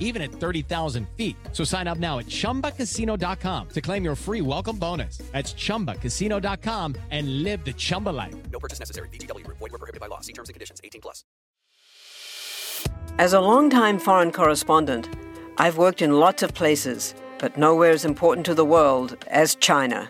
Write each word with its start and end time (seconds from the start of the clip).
even 0.00 0.22
at 0.22 0.32
30,000 0.32 1.06
feet. 1.16 1.36
So 1.52 1.62
sign 1.62 1.86
up 1.86 1.98
now 1.98 2.18
at 2.18 2.26
chumbacasino.com 2.26 3.68
to 3.68 3.80
claim 3.80 4.02
your 4.02 4.16
free 4.16 4.40
welcome 4.40 4.78
bonus. 4.78 5.18
That's 5.32 5.54
chumbacasino.com 5.54 6.96
and 7.10 7.42
live 7.44 7.64
the 7.64 7.74
Chumba 7.74 8.10
life. 8.10 8.34
No 8.50 8.58
purchase 8.58 8.80
necessary. 8.80 9.08
VGW 9.10 9.44
Group. 9.44 9.58
Void 9.58 9.72
were 9.72 9.78
prohibited 9.78 10.00
by 10.00 10.06
law. 10.06 10.20
See 10.20 10.32
terms 10.32 10.48
and 10.48 10.54
conditions. 10.54 10.80
18 10.82 11.02
plus. 11.02 11.24
As 13.18 13.32
a 13.32 13.40
longtime 13.40 13.98
foreign 13.98 14.32
correspondent, 14.32 15.08
I've 15.58 15.76
worked 15.76 16.02
in 16.02 16.20
lots 16.20 16.42
of 16.42 16.54
places, 16.54 17.14
but 17.38 17.56
nowhere 17.56 17.90
as 17.90 18.04
important 18.04 18.46
to 18.46 18.54
the 18.54 18.64
world 18.64 19.16
as 19.26 19.56
China. 19.56 20.08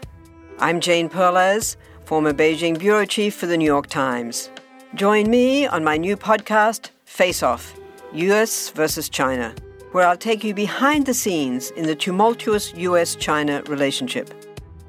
I'm 0.59 0.81
Jane 0.81 1.09
Perlez, 1.09 1.77
former 2.05 2.35
Beijing 2.35 2.79
bureau 2.79 3.07
chief 3.07 3.35
for 3.35 3.47
the 3.47 3.57
New 3.57 3.65
York 3.65 3.87
Times. 3.87 4.51
Join 4.95 5.31
me 5.31 5.67
on 5.67 5.85
my 5.85 5.97
new 5.97 6.17
podcast, 6.17 6.91
Face 7.05 7.43
Off 7.43 7.75
US 8.13 8.71
versus 8.71 9.09
China, 9.09 9.55
where 9.93 10.07
I'll 10.07 10.17
take 10.17 10.45
you 10.45 10.55
behind 10.55 11.07
the 11.07 11.15
scenes 11.15 11.71
in 11.73 11.87
the 11.87 11.95
tumultuous 11.95 12.75
US 12.75 13.15
China 13.15 13.63
relationship. 13.67 14.33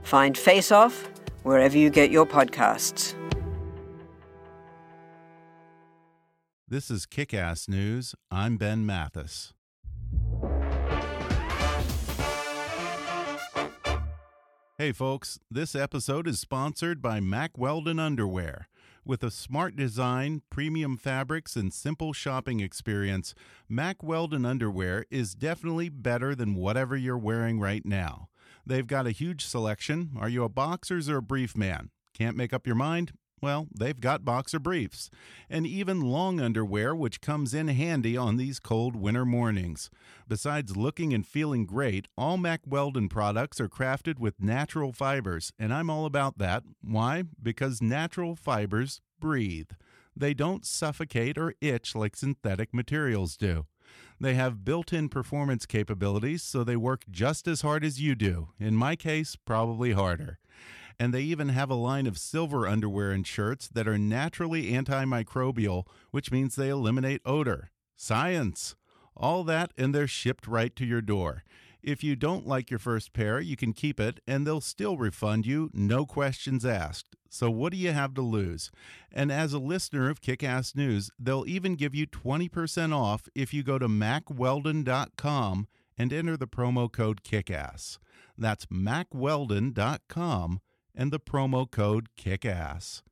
Find 0.04 0.38
Face 0.38 0.72
Off 0.72 1.10
wherever 1.44 1.78
you 1.78 1.90
get 1.90 2.12
your 2.12 2.26
podcasts. 2.26 3.16
This 6.68 6.92
is 6.92 7.06
Kick 7.06 7.34
Ass 7.34 7.68
News. 7.68 8.14
I'm 8.30 8.58
Ben 8.58 8.86
Mathis. 8.86 9.54
Hey, 14.78 14.94
folks, 14.94 15.40
this 15.52 15.76
episode 15.76 16.26
is 16.26 16.40
sponsored 16.40 17.02
by 17.02 17.20
Mack 17.20 17.58
Weldon 17.58 18.00
Underwear. 18.00 18.69
With 19.10 19.24
a 19.24 19.32
smart 19.32 19.76
design, 19.76 20.44
premium 20.52 20.96
fabrics, 20.96 21.56
and 21.56 21.74
simple 21.74 22.14
shopping 22.14 22.60
experience, 22.60 23.34
Mack 23.68 24.04
Weldon 24.04 24.46
Underwear 24.46 25.04
is 25.10 25.34
definitely 25.34 25.90
better 25.90 26.36
than 26.36 26.54
whatever 26.54 26.96
you're 26.96 27.18
wearing 27.18 27.60
right 27.60 27.84
now. 27.84 28.30
They've 28.68 28.86
got 28.86 29.08
a 29.08 29.12
huge 29.12 29.44
selection. 29.44 30.12
Are 30.20 30.30
you 30.30 30.44
a 30.44 30.48
boxers 30.48 31.10
or 31.10 31.18
a 31.18 31.24
brief 31.24 31.58
man? 31.58 31.90
Can't 32.14 32.38
make 32.38 32.54
up 32.54 32.68
your 32.68 32.76
mind? 32.76 33.14
Well, 33.42 33.68
they've 33.74 34.00
got 34.00 34.26
boxer 34.26 34.60
briefs 34.60 35.10
and 35.50 35.66
even 35.66 36.02
long 36.02 36.40
underwear, 36.40 36.96
which 36.96 37.22
comes 37.22 37.54
in 37.54 37.68
handy 37.70 38.18
on 38.18 38.38
these 38.38 38.60
cold 38.60 38.96
winter 38.96 39.26
mornings. 39.26 39.90
Besides 40.28 40.76
looking 40.76 41.14
and 41.14 41.26
feeling 41.26 41.66
great, 41.66 42.08
all 42.18 42.38
Mack 42.38 42.62
Weldon 42.66 43.10
products 43.10 43.60
are 43.60 43.70
crafted 43.70 44.20
with 44.20 44.42
natural 44.42 44.92
fibers, 44.92 45.54
and 45.58 45.74
I'm 45.74 45.90
all 45.90 46.06
about 46.06 46.38
that. 46.38 46.64
Why? 46.82 47.24
Because 47.42 47.82
natural 47.82 48.36
fibers 48.36 49.02
breathe. 49.20 49.72
They 50.16 50.34
don't 50.34 50.66
suffocate 50.66 51.38
or 51.38 51.54
itch 51.62 51.96
like 51.96 52.16
synthetic 52.16 52.74
materials 52.74 53.38
do. 53.38 53.66
They 54.20 54.34
have 54.36 54.66
built 54.66 54.92
in 54.92 55.08
performance 55.08 55.66
capabilities, 55.66 56.44
so 56.44 56.64
they 56.64 56.76
work 56.76 57.04
just 57.10 57.48
as 57.48 57.62
hard 57.62 57.86
as 57.86 58.02
you 58.02 58.16
do. 58.16 58.50
In 58.60 58.76
my 58.76 58.98
case, 58.98 59.38
probably 59.38 59.94
harder. 59.94 60.40
And 61.00 61.14
they 61.14 61.22
even 61.22 61.50
have 61.50 61.70
a 61.70 61.76
line 61.76 62.08
of 62.08 62.18
silver 62.18 62.68
underwear 62.68 63.12
and 63.12 63.26
shirts 63.26 63.70
that 63.70 63.88
are 63.88 63.98
naturally 63.98 64.72
antimicrobial, 64.72 65.86
which 66.12 66.32
means 66.32 66.56
they 66.56 66.70
eliminate 66.70 67.22
odor. 67.26 67.72
Science! 67.96 68.76
All 69.16 69.44
that, 69.46 69.72
and 69.78 69.96
they're 69.96 70.08
shipped 70.08 70.48
right 70.48 70.76
to 70.76 70.86
your 70.86 71.02
door. 71.02 71.44
If 71.82 72.04
you 72.04 72.18
don't 72.18 72.46
like 72.46 72.70
your 72.70 72.80
first 72.80 73.14
pair, 73.14 73.40
you 73.40 73.56
can 73.56 73.72
keep 73.72 74.00
it, 74.00 74.20
and 74.28 74.46
they'll 74.46 74.60
still 74.60 74.98
refund 74.98 75.46
you, 75.46 75.70
no 75.74 76.06
questions 76.06 76.66
asked. 76.66 77.16
So, 77.30 77.50
what 77.50 77.72
do 77.72 77.78
you 77.78 77.92
have 77.92 78.14
to 78.16 78.22
lose? 78.22 78.70
And 79.12 79.32
as 79.32 79.54
a 79.54 79.60
listener 79.60 80.10
of 80.10 80.20
Kick 80.22 80.44
Ass 80.44 80.76
News, 80.76 81.12
they'll 81.18 81.46
even 81.48 81.76
give 81.76 81.96
you 81.96 82.08
20% 82.08 82.94
off 82.94 83.30
if 83.36 83.54
you 83.54 83.64
go 83.64 83.80
to 83.80 83.88
mackweldon.com 83.88 85.68
and 85.98 86.14
enter 86.14 86.36
the 86.36 86.48
promo 86.48 86.92
code 86.92 87.24
KICKASS. 87.24 88.00
That's 88.38 88.66
MackWeldon.com 88.68 90.62
and 91.00 91.14
the 91.14 91.20
promo 91.20 91.72
code 91.72 92.10
KICKASS. 92.18 93.04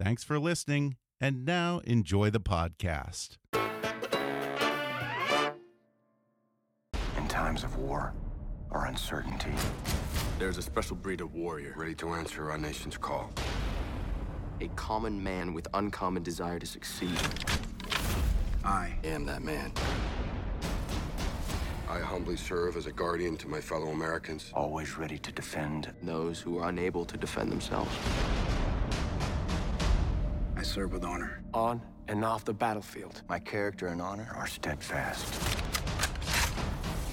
Thanks 0.00 0.22
for 0.22 0.38
listening, 0.38 0.96
and 1.20 1.44
now 1.44 1.80
enjoy 1.82 2.30
the 2.30 2.38
podcast. 2.38 3.36
In 7.16 7.26
times 7.28 7.64
of 7.64 7.76
war 7.76 8.14
or 8.70 8.86
uncertainty, 8.86 9.50
There's 10.38 10.56
a 10.56 10.62
special 10.62 10.94
breed 10.96 11.20
of 11.20 11.34
warrior. 11.34 11.74
ready 11.76 11.94
to 11.96 12.10
answer 12.10 12.48
our 12.50 12.58
nation's 12.58 12.96
call. 12.96 13.32
A 14.60 14.68
common 14.76 15.20
man 15.22 15.52
with 15.52 15.66
uncommon 15.74 16.22
desire 16.22 16.60
to 16.60 16.66
succeed. 16.66 17.18
I 18.64 18.94
am 19.02 19.26
that 19.26 19.42
man. 19.42 19.72
I 21.92 21.98
humbly 21.98 22.38
serve 22.38 22.78
as 22.78 22.86
a 22.86 22.90
guardian 22.90 23.36
to 23.36 23.48
my 23.48 23.60
fellow 23.60 23.88
Americans. 23.88 24.50
always 24.54 24.96
ready 24.96 25.18
to 25.18 25.30
defend. 25.30 25.92
Those 26.02 26.40
who 26.40 26.56
are 26.56 26.70
unable 26.70 27.04
to 27.04 27.18
defend 27.18 27.52
themselves. 27.52 27.94
I 30.56 30.62
serve 30.62 30.94
with 30.94 31.04
honor. 31.04 31.42
On 31.52 31.82
and 32.08 32.24
off 32.24 32.46
the 32.46 32.54
battlefield. 32.54 33.20
My 33.28 33.38
character 33.38 33.88
and 33.88 34.00
honor 34.00 34.32
are 34.34 34.46
steadfast. 34.46 35.28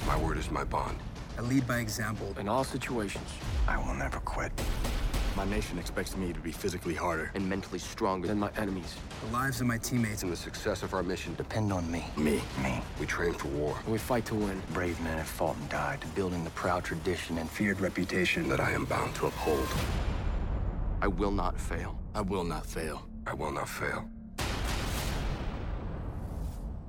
My 0.07 0.17
word 0.17 0.37
is 0.37 0.49
my 0.49 0.63
bond. 0.63 0.97
I 1.37 1.41
lead 1.41 1.67
by 1.67 1.79
example 1.79 2.33
in 2.39 2.47
all 2.47 2.63
situations. 2.63 3.29
I 3.67 3.75
will 3.85 3.95
never 3.95 4.21
quit. 4.21 4.53
My 5.39 5.45
nation 5.45 5.79
expects 5.79 6.17
me 6.17 6.33
to 6.33 6.39
be 6.41 6.51
physically 6.51 6.93
harder 6.93 7.31
And 7.33 7.47
mentally 7.47 7.79
stronger 7.79 8.27
than 8.27 8.41
than 8.41 8.51
my 8.53 8.61
enemies. 8.61 8.97
The 9.25 9.31
lives 9.31 9.61
of 9.61 9.67
my 9.67 9.77
teammates 9.77 10.23
and 10.23 10.29
the 10.29 10.35
success 10.35 10.83
of 10.83 10.93
our 10.93 11.01
mission, 11.01 11.33
Depend 11.35 11.71
on 11.71 11.89
me. 11.89 12.03
Me. 12.17 12.41
Me. 12.61 12.81
we 12.99 13.05
train 13.05 13.31
for 13.31 13.47
war. 13.47 13.77
And 13.85 13.93
we 13.93 13.99
fight 13.99 14.25
to 14.25 14.35
win. 14.35 14.61
Brave 14.73 14.99
men 14.99 15.17
have 15.17 15.27
fought 15.27 15.55
and 15.55 15.69
died, 15.69 15.99
building 16.13 16.43
the 16.43 16.49
proud 16.49 16.83
tradition 16.83 17.37
and 17.37 17.49
feared 17.49 17.79
reputation. 17.79 18.49
That 18.49 18.59
I 18.59 18.71
am 18.71 18.83
bound 18.83 19.15
to 19.15 19.27
uphold. 19.27 19.65
I 21.01 21.07
will 21.07 21.31
not 21.31 21.57
fail. 21.57 21.97
I 22.13 22.19
will 22.19 22.43
not 22.43 22.65
fail. 22.65 23.07
I 23.25 23.33
will 23.33 23.53
not 23.53 23.69
fail. 23.69 24.09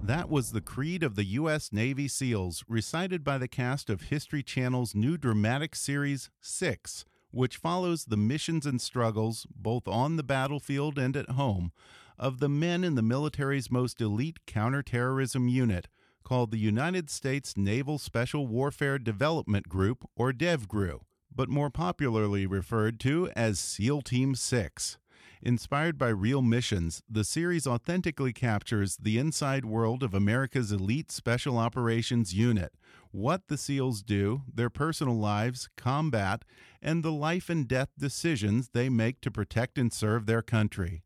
That 0.03 0.29
was 0.29 0.51
the 0.51 0.61
creed 0.61 1.05
of 1.05 1.15
the 1.15 1.25
U.S. 1.39 1.73
Navy 1.73 2.09
SEALs, 2.09 2.65
recited 2.67 3.23
by 3.23 3.39
the 3.39 3.47
cast 3.47 3.89
of 3.89 4.03
History 4.03 4.43
Channel's 4.43 4.93
new 4.93 5.17
dramatic 5.17 5.77
series, 5.77 6.31
Six, 6.41 7.05
which 7.31 7.57
follows 7.57 8.07
the 8.07 8.17
missions 8.17 8.67
and 8.67 8.81
struggles, 8.81 9.47
both 9.55 9.87
on 9.87 10.17
the 10.17 10.23
battlefield 10.23 10.99
and 10.99 11.17
at 11.17 11.31
home, 11.31 11.73
of 12.19 12.39
the 12.39 12.49
men 12.49 12.85
in 12.85 12.95
the 12.95 13.03
military's 13.03 13.71
most 13.71 14.01
elite 14.01 14.41
counterterrorism 14.47 15.49
unit, 15.49 15.89
called 16.23 16.51
the 16.51 16.59
United 16.59 17.09
States 17.09 17.57
Naval 17.57 17.99
Special 17.99 18.47
Warfare 18.47 18.99
Development 18.99 19.69
Group, 19.69 20.09
or 20.17 20.33
DEVGRU, 20.33 21.01
but 21.35 21.49
more 21.49 21.71
popularly 21.71 22.47
referred 22.47 23.01
to 23.01 23.31
as 23.35 23.59
SEAL 23.59 24.03
Team 24.03 24.35
6. 24.35 24.99
Inspired 25.43 25.97
by 25.97 26.09
real 26.09 26.43
missions, 26.43 27.03
the 27.09 27.25
series 27.25 27.67
authentically 27.67 28.33
captures 28.33 28.99
the 28.99 29.17
inside 29.17 29.65
world 29.65 30.03
of 30.03 30.13
America's 30.13 30.71
elite 30.71 31.11
Special 31.11 31.57
Operations 31.57 32.35
Unit, 32.35 32.75
what 33.11 33.49
the 33.49 33.57
SEALs 33.57 34.03
do, 34.03 34.43
their 34.53 34.69
personal 34.69 35.19
lives, 35.19 35.71
combat, 35.79 36.45
and 36.83 37.03
the 37.03 37.13
life 37.13 37.49
and 37.51 37.69
death 37.69 37.91
decisions 37.99 38.71
they 38.73 38.89
make 38.89 39.21
to 39.21 39.31
protect 39.31 39.79
and 39.79 39.93
serve 39.93 40.27
their 40.27 40.43
country. 40.43 41.03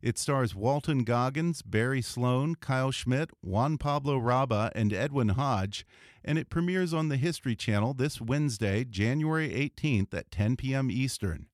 It 0.00 0.16
stars 0.16 0.54
Walton 0.54 1.02
Goggins, 1.02 1.62
Barry 1.62 2.02
Sloane, 2.02 2.54
Kyle 2.54 2.92
Schmid, 2.92 3.30
Juan 3.40 3.78
Pablo 3.78 4.20
Raba, 4.20 4.70
and 4.74 4.92
Edwin 4.92 5.30
Hodge, 5.30 5.84
and 6.24 6.38
it 6.38 6.50
premieres 6.50 6.94
on 6.94 7.08
the 7.08 7.16
History 7.16 7.56
Channel 7.56 7.94
this 7.94 8.20
Wednesday, 8.20 8.84
January 8.84 9.48
18th 9.48 10.14
at 10.14 10.30
10 10.30 10.56
p.m. 10.56 10.90
Eastern. 10.90 11.46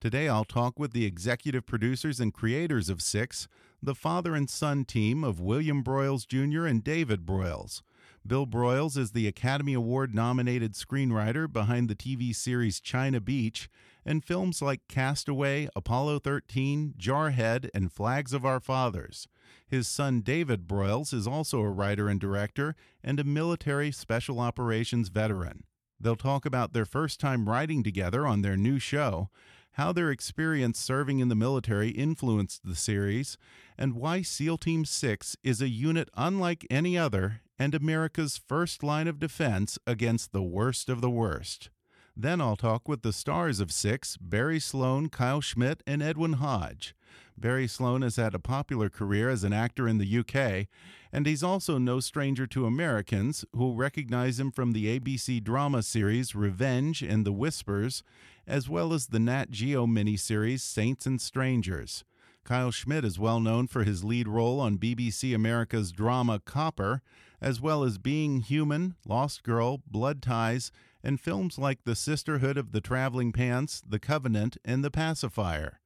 Today, 0.00 0.28
I'll 0.28 0.44
talk 0.44 0.78
with 0.78 0.92
the 0.92 1.06
executive 1.06 1.66
producers 1.66 2.18
and 2.20 2.34
creators 2.34 2.88
of 2.88 3.00
Six, 3.00 3.48
the 3.80 3.94
father 3.94 4.34
and 4.34 4.50
son 4.50 4.84
team 4.84 5.22
of 5.22 5.40
William 5.40 5.82
Broyles 5.82 6.26
Jr. 6.26 6.66
and 6.66 6.82
David 6.82 7.24
Broyles. 7.24 7.82
Bill 8.26 8.46
Broyles 8.46 8.96
is 8.96 9.10
the 9.10 9.28
Academy 9.28 9.74
Award 9.74 10.14
nominated 10.14 10.72
screenwriter 10.72 11.52
behind 11.52 11.90
the 11.90 11.94
TV 11.94 12.34
series 12.34 12.80
China 12.80 13.20
Beach 13.20 13.68
and 14.02 14.24
films 14.24 14.62
like 14.62 14.88
Castaway, 14.88 15.68
Apollo 15.76 16.20
13, 16.20 16.94
Jarhead, 16.96 17.68
and 17.74 17.92
Flags 17.92 18.32
of 18.32 18.46
Our 18.46 18.60
Fathers. 18.60 19.28
His 19.68 19.86
son 19.86 20.22
David 20.22 20.66
Broyles 20.66 21.12
is 21.12 21.26
also 21.26 21.60
a 21.60 21.68
writer 21.68 22.08
and 22.08 22.18
director 22.18 22.74
and 23.02 23.20
a 23.20 23.24
military 23.24 23.92
special 23.92 24.40
operations 24.40 25.10
veteran. 25.10 25.64
They'll 26.00 26.16
talk 26.16 26.46
about 26.46 26.72
their 26.72 26.86
first 26.86 27.20
time 27.20 27.46
writing 27.46 27.82
together 27.82 28.26
on 28.26 28.40
their 28.40 28.56
new 28.56 28.78
show, 28.78 29.28
how 29.72 29.92
their 29.92 30.10
experience 30.10 30.78
serving 30.78 31.18
in 31.18 31.28
the 31.28 31.34
military 31.34 31.90
influenced 31.90 32.62
the 32.64 32.74
series, 32.74 33.36
and 33.76 33.94
why 33.94 34.22
SEAL 34.22 34.56
Team 34.58 34.86
6 34.86 35.36
is 35.44 35.60
a 35.60 35.68
unit 35.68 36.08
unlike 36.16 36.66
any 36.70 36.96
other 36.96 37.42
and 37.58 37.74
America's 37.74 38.40
first 38.48 38.82
line 38.82 39.08
of 39.08 39.18
defense 39.18 39.78
against 39.86 40.32
the 40.32 40.42
worst 40.42 40.88
of 40.88 41.00
the 41.00 41.10
worst. 41.10 41.70
Then 42.16 42.40
I'll 42.40 42.56
talk 42.56 42.88
with 42.88 43.02
the 43.02 43.12
stars 43.12 43.58
of 43.58 43.72
Six, 43.72 44.16
Barry 44.16 44.60
Sloane, 44.60 45.08
Kyle 45.08 45.40
Schmid, 45.40 45.82
and 45.86 46.02
Edwin 46.02 46.34
Hodge. 46.34 46.94
Barry 47.36 47.66
Sloane 47.66 48.02
has 48.02 48.16
had 48.16 48.34
a 48.34 48.38
popular 48.38 48.88
career 48.88 49.28
as 49.28 49.42
an 49.42 49.52
actor 49.52 49.88
in 49.88 49.98
the 49.98 50.18
UK, 50.18 50.68
and 51.12 51.26
he's 51.26 51.42
also 51.42 51.78
no 51.78 51.98
stranger 51.98 52.46
to 52.46 52.66
Americans 52.66 53.44
who 53.52 53.74
recognize 53.74 54.38
him 54.38 54.52
from 54.52 54.72
the 54.72 54.98
ABC 54.98 55.42
drama 55.42 55.82
series 55.82 56.36
Revenge 56.36 57.02
and 57.02 57.24
The 57.24 57.32
Whispers, 57.32 58.04
as 58.46 58.68
well 58.68 58.92
as 58.92 59.08
the 59.08 59.18
Nat 59.18 59.50
Geo 59.50 59.86
miniseries 59.86 60.60
Saints 60.60 61.06
and 61.06 61.20
Strangers. 61.20 62.04
Kyle 62.44 62.70
Schmid 62.70 63.04
is 63.04 63.18
well 63.18 63.40
known 63.40 63.66
for 63.66 63.84
his 63.84 64.04
lead 64.04 64.28
role 64.28 64.60
on 64.60 64.78
BBC 64.78 65.34
America's 65.34 65.90
drama 65.90 66.40
Copper, 66.44 67.00
as 67.40 67.60
well 67.60 67.82
as 67.82 67.98
Being 67.98 68.40
Human, 68.40 68.94
Lost 69.06 69.42
Girl, 69.42 69.82
Blood 69.86 70.22
Ties, 70.22 70.70
and 71.02 71.20
films 71.20 71.58
like 71.58 71.84
The 71.84 71.96
Sisterhood 71.96 72.56
of 72.56 72.72
the 72.72 72.80
Traveling 72.80 73.32
Pants, 73.32 73.82
The 73.86 73.98
Covenant, 73.98 74.56
and 74.64 74.84
The 74.84 74.90
Pacifier. 74.90 75.80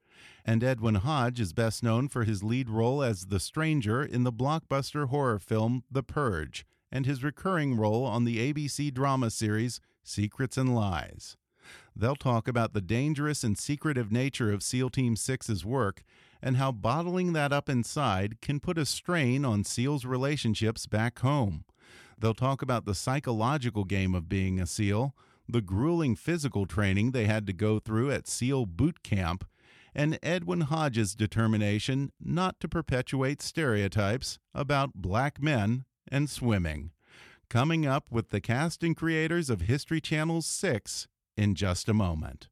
And 0.44 0.62
Edwin 0.62 0.96
Hodge 0.96 1.40
is 1.40 1.52
best 1.52 1.82
known 1.82 2.08
for 2.08 2.24
his 2.24 2.42
lead 2.42 2.68
role 2.68 3.02
as 3.02 3.26
the 3.26 3.40
stranger 3.40 4.04
in 4.04 4.24
the 4.24 4.32
blockbuster 4.32 5.08
horror 5.08 5.38
film 5.38 5.84
The 5.90 6.02
Purge, 6.02 6.66
and 6.92 7.06
his 7.06 7.24
recurring 7.24 7.76
role 7.76 8.04
on 8.04 8.24
the 8.24 8.52
ABC 8.52 8.92
drama 8.92 9.30
series 9.30 9.80
Secrets 10.02 10.56
and 10.56 10.74
Lies. 10.74 11.38
They'll 11.98 12.14
talk 12.14 12.46
about 12.46 12.74
the 12.74 12.80
dangerous 12.80 13.42
and 13.42 13.58
secretive 13.58 14.12
nature 14.12 14.52
of 14.52 14.62
SEAL 14.62 14.90
Team 14.90 15.16
6's 15.16 15.64
work 15.64 16.04
and 16.40 16.56
how 16.56 16.70
bottling 16.70 17.32
that 17.32 17.52
up 17.52 17.68
inside 17.68 18.40
can 18.40 18.60
put 18.60 18.78
a 18.78 18.86
strain 18.86 19.44
on 19.44 19.64
SEALs' 19.64 20.04
relationships 20.04 20.86
back 20.86 21.18
home. 21.18 21.64
They'll 22.16 22.34
talk 22.34 22.62
about 22.62 22.84
the 22.84 22.94
psychological 22.94 23.82
game 23.82 24.14
of 24.14 24.28
being 24.28 24.60
a 24.60 24.66
SEAL, 24.66 25.16
the 25.48 25.60
grueling 25.60 26.14
physical 26.14 26.66
training 26.66 27.10
they 27.10 27.24
had 27.24 27.48
to 27.48 27.52
go 27.52 27.80
through 27.80 28.12
at 28.12 28.28
SEAL 28.28 28.66
Boot 28.66 29.02
Camp, 29.02 29.44
and 29.92 30.20
Edwin 30.22 30.62
Hodge's 30.62 31.16
determination 31.16 32.12
not 32.20 32.60
to 32.60 32.68
perpetuate 32.68 33.42
stereotypes 33.42 34.38
about 34.54 34.94
black 34.94 35.42
men 35.42 35.84
and 36.06 36.30
swimming. 36.30 36.92
Coming 37.50 37.86
up 37.86 38.06
with 38.08 38.30
the 38.30 38.40
cast 38.40 38.84
and 38.84 38.96
creators 38.96 39.50
of 39.50 39.62
History 39.62 40.00
Channel's 40.00 40.46
6 40.46 41.08
in 41.38 41.55
just 41.55 41.88
a 41.88 41.94
moment. 41.94 42.49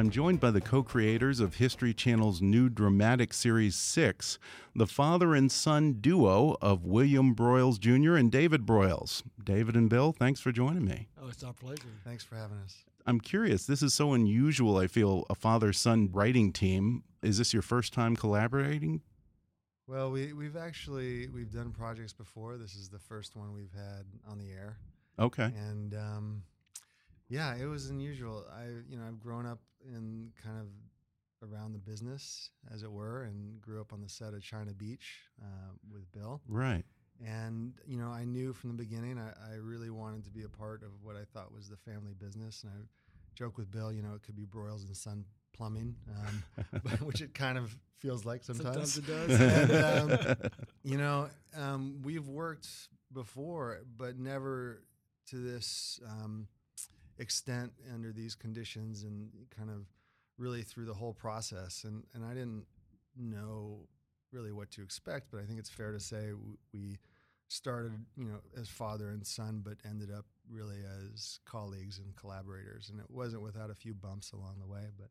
I'm 0.00 0.08
joined 0.08 0.40
by 0.40 0.50
the 0.50 0.62
co 0.62 0.82
creators 0.82 1.40
of 1.40 1.56
History 1.56 1.92
Channel's 1.92 2.40
new 2.40 2.70
dramatic 2.70 3.34
series 3.34 3.74
6, 3.74 4.38
the 4.74 4.86
father 4.86 5.34
and 5.34 5.52
son 5.52 5.98
duo 6.00 6.56
of 6.62 6.86
William 6.86 7.34
Broyles 7.34 7.78
Jr. 7.78 8.16
and 8.16 8.32
David 8.32 8.64
Broyles. 8.64 9.22
David 9.44 9.76
and 9.76 9.90
Bill, 9.90 10.12
thanks 10.12 10.40
for 10.40 10.52
joining 10.52 10.86
me. 10.86 11.08
Oh, 11.22 11.28
it's 11.28 11.44
our 11.44 11.52
pleasure. 11.52 11.82
Thanks 12.02 12.24
for 12.24 12.36
having 12.36 12.56
us. 12.64 12.78
I'm 13.04 13.20
curious, 13.20 13.66
this 13.66 13.82
is 13.82 13.92
so 13.92 14.14
unusual, 14.14 14.78
I 14.78 14.86
feel, 14.86 15.26
a 15.28 15.34
father 15.34 15.70
son 15.74 16.08
writing 16.10 16.50
team. 16.50 17.04
Is 17.22 17.36
this 17.36 17.52
your 17.52 17.60
first 17.60 17.92
time 17.92 18.16
collaborating? 18.16 19.02
Well, 19.86 20.10
we, 20.10 20.32
we've 20.32 20.56
actually 20.56 21.28
we've 21.28 21.52
done 21.52 21.72
projects 21.72 22.14
before. 22.14 22.56
This 22.56 22.74
is 22.74 22.88
the 22.88 22.98
first 22.98 23.36
one 23.36 23.52
we've 23.52 23.74
had 23.74 24.06
on 24.26 24.38
the 24.38 24.50
air. 24.50 24.78
Okay. 25.18 25.52
And 25.54 25.92
um, 25.92 26.42
yeah, 27.30 27.54
it 27.56 27.66
was 27.66 27.88
unusual. 27.88 28.44
I 28.52 28.64
you 28.88 28.98
know 28.98 29.04
I've 29.06 29.20
grown 29.20 29.46
up 29.46 29.60
in 29.86 30.32
kind 30.44 30.58
of 30.58 30.66
around 31.42 31.72
the 31.72 31.78
business, 31.78 32.50
as 32.72 32.82
it 32.82 32.92
were, 32.92 33.22
and 33.22 33.60
grew 33.62 33.80
up 33.80 33.92
on 33.92 34.02
the 34.02 34.08
set 34.08 34.34
of 34.34 34.42
China 34.42 34.72
Beach 34.72 35.20
uh, 35.40 35.72
with 35.90 36.10
Bill. 36.12 36.42
Right. 36.46 36.84
And 37.24 37.74
you 37.86 37.96
know, 37.96 38.08
I 38.08 38.24
knew 38.24 38.52
from 38.52 38.70
the 38.70 38.76
beginning 38.76 39.18
I, 39.18 39.52
I 39.52 39.56
really 39.56 39.90
wanted 39.90 40.24
to 40.24 40.30
be 40.30 40.42
a 40.42 40.48
part 40.48 40.82
of 40.82 40.90
what 41.02 41.16
I 41.16 41.24
thought 41.32 41.52
was 41.52 41.68
the 41.68 41.76
family 41.76 42.12
business. 42.18 42.64
And 42.64 42.72
I 42.72 42.82
joke 43.34 43.56
with 43.56 43.70
Bill, 43.70 43.92
you 43.92 44.02
know, 44.02 44.14
it 44.14 44.22
could 44.22 44.36
be 44.36 44.44
Broyles 44.44 44.86
and 44.86 44.96
Son 44.96 45.24
Plumbing, 45.52 45.94
um, 46.18 46.80
which 47.02 47.20
it 47.20 47.34
kind 47.34 47.58
of 47.58 47.74
feels 47.98 48.24
like 48.24 48.42
sometimes. 48.42 48.94
Sometimes 48.94 48.98
it 48.98 49.06
does. 49.06 49.40
and, 49.40 50.26
um, 50.30 50.50
you 50.82 50.98
know, 50.98 51.28
um, 51.56 52.00
we've 52.02 52.28
worked 52.28 52.68
before, 53.12 53.80
but 53.96 54.18
never 54.18 54.82
to 55.28 55.36
this 55.36 56.00
um, 56.08 56.48
extent 57.20 57.72
under 57.94 58.12
these 58.12 58.34
conditions 58.34 59.04
and 59.04 59.30
kind 59.56 59.70
of 59.70 59.86
really 60.38 60.62
through 60.62 60.86
the 60.86 60.94
whole 60.94 61.12
process. 61.12 61.84
And 61.84 62.04
and 62.14 62.24
I 62.24 62.34
didn't 62.34 62.66
know 63.16 63.88
really 64.32 64.52
what 64.52 64.70
to 64.72 64.82
expect, 64.82 65.30
but 65.30 65.40
I 65.40 65.44
think 65.44 65.58
it's 65.58 65.70
fair 65.70 65.92
to 65.92 66.00
say 66.00 66.30
we 66.72 66.98
started, 67.48 67.92
you 68.16 68.24
know, 68.24 68.40
as 68.60 68.68
father 68.68 69.10
and 69.10 69.26
son, 69.26 69.60
but 69.64 69.76
ended 69.88 70.10
up 70.10 70.24
really 70.48 70.78
as 71.04 71.40
colleagues 71.44 71.98
and 71.98 72.16
collaborators. 72.16 72.90
And 72.90 73.00
it 73.00 73.10
wasn't 73.10 73.42
without 73.42 73.70
a 73.70 73.74
few 73.74 73.94
bumps 73.94 74.32
along 74.32 74.56
the 74.60 74.66
way, 74.66 74.86
but. 74.98 75.10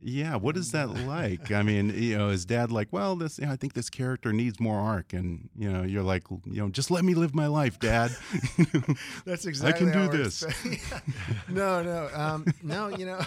Yeah, 0.00 0.36
what 0.36 0.56
is 0.56 0.70
that 0.72 0.90
like? 1.06 1.50
I 1.50 1.62
mean, 1.62 1.90
you 1.90 2.16
know, 2.16 2.28
is 2.28 2.44
dad 2.44 2.70
like, 2.70 2.88
well, 2.92 3.16
this, 3.16 3.38
you 3.38 3.46
know, 3.46 3.52
I 3.52 3.56
think 3.56 3.72
this 3.72 3.90
character 3.90 4.32
needs 4.32 4.60
more 4.60 4.78
arc, 4.78 5.12
and 5.12 5.48
you 5.56 5.70
know, 5.70 5.82
you're 5.82 6.04
like, 6.04 6.30
you 6.30 6.62
know, 6.62 6.68
just 6.68 6.92
let 6.92 7.04
me 7.04 7.14
live 7.14 7.34
my 7.34 7.48
life, 7.48 7.80
dad. 7.80 8.12
That's 9.24 9.44
exactly. 9.44 9.88
I 9.90 9.92
can 9.92 10.08
do 10.10 10.16
this. 10.16 10.44
no, 11.48 11.82
no, 11.82 12.08
um, 12.14 12.46
no. 12.62 12.88
You 12.88 13.06
know, 13.06 13.20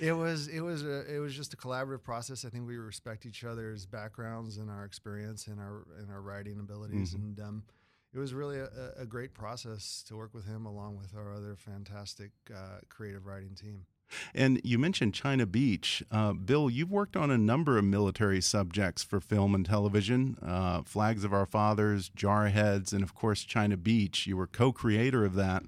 it 0.00 0.12
was 0.12 0.48
it 0.48 0.60
was 0.60 0.82
a 0.82 1.14
it 1.14 1.20
was 1.20 1.36
just 1.36 1.54
a 1.54 1.56
collaborative 1.56 2.02
process. 2.02 2.44
I 2.44 2.48
think 2.48 2.66
we 2.66 2.76
respect 2.76 3.26
each 3.26 3.44
other's 3.44 3.86
backgrounds 3.86 4.56
and 4.56 4.68
our 4.68 4.84
experience 4.84 5.46
and 5.46 5.60
our 5.60 5.84
and 6.00 6.10
our 6.10 6.20
writing 6.20 6.58
abilities, 6.58 7.14
mm 7.14 7.20
-hmm. 7.20 7.24
and 7.24 7.40
um, 7.40 7.62
it 8.12 8.18
was 8.18 8.34
really 8.34 8.58
a, 8.58 9.02
a, 9.02 9.06
great 9.06 9.34
process 9.34 10.02
to 10.08 10.16
work 10.16 10.34
with 10.34 10.46
him 10.46 10.66
along 10.66 10.98
with 10.98 11.14
our 11.14 11.34
other 11.34 11.54
fantastic 11.56 12.30
uh, 12.50 12.80
creative 12.88 13.26
writing 13.26 13.54
team. 13.54 13.86
And 14.34 14.60
you 14.64 14.78
mentioned 14.78 15.14
China 15.14 15.46
Beach. 15.46 16.02
Uh, 16.10 16.32
Bill, 16.32 16.70
you've 16.70 16.90
worked 16.90 17.16
on 17.16 17.30
a 17.30 17.38
number 17.38 17.78
of 17.78 17.84
military 17.84 18.40
subjects 18.40 19.02
for 19.02 19.20
film 19.20 19.54
and 19.54 19.64
television 19.64 20.36
uh, 20.42 20.82
Flags 20.82 21.24
of 21.24 21.32
Our 21.32 21.46
Fathers, 21.46 22.10
Jarheads, 22.16 22.92
and 22.92 23.02
of 23.02 23.14
course, 23.14 23.42
China 23.42 23.76
Beach. 23.76 24.26
You 24.26 24.36
were 24.36 24.46
co 24.46 24.72
creator 24.72 25.24
of 25.24 25.34
that. 25.34 25.64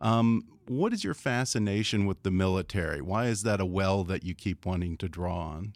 Um, 0.00 0.44
what 0.66 0.92
is 0.92 1.02
your 1.02 1.14
fascination 1.14 2.06
with 2.06 2.22
the 2.22 2.30
military? 2.30 3.00
Why 3.00 3.26
is 3.26 3.42
that 3.42 3.60
a 3.60 3.66
well 3.66 4.04
that 4.04 4.24
you 4.24 4.34
keep 4.34 4.66
wanting 4.66 4.96
to 4.98 5.08
draw 5.08 5.38
on? 5.38 5.72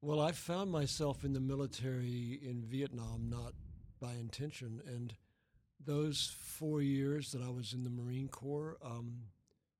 Well, 0.00 0.20
I 0.20 0.32
found 0.32 0.70
myself 0.72 1.24
in 1.24 1.32
the 1.32 1.40
military 1.40 2.40
in 2.42 2.64
Vietnam, 2.66 3.28
not 3.30 3.52
by 4.00 4.14
intention. 4.14 4.82
And 4.84 5.14
those 5.84 6.34
four 6.40 6.82
years 6.82 7.30
that 7.32 7.42
I 7.42 7.50
was 7.50 7.72
in 7.72 7.84
the 7.84 7.90
Marine 7.90 8.28
Corps 8.28 8.78
um, 8.84 9.22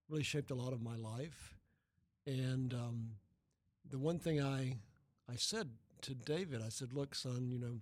really 0.09 0.23
shaped 0.23 0.53
a 0.53 0.55
lot 0.55 0.73
of 0.73 0.81
my 0.81 0.97
life. 0.97 1.52
And 2.27 2.73
um, 2.75 3.11
the 3.91 3.99
one 3.99 4.19
thing 4.19 4.43
I 4.43 4.77
I 5.31 5.37
said 5.37 5.71
to 6.03 6.15
David, 6.15 6.63
I 6.65 6.69
said, 6.69 6.93
"Look, 6.93 7.15
son, 7.15 7.51
you 7.51 7.59
know, 7.59 7.81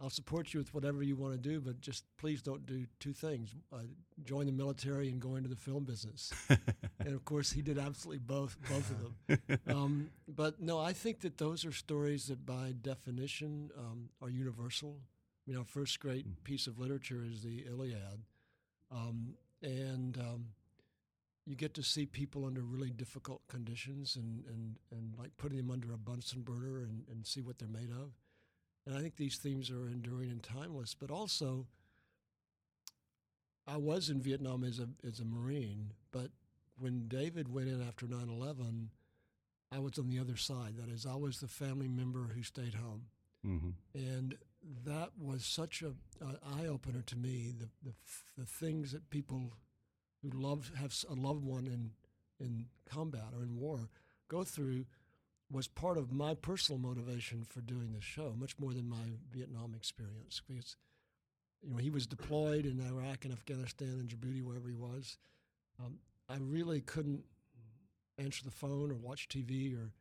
I'll 0.00 0.10
support 0.10 0.52
you 0.52 0.60
with 0.60 0.74
whatever 0.74 1.02
you 1.02 1.16
want 1.16 1.32
to 1.34 1.38
do, 1.38 1.60
but 1.60 1.80
just 1.80 2.04
please 2.16 2.42
don't 2.42 2.66
do 2.66 2.86
two 3.00 3.12
things: 3.12 3.54
uh, 3.72 3.78
join 4.24 4.46
the 4.46 4.52
military 4.52 5.08
and 5.08 5.20
go 5.20 5.36
into 5.36 5.48
the 5.48 5.56
film 5.56 5.84
business." 5.84 6.32
and 6.48 7.14
of 7.14 7.24
course, 7.24 7.50
he 7.52 7.62
did 7.62 7.78
absolutely 7.78 8.18
both 8.18 8.56
both 8.68 8.90
of 8.90 9.02
them. 9.02 9.14
Um, 9.66 10.10
but 10.28 10.60
no, 10.60 10.78
I 10.78 10.92
think 10.92 11.20
that 11.20 11.38
those 11.38 11.64
are 11.64 11.72
stories 11.72 12.26
that, 12.26 12.46
by 12.46 12.74
definition, 12.80 13.70
um, 13.76 14.10
are 14.22 14.28
universal. 14.28 14.98
I 15.46 15.50
mean, 15.50 15.58
our 15.58 15.64
first 15.64 15.98
great 16.00 16.24
hmm. 16.24 16.32
piece 16.44 16.66
of 16.66 16.78
literature 16.78 17.24
is 17.24 17.42
the 17.42 17.64
Iliad, 17.66 18.22
um, 18.90 19.34
and 19.62 20.16
um, 20.18 20.46
you 21.46 21.54
get 21.54 21.74
to 21.74 21.82
see 21.82 22.06
people 22.06 22.46
under 22.46 22.62
really 22.62 22.90
difficult 22.90 23.42
conditions 23.48 24.16
and, 24.16 24.44
and, 24.46 24.76
and 24.90 25.14
like 25.18 25.36
putting 25.36 25.58
them 25.58 25.70
under 25.70 25.92
a 25.92 25.98
Bunsen 25.98 26.42
burner 26.42 26.78
and, 26.78 27.04
and 27.10 27.26
see 27.26 27.42
what 27.42 27.58
they're 27.58 27.68
made 27.68 27.90
of. 27.90 28.12
And 28.86 28.96
I 28.96 29.00
think 29.00 29.16
these 29.16 29.36
themes 29.36 29.70
are 29.70 29.86
enduring 29.88 30.30
and 30.30 30.42
timeless, 30.42 30.94
but 30.94 31.10
also 31.10 31.66
I 33.66 33.76
was 33.76 34.08
in 34.10 34.20
Vietnam 34.20 34.64
as 34.64 34.78
a, 34.78 34.88
as 35.06 35.20
a 35.20 35.24
Marine, 35.24 35.92
but 36.12 36.30
when 36.78 37.08
David 37.08 37.52
went 37.52 37.68
in 37.68 37.86
after 37.86 38.06
9 38.06 38.28
11, 38.28 38.90
I 39.72 39.78
was 39.78 39.98
on 39.98 40.08
the 40.08 40.18
other 40.18 40.36
side. 40.36 40.74
That 40.78 40.92
is, 40.92 41.06
I 41.06 41.16
was 41.16 41.38
the 41.38 41.48
family 41.48 41.88
member 41.88 42.30
who 42.34 42.42
stayed 42.42 42.74
home. 42.74 43.06
Mm-hmm. 43.46 43.70
And 43.94 44.36
that 44.84 45.10
was 45.18 45.44
such 45.44 45.82
a, 45.82 45.92
a 46.24 46.38
eye 46.58 46.66
opener 46.66 47.02
to 47.02 47.16
me. 47.16 47.52
The, 47.58 47.68
the 47.82 47.94
the 48.38 48.46
things 48.46 48.92
that 48.92 49.10
people 49.10 49.52
who 50.32 50.38
love 50.38 50.70
have 50.76 50.94
a 51.10 51.14
loved 51.14 51.44
one 51.44 51.66
in 51.66 51.90
in 52.44 52.66
combat 52.90 53.28
or 53.36 53.42
in 53.42 53.56
war 53.56 53.88
go 54.28 54.42
through 54.42 54.84
was 55.50 55.68
part 55.68 55.98
of 55.98 56.12
my 56.12 56.34
personal 56.34 56.80
motivation 56.80 57.44
for 57.44 57.60
doing 57.60 57.92
this 57.92 58.02
show, 58.02 58.34
much 58.36 58.58
more 58.58 58.72
than 58.72 58.88
my 58.88 59.12
Vietnam 59.30 59.74
experience. 59.76 60.40
Because 60.46 60.76
you 61.62 61.70
know 61.70 61.76
he 61.76 61.90
was 61.90 62.06
deployed 62.06 62.66
in 62.66 62.80
Iraq 62.80 63.24
and 63.24 63.32
Afghanistan 63.32 63.88
and 63.88 64.08
Djibouti, 64.08 64.42
wherever 64.42 64.68
he 64.68 64.74
was. 64.74 65.18
Um, 65.82 65.98
I 66.28 66.36
really 66.40 66.80
couldn't 66.80 67.24
answer 68.18 68.44
the 68.44 68.50
phone 68.50 68.90
or 68.90 68.94
watch 68.94 69.28
TV 69.28 69.76
or 69.76 69.92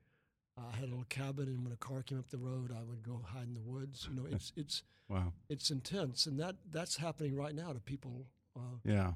I 0.58 0.76
had 0.76 0.84
a 0.84 0.88
little 0.88 1.06
cabin, 1.10 1.48
and 1.48 1.64
when 1.64 1.74
a 1.74 1.78
car 1.78 2.04
came 2.04 2.20
up 2.20 2.30
the 2.30 2.38
road, 2.38 2.72
I 2.72 2.84
would 2.84 3.02
go 3.02 3.22
hide 3.26 3.48
in 3.48 3.56
the 3.56 3.62
woods. 3.62 4.08
You 4.10 4.16
know, 4.16 4.28
it's 4.32 4.54
it's 4.56 4.84
wow, 5.10 5.34
it's 5.50 5.72
intense, 5.72 6.26
and 6.26 6.40
that 6.40 6.56
that's 6.72 6.98
happening 6.98 7.36
right 7.36 7.56
now 7.56 7.74
to 7.74 7.80
people. 7.80 8.28
Uh, 8.56 8.78
yeah, 8.86 9.14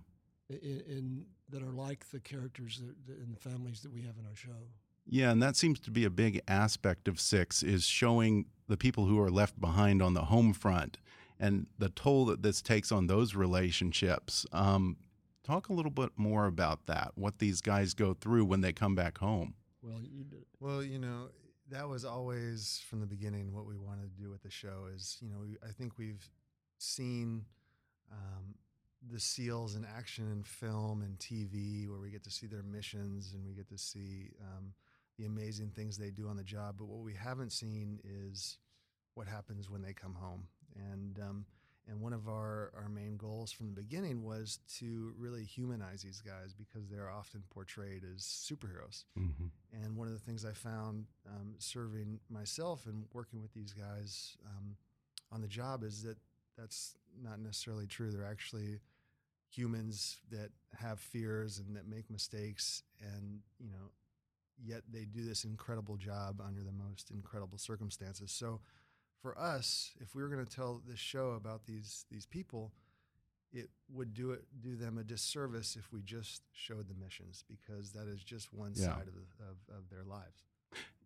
in, 0.49 0.83
in, 0.87 1.25
that 1.49 1.61
are 1.61 1.71
like 1.71 2.09
the 2.11 2.19
characters 2.19 2.81
that, 2.85 3.07
that, 3.07 3.17
and 3.19 3.33
the 3.33 3.39
families 3.39 3.81
that 3.81 3.93
we 3.93 4.01
have 4.01 4.15
in 4.19 4.25
our 4.25 4.35
show. 4.35 4.67
Yeah, 5.05 5.31
and 5.31 5.41
that 5.41 5.55
seems 5.55 5.79
to 5.81 5.91
be 5.91 6.03
a 6.03 6.09
big 6.09 6.41
aspect 6.47 7.07
of 7.07 7.19
Six 7.19 7.63
is 7.63 7.85
showing 7.85 8.45
the 8.67 8.77
people 8.77 9.05
who 9.05 9.19
are 9.21 9.31
left 9.31 9.59
behind 9.59 10.01
on 10.01 10.13
the 10.13 10.25
home 10.25 10.53
front 10.53 10.97
and 11.39 11.67
the 11.77 11.89
toll 11.89 12.25
that 12.25 12.41
this 12.41 12.61
takes 12.61 12.91
on 12.91 13.07
those 13.07 13.35
relationships. 13.35 14.45
Um, 14.51 14.97
talk 15.43 15.69
a 15.69 15.73
little 15.73 15.91
bit 15.91 16.11
more 16.17 16.45
about 16.45 16.87
that. 16.87 17.11
What 17.15 17.39
these 17.39 17.61
guys 17.61 17.93
go 17.93 18.13
through 18.13 18.45
when 18.45 18.61
they 18.61 18.73
come 18.73 18.95
back 18.95 19.19
home. 19.19 19.53
Well, 19.81 20.01
you 20.01 20.23
did. 20.25 20.45
Well, 20.59 20.83
you 20.83 20.99
know, 20.99 21.29
that 21.69 21.87
was 21.87 22.03
always 22.03 22.81
from 22.89 22.99
the 22.99 23.05
beginning 23.05 23.53
what 23.53 23.65
we 23.65 23.77
wanted 23.77 24.15
to 24.15 24.21
do 24.21 24.29
with 24.29 24.43
the 24.43 24.49
show. 24.49 24.87
Is 24.93 25.17
you 25.21 25.29
know, 25.29 25.37
we, 25.41 25.57
I 25.67 25.71
think 25.71 25.97
we've 25.97 26.29
seen 26.77 27.45
um, 28.11 28.55
the 29.11 29.19
SEALs 29.19 29.75
in 29.75 29.85
action 29.85 30.31
in 30.31 30.43
film 30.43 31.01
and 31.01 31.17
TV, 31.19 31.87
where 31.87 31.99
we 31.99 32.09
get 32.09 32.23
to 32.23 32.31
see 32.31 32.47
their 32.47 32.63
missions 32.63 33.33
and 33.33 33.45
we 33.45 33.53
get 33.53 33.69
to 33.69 33.77
see 33.77 34.31
um, 34.41 34.73
the 35.17 35.25
amazing 35.25 35.69
things 35.69 35.97
they 35.97 36.09
do 36.09 36.27
on 36.27 36.37
the 36.37 36.43
job. 36.43 36.75
But 36.77 36.87
what 36.87 37.03
we 37.03 37.13
haven't 37.13 37.51
seen 37.51 37.99
is 38.03 38.57
what 39.13 39.27
happens 39.27 39.69
when 39.69 39.81
they 39.81 39.93
come 39.93 40.15
home. 40.15 40.47
And 40.75 41.19
um, 41.19 41.45
and 41.89 42.01
one 42.01 42.11
of 42.11 42.27
our, 42.27 42.71
our 42.75 42.89
main 42.89 43.15
goals 43.15 43.51
from 43.51 43.67
the 43.67 43.81
beginning 43.81 44.23
was 44.23 44.59
to 44.79 45.13
really 45.17 45.45
humanize 45.45 46.01
these 46.01 46.21
guys 46.21 46.53
because 46.53 46.89
they're 46.89 47.09
often 47.09 47.43
portrayed 47.49 48.03
as 48.03 48.23
superheroes. 48.23 49.05
Mm-hmm. 49.17 49.45
And 49.71 49.95
one 49.95 50.07
of 50.07 50.13
the 50.13 50.19
things 50.19 50.43
I 50.43 50.51
found 50.51 51.05
um, 51.25 51.55
serving 51.59 52.19
myself 52.29 52.87
and 52.87 53.05
working 53.13 53.41
with 53.41 53.53
these 53.53 53.71
guys 53.71 54.37
um, 54.45 54.75
on 55.31 55.41
the 55.41 55.47
job 55.47 55.83
is 55.83 56.03
that 56.03 56.17
that's 56.57 56.95
not 57.21 57.39
necessarily 57.39 57.87
true. 57.87 58.11
They're 58.11 58.25
actually 58.25 58.79
humans 59.49 60.17
that 60.31 60.49
have 60.77 60.99
fears 60.99 61.59
and 61.59 61.75
that 61.75 61.87
make 61.87 62.09
mistakes 62.09 62.83
and, 63.01 63.39
you 63.59 63.69
know, 63.69 63.91
yet 64.63 64.81
they 64.91 65.05
do 65.05 65.23
this 65.23 65.43
incredible 65.43 65.97
job 65.97 66.41
under 66.45 66.61
the 66.61 66.71
most 66.71 67.11
incredible 67.11 67.57
circumstances. 67.57 68.31
So, 68.31 68.59
for 69.21 69.37
us, 69.37 69.91
if 69.99 70.13
we 70.15 70.21
were 70.21 70.29
going 70.29 70.45
to 70.45 70.55
tell 70.55 70.81
this 70.87 70.99
show 70.99 71.31
about 71.31 71.65
these 71.65 72.05
these 72.11 72.25
people, 72.25 72.71
it 73.51 73.69
would 73.93 74.13
do 74.13 74.31
it 74.31 74.45
do 74.61 74.75
them 74.75 74.97
a 74.97 75.03
disservice 75.03 75.75
if 75.75 75.91
we 75.91 76.01
just 76.01 76.43
showed 76.53 76.87
the 76.87 76.93
missions 76.93 77.43
because 77.49 77.91
that 77.93 78.07
is 78.07 78.23
just 78.23 78.53
one 78.53 78.73
Yeah. 78.75 78.85
side 78.85 79.07
of, 79.07 79.13
the, 79.15 79.43
of 79.43 79.77
of 79.77 79.89
their 79.89 80.03
lives. 80.03 80.43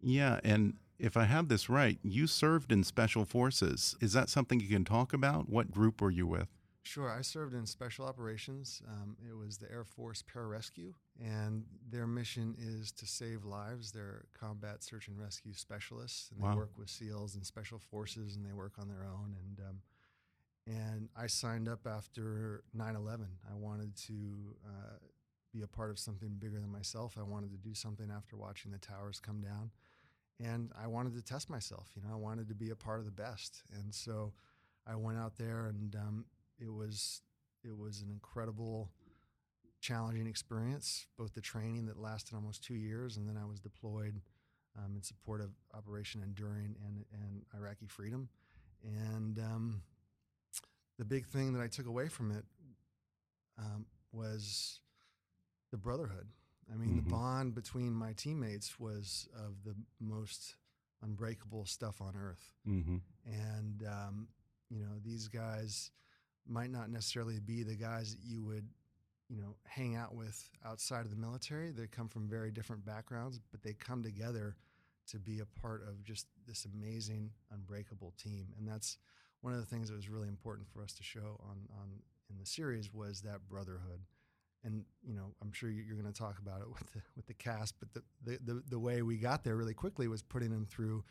Yeah, 0.01 0.39
and 0.43 0.75
if 1.01 1.17
I 1.17 1.25
have 1.25 1.47
this 1.47 1.69
right, 1.69 1.97
you 2.03 2.27
served 2.27 2.71
in 2.71 2.83
special 2.83 3.25
forces. 3.25 3.95
Is 3.99 4.13
that 4.13 4.29
something 4.29 4.59
you 4.59 4.67
can 4.67 4.85
talk 4.85 5.13
about? 5.13 5.49
What 5.49 5.71
group 5.71 6.01
were 6.01 6.11
you 6.11 6.27
with? 6.27 6.47
Sure, 6.83 7.09
I 7.11 7.21
served 7.21 7.53
in 7.53 7.65
special 7.67 8.05
operations. 8.05 8.81
Um, 8.87 9.15
it 9.29 9.35
was 9.37 9.57
the 9.57 9.69
Air 9.71 9.83
Force 9.83 10.23
Pararescue, 10.23 10.93
and 11.23 11.63
their 11.89 12.07
mission 12.07 12.55
is 12.57 12.91
to 12.93 13.05
save 13.05 13.45
lives. 13.45 13.91
They're 13.91 14.25
combat 14.33 14.83
search 14.83 15.07
and 15.07 15.19
rescue 15.19 15.53
specialists, 15.53 16.31
and 16.31 16.39
they 16.41 16.47
Wow. 16.47 16.55
work 16.57 16.77
with 16.77 16.89
SEALs 16.89 17.35
and 17.35 17.45
special 17.45 17.77
forces, 17.77 18.35
and 18.35 18.43
they 18.45 18.53
work 18.53 18.79
on 18.79 18.87
their 18.87 19.03
own. 19.05 19.35
And 19.39 19.59
um, 19.67 19.81
and 20.67 21.09
I 21.15 21.27
signed 21.27 21.67
up 21.67 21.85
after 21.85 22.63
9/11. 22.75 23.27
I 23.51 23.55
wanted 23.55 23.95
to 24.07 24.55
uh, 24.65 24.97
be 25.53 25.61
a 25.61 25.67
part 25.67 25.89
of 25.91 25.99
something 25.99 26.35
bigger 26.39 26.59
than 26.59 26.71
myself. 26.71 27.15
I 27.17 27.23
wanted 27.23 27.51
to 27.51 27.57
do 27.57 27.73
something 27.75 28.09
after 28.09 28.37
watching 28.37 28.71
the 28.71 28.77
towers 28.79 29.19
come 29.19 29.41
down, 29.41 29.71
and 30.39 30.71
I 30.81 30.87
wanted 30.87 31.15
to 31.15 31.21
test 31.21 31.49
myself. 31.49 31.89
You 31.95 32.01
know, 32.01 32.09
I 32.13 32.17
wanted 32.17 32.47
to 32.49 32.55
be 32.55 32.69
a 32.69 32.75
part 32.75 32.99
of 32.99 33.05
the 33.05 33.11
best, 33.11 33.63
and 33.73 33.93
so 33.93 34.33
I 34.87 34.95
went 34.95 35.17
out 35.17 35.37
there 35.37 35.67
and. 35.67 35.95
Um, 35.95 36.25
it 36.61 36.71
was 36.71 37.21
it 37.63 37.77
was 37.77 38.01
an 38.01 38.09
incredible 38.11 38.89
challenging 39.81 40.27
experience 40.27 41.07
both 41.17 41.33
the 41.33 41.41
training 41.41 41.87
that 41.87 41.97
lasted 41.97 42.35
almost 42.35 42.63
two 42.63 42.75
years 42.75 43.17
and 43.17 43.27
then 43.27 43.35
i 43.35 43.45
was 43.45 43.59
deployed 43.59 44.21
um, 44.77 44.95
in 44.95 45.01
support 45.01 45.41
of 45.41 45.49
operation 45.73 46.21
enduring 46.23 46.75
and, 46.85 47.03
and 47.13 47.41
iraqi 47.55 47.87
freedom 47.87 48.29
and 48.83 49.39
um, 49.39 49.81
the 50.99 51.05
big 51.05 51.25
thing 51.25 51.51
that 51.53 51.61
i 51.61 51.67
took 51.67 51.87
away 51.87 52.07
from 52.07 52.31
it 52.31 52.45
um, 53.57 53.85
was 54.11 54.79
the 55.71 55.77
brotherhood 55.77 56.27
i 56.71 56.75
mean 56.75 56.91
Mhm. 56.91 56.95
the 57.03 57.09
bond 57.09 57.53
between 57.55 57.91
my 57.93 58.13
teammates 58.13 58.79
was 58.79 59.27
of 59.35 59.63
the 59.63 59.75
most 59.99 60.55
unbreakable 61.01 61.65
stuff 61.65 62.01
on 62.01 62.15
earth 62.15 62.53
Mm-hmm. 62.67 62.97
and 63.25 63.83
um, 63.87 64.27
you 64.69 64.79
know 64.79 64.99
these 65.03 65.27
guys 65.27 65.91
might 66.47 66.69
not 66.71 66.89
necessarily 66.89 67.39
be 67.39 67.63
the 67.63 67.75
guys 67.75 68.15
that 68.15 68.23
you 68.23 68.43
would 68.43 68.67
you 69.29 69.41
know 69.41 69.55
hang 69.65 69.95
out 69.95 70.13
with 70.15 70.49
outside 70.65 71.05
of 71.05 71.09
the 71.11 71.15
military 71.17 71.71
they 71.71 71.87
come 71.87 72.07
from 72.09 72.27
very 72.27 72.51
different 72.51 72.85
backgrounds 72.85 73.39
but 73.51 73.61
they 73.63 73.73
come 73.73 74.03
together 74.03 74.55
to 75.07 75.17
be 75.19 75.39
a 75.39 75.45
part 75.45 75.81
of 75.87 76.03
just 76.03 76.27
this 76.47 76.65
amazing 76.65 77.31
unbreakable 77.51 78.13
team 78.21 78.47
and 78.57 78.67
that's 78.67 78.97
one 79.41 79.53
of 79.53 79.59
the 79.59 79.65
things 79.65 79.89
that 79.89 79.95
was 79.95 80.09
really 80.09 80.27
important 80.27 80.67
for 80.67 80.83
us 80.83 80.93
to 80.93 81.03
show 81.03 81.39
on 81.49 81.57
on 81.79 81.89
in 82.29 82.37
the 82.37 82.45
series 82.45 82.93
was 82.93 83.21
that 83.21 83.47
brotherhood 83.49 84.01
and 84.63 84.83
you 85.03 85.13
know 85.15 85.33
i'm 85.41 85.51
sure 85.51 85.69
you- 85.69 85.83
you're 85.83 85.97
going 85.97 86.11
to 86.11 86.17
talk 86.19 86.37
about 86.39 86.61
it 86.61 86.69
with 86.69 86.91
the 86.93 87.01
with 87.15 87.25
the 87.27 87.33
cast 87.33 87.75
but 87.79 87.91
the, 87.93 88.03
the 88.23 88.39
the 88.45 88.63
the 88.69 88.79
way 88.79 89.01
we 89.01 89.17
got 89.17 89.43
there 89.43 89.55
really 89.55 89.73
quickly 89.73 90.07
was 90.07 90.21
putting 90.21 90.51
them 90.51 90.65
through 90.65 91.03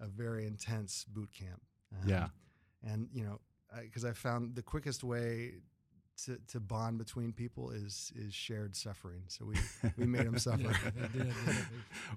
a 0.00 0.06
very 0.06 0.46
intense 0.46 1.04
boot 1.08 1.30
camp 1.32 1.62
Um, 2.02 2.08
Yeah. 2.08 2.28
and 2.82 3.08
you 3.12 3.24
know 3.24 3.40
because 3.82 4.04
I, 4.04 4.12
found 4.12 4.54
the 4.54 4.62
quickest 4.62 5.04
way 5.04 5.54
to, 6.24 6.38
to 6.48 6.58
bond 6.58 6.98
between 6.98 7.32
people 7.32 7.70
is 7.70 8.12
is 8.16 8.34
shared 8.34 8.74
suffering 8.74 9.22
so 9.28 9.44
we 9.44 9.56
we 9.96 10.06
made 10.06 10.26
them 10.26 10.38
suffer 10.48 10.62
Yeah, 10.62 10.90
they 10.94 11.18
did, 11.18 11.34
didn't? 11.34 11.66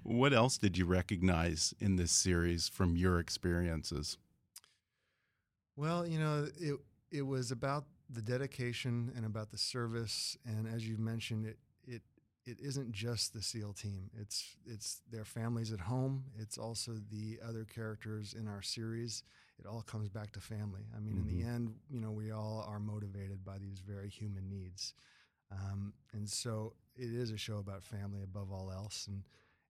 What 0.02 0.32
else 0.32 0.58
did 0.58 0.76
you 0.78 0.86
recognize 0.86 1.74
in 1.78 1.96
this 1.96 2.10
series 2.12 2.68
from 2.68 2.96
your 2.96 3.18
experiences? 3.20 4.18
Well, 5.76 6.06
you 6.06 6.18
know, 6.18 6.48
it 6.60 6.74
it 7.10 7.22
was 7.22 7.50
about 7.50 7.84
the 8.12 8.22
dedication 8.22 9.12
and 9.16 9.24
about 9.24 9.50
the 9.50 9.58
service, 9.58 10.36
and 10.44 10.66
as 10.66 10.86
you've 10.86 10.98
mentioned, 10.98 11.46
it 11.46 11.58
it 11.86 12.02
it 12.44 12.58
isn't 12.60 12.92
just 12.92 13.32
the 13.32 13.42
SEAL 13.42 13.72
team. 13.74 14.10
It's 14.20 14.56
it's 14.66 15.00
their 15.10 15.24
families 15.24 15.72
at 15.72 15.80
home. 15.80 16.24
It's 16.38 16.58
also 16.58 16.92
the 17.10 17.38
other 17.46 17.64
characters 17.64 18.34
in 18.34 18.48
our 18.48 18.62
series. 18.62 19.22
It 19.58 19.66
all 19.66 19.82
comes 19.82 20.08
back 20.08 20.32
to 20.32 20.40
family. 20.40 20.82
I 20.96 21.00
mean, 21.00 21.18
in 21.18 21.26
the 21.28 21.46
end, 21.46 21.74
you 21.88 22.00
know, 22.00 22.10
we 22.10 22.32
all 22.32 22.64
are 22.68 22.80
motivated 22.80 23.44
by 23.44 23.58
these 23.58 23.80
very 23.80 24.08
human 24.08 24.48
needs, 24.48 24.94
um, 25.50 25.92
and 26.12 26.28
so 26.28 26.74
it 26.96 27.12
is 27.12 27.30
a 27.30 27.36
show 27.36 27.58
about 27.58 27.82
family 27.84 28.22
above 28.22 28.50
all 28.52 28.72
else, 28.72 29.06
and 29.06 29.22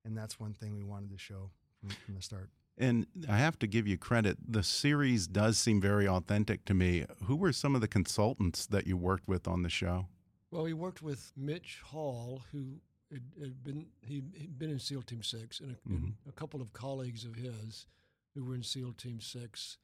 and 0.04 0.16
that's 0.16 0.40
one 0.40 0.54
thing 0.54 0.74
we 0.74 0.82
wanted 0.82 1.10
to 1.10 1.18
show 1.18 1.50
from, 1.80 1.90
from 1.90 2.14
the 2.14 2.22
start. 2.22 2.50
And 2.78 3.06
I 3.28 3.36
have 3.36 3.58
to 3.60 3.66
give 3.66 3.86
you 3.86 3.98
credit. 3.98 4.38
The 4.46 4.62
series 4.62 5.26
does 5.26 5.58
seem 5.58 5.80
very 5.80 6.08
authentic 6.08 6.64
to 6.64 6.74
me. 6.74 7.04
Who 7.24 7.36
were 7.36 7.52
some 7.52 7.74
of 7.74 7.80
the 7.80 7.88
consultants 7.88 8.66
that 8.66 8.86
you 8.86 8.96
worked 8.96 9.28
with 9.28 9.46
on 9.46 9.62
the 9.62 9.68
show? 9.68 10.06
Well, 10.50 10.64
we 10.64 10.72
worked 10.72 11.02
with 11.02 11.32
Mitch 11.36 11.80
Hall, 11.84 12.42
who 12.50 12.80
had, 13.10 13.22
had 13.40 13.62
been 13.62 13.86
he 14.06 14.22
had 14.38 14.58
been 14.58 14.70
in 14.70 14.78
SEAL 14.78 15.02
Team 15.02 15.22
Six, 15.22 15.60
and 15.60 15.72
a, 15.72 15.76
and 15.88 16.14
a 16.28 16.32
couple 16.32 16.60
of 16.60 16.72
colleagues 16.72 17.24
of 17.24 17.34
his 17.36 17.86
who 18.34 18.44
were 18.44 18.54
in 18.54 18.62
SEAL 18.62 18.92
Team 18.94 19.20
Six. 19.20 19.76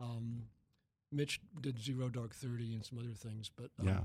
Um, 0.00 0.44
Mitch 1.12 1.40
did 1.60 1.78
Zero 1.78 2.08
Dark 2.08 2.34
Thirty 2.34 2.74
and 2.74 2.84
some 2.84 2.98
other 2.98 3.14
things, 3.14 3.50
but 3.54 3.70
um, 3.80 3.86
Yeah. 3.88 4.00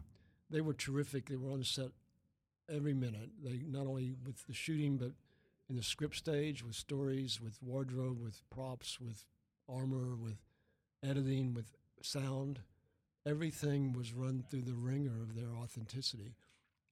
they 0.50 0.62
were 0.62 0.74
terrific. 0.74 1.30
They 1.30 1.38
were 1.38 1.52
on 1.52 1.60
the 1.60 1.66
set 1.66 1.92
every 2.70 2.94
minute. 2.94 3.30
They 3.42 3.62
not 3.66 3.88
only 3.88 4.14
with 4.26 4.46
the 4.48 4.54
shooting, 4.54 4.98
but 4.98 5.12
in 5.70 5.76
the 5.76 5.84
script 5.84 6.16
stage 6.16 6.64
with 6.64 6.76
stories, 6.76 7.42
with 7.42 7.62
wardrobe, 7.62 8.22
with 8.22 8.42
props, 8.50 9.00
with 9.00 9.26
armor, 9.68 10.16
with 10.16 10.38
editing, 11.04 11.54
with 11.54 11.76
sound. 12.02 12.60
Everything 13.26 13.94
was 13.94 14.14
run 14.14 14.44
through 14.50 14.62
the 14.62 14.76
ringer 14.76 15.22
of 15.22 15.36
their 15.36 15.56
authenticity. 15.56 16.36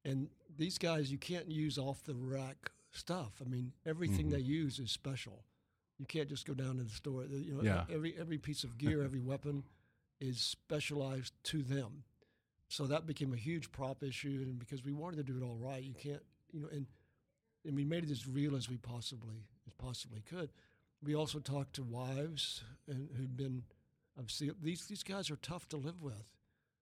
And 0.03 0.29
these 0.57 0.77
guys, 0.77 1.11
you 1.11 1.17
can't 1.17 1.49
use 1.49 1.77
off 1.77 2.03
the 2.03 2.15
rack 2.15 2.71
stuff. 2.91 3.33
I 3.45 3.47
mean, 3.47 3.73
everything 3.85 4.27
Mhm. 4.27 4.31
they 4.31 4.39
use 4.39 4.79
is 4.79 4.91
special. 4.91 5.45
You 5.99 6.05
can't 6.05 6.27
just 6.29 6.45
go 6.45 6.53
down 6.55 6.77
to 6.77 6.83
the 6.83 6.89
store. 6.89 7.25
You 7.25 7.55
know, 7.55 7.63
Yeah. 7.63 7.85
every 7.89 8.17
every 8.17 8.37
piece 8.39 8.63
of 8.63 8.77
gear, 8.77 9.03
every 9.03 9.19
weapon 9.31 9.63
is 10.19 10.41
specialized 10.41 11.33
to 11.43 11.61
them. 11.61 12.03
So 12.67 12.87
that 12.87 13.05
became 13.05 13.33
a 13.33 13.37
huge 13.37 13.71
prop 13.71 14.01
issue, 14.01 14.39
and 14.41 14.57
because 14.57 14.83
we 14.83 14.93
wanted 14.93 15.17
to 15.17 15.23
do 15.23 15.37
it 15.37 15.43
all 15.43 15.57
right, 15.57 15.83
you 15.83 15.93
can't, 15.93 16.23
you 16.51 16.61
know, 16.61 16.67
and 16.69 16.87
and 17.65 17.75
we 17.75 17.85
made 17.85 18.03
it 18.03 18.11
as 18.11 18.27
real 18.27 18.55
as 18.55 18.69
we 18.69 18.77
possibly 18.77 19.45
as 19.67 19.73
possibly 19.73 20.21
could. 20.21 20.49
We 21.03 21.15
also 21.15 21.39
talked 21.39 21.73
to 21.75 21.83
wives 21.83 22.63
and 22.87 23.09
who'd 23.17 23.35
been 23.35 23.63
of 24.17 24.31
SEAL. 24.31 24.53
These 24.61 24.85
these 24.87 25.03
guys 25.03 25.29
are 25.31 25.35
tough 25.37 25.67
to 25.69 25.77
live 25.77 26.01
with. 26.01 26.23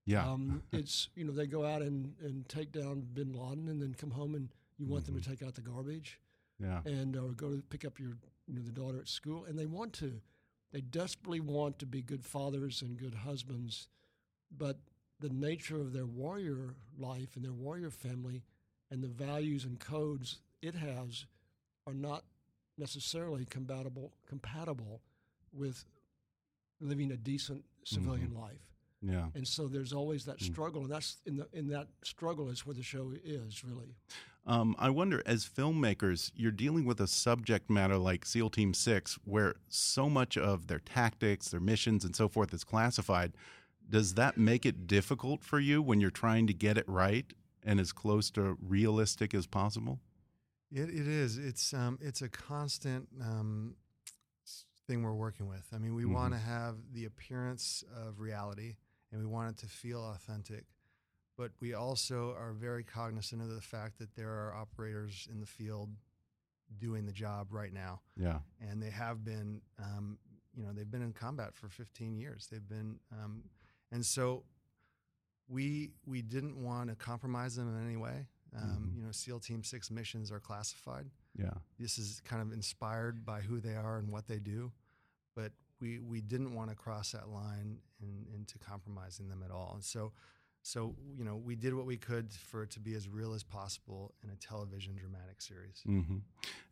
Yeah. 0.05 0.27
Um, 0.27 0.63
it's 0.71 1.09
you 1.15 1.23
know 1.23 1.31
they 1.31 1.47
go 1.47 1.65
out 1.65 1.81
and, 1.81 2.13
and 2.21 2.47
take 2.50 2.71
down 2.71 3.05
Bin 3.13 3.33
Laden 3.33 3.67
and 3.67 3.81
then 3.81 3.93
come 3.93 4.11
home 4.11 4.35
and 4.35 4.50
you 4.77 4.88
want 4.88 5.05
them 5.05 5.19
to 5.19 5.27
take 5.29 5.43
out 5.43 5.53
the 5.55 5.61
garbage 5.61 6.19
Yeah. 6.59 6.81
and 6.85 7.15
or 7.15 7.29
go 7.33 7.55
to 7.55 7.61
pick 7.61 7.85
up 7.85 8.00
your 8.00 8.17
you 8.47 8.55
know 8.55 8.61
the 8.61 8.71
daughter 8.71 9.00
at 9.00 9.07
school 9.07 9.45
and 9.45 9.57
they 9.57 9.65
want 9.67 9.93
to 9.93 10.19
they 10.71 10.81
desperately 10.81 11.39
want 11.39 11.77
to 11.79 11.85
be 11.85 12.01
good 12.01 12.25
fathers 12.25 12.81
and 12.81 12.97
good 12.97 13.13
husbands 13.13 13.88
but 14.57 14.77
the 15.19 15.29
nature 15.29 15.79
of 15.79 15.93
their 15.93 16.05
warrior 16.07 16.73
life 16.97 17.35
and 17.35 17.45
their 17.45 17.53
warrior 17.53 17.91
family 17.91 18.43
and 18.89 19.03
the 19.03 19.07
values 19.07 19.63
and 19.65 19.79
codes 19.79 20.39
it 20.61 20.75
has 20.75 21.25
are 21.87 21.93
not 21.93 22.23
necessarily 22.77 23.45
compatible 23.45 24.13
compatible 24.27 25.01
with 25.53 25.85
living 26.79 27.11
a 27.11 27.17
decent 27.17 27.63
civilian 27.83 28.33
life 28.33 28.73
Yeah. 29.01 29.27
and 29.35 29.47
so 29.47 29.67
there's 29.67 29.93
always 29.93 30.25
that 30.25 30.39
struggle 30.41 30.81
and 30.83 30.91
that's 30.91 31.17
in 31.25 31.37
the 31.37 31.47
in 31.53 31.67
that 31.69 31.87
struggle 32.03 32.49
is 32.49 32.65
where 32.65 32.73
the 32.75 32.83
show 32.83 33.11
is 33.23 33.63
really 33.63 33.95
Um, 34.43 34.75
I 34.79 34.89
wonder, 34.89 35.21
as 35.27 35.45
filmmakers, 35.45 36.31
you're 36.35 36.51
dealing 36.51 36.83
with 36.85 36.99
a 36.99 37.05
subject 37.05 37.69
matter 37.69 37.95
like 37.99 38.25
SEAL 38.25 38.49
Team 38.49 38.73
Six, 38.73 39.19
where 39.23 39.53
so 39.69 40.09
much 40.09 40.35
of 40.35 40.65
their 40.65 40.79
tactics, 40.79 41.49
their 41.49 41.59
missions, 41.59 42.03
and 42.03 42.15
so 42.15 42.27
forth 42.27 42.51
is 42.51 42.63
classified. 42.63 43.33
Does 43.87 44.15
that 44.15 44.37
make 44.39 44.65
it 44.65 44.87
difficult 44.87 45.43
for 45.43 45.59
you 45.59 45.79
when 45.83 46.01
you're 46.01 46.09
trying 46.25 46.47
to 46.47 46.53
get 46.55 46.75
it 46.75 46.89
right 46.89 47.31
and 47.63 47.79
as 47.79 47.91
close 47.91 48.31
to 48.31 48.57
realistic 48.59 49.35
as 49.35 49.45
possible? 49.45 49.99
It, 50.71 50.89
it 50.89 51.07
is. 51.07 51.37
It's 51.37 51.73
um, 51.73 51.97
it's 52.01 52.21
a 52.21 52.29
constant 52.29 53.07
um, 53.21 53.75
thing 54.87 55.03
we're 55.03 55.13
working 55.13 55.47
with. 55.47 55.67
I 55.73 55.77
mean, 55.77 55.93
we 55.95 56.03
Mhm. 56.03 56.13
want 56.13 56.33
to 56.33 56.39
have 56.39 56.77
the 56.93 57.05
appearance 57.05 57.83
of 57.95 58.19
reality, 58.19 58.77
and 59.11 59.19
we 59.21 59.27
want 59.27 59.49
it 59.51 59.57
to 59.61 59.67
feel 59.67 60.01
authentic. 60.03 60.65
But 61.37 61.51
we 61.59 61.73
also 61.73 62.33
are 62.35 62.53
very 62.53 62.83
cognizant 62.83 63.41
of 63.41 63.49
the 63.49 63.61
fact 63.61 63.97
that 63.99 64.15
there 64.15 64.29
are 64.31 64.53
operators 64.53 65.27
in 65.31 65.39
the 65.39 65.45
field 65.45 65.89
doing 66.77 67.05
the 67.05 67.11
job 67.11 67.51
right 67.51 67.73
now, 67.73 68.01
Yeah. 68.15 68.39
and 68.59 68.81
they 68.81 68.91
have 68.91 69.23
been. 69.23 69.61
Um, 69.77 70.19
you 70.53 70.63
know, 70.65 70.73
they've 70.73 70.89
been 70.91 71.01
in 71.01 71.13
combat 71.13 71.55
for 71.55 71.69
15 71.69 72.13
years. 72.17 72.47
They've 72.47 72.67
been, 72.67 72.99
um, 73.13 73.49
and 73.89 74.05
so 74.05 74.43
we 75.47 75.93
we 76.05 76.21
didn't 76.21 76.61
want 76.61 76.89
to 76.89 76.95
compromise 76.95 77.55
them 77.55 77.73
in 77.73 77.85
any 77.85 77.95
way. 77.95 78.27
Um, 78.55 78.91
Mhm. 78.91 78.96
You 78.98 79.03
know, 79.03 79.12
SEAL 79.12 79.39
Team 79.39 79.63
Six 79.63 79.89
missions 79.89 80.31
are 80.31 80.39
classified. 80.39 81.10
Yeah. 81.38 81.53
This 81.79 81.98
is 81.98 82.20
kind 82.25 82.41
of 82.41 82.51
inspired 82.51 83.25
by 83.25 83.41
who 83.41 83.60
they 83.60 83.75
are 83.75 83.98
and 83.98 84.10
what 84.10 84.27
they 84.27 84.39
do, 84.39 84.72
but 85.36 85.53
we 85.79 86.00
we 86.00 86.22
didn't 86.22 86.53
want 86.53 86.70
to 86.70 86.75
cross 86.75 87.12
that 87.13 87.29
line 87.29 87.79
in, 88.01 88.25
into 88.34 88.60
compromising 88.60 89.29
them 89.29 89.41
at 89.43 89.51
all. 89.51 89.72
And 89.74 89.84
so, 89.84 90.12
so 90.63 90.96
you 91.17 91.24
know, 91.24 91.38
we 91.38 91.55
did 91.55 91.74
what 91.74 91.86
we 91.86 91.98
could 91.98 92.31
for 92.34 92.63
it 92.63 92.70
to 92.72 92.79
be 92.79 92.93
as 92.93 93.08
real 93.08 93.34
as 93.34 93.43
possible 93.43 94.13
in 94.22 94.29
a 94.29 94.36
television 94.36 94.96
dramatic 94.96 95.41
series. 95.41 95.81
hmm 95.86 96.20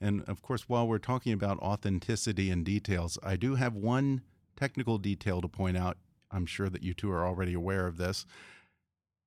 And 0.02 0.22
of 0.24 0.42
course, 0.42 0.68
while 0.68 0.88
we're 0.88 1.00
talking 1.00 1.34
about 1.34 1.60
authenticity 1.60 2.50
and 2.52 2.66
details, 2.66 3.18
I 3.24 3.36
do 3.38 3.56
have 3.56 3.74
one 3.76 4.22
technical 4.58 4.98
detail 4.98 5.40
to 5.42 5.48
point 5.48 5.78
out. 5.78 5.98
I'm 6.30 6.46
sure 6.46 6.70
that 6.70 6.84
you 6.84 6.94
two 6.94 7.10
are 7.10 7.26
already 7.26 7.54
aware 7.54 7.88
of 7.88 7.98
this. 7.98 8.26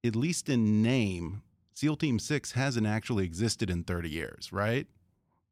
At 0.05 0.15
least 0.15 0.49
in 0.49 0.83
name, 0.83 1.43
SEAL 1.75 1.97
Team 1.97 2.19
6 2.19 2.53
hasn't 2.53 2.87
actually 2.87 3.25
existed 3.25 3.71
in 3.71 3.85
30 3.85 4.11
years, 4.11 4.53
right? 4.53 4.87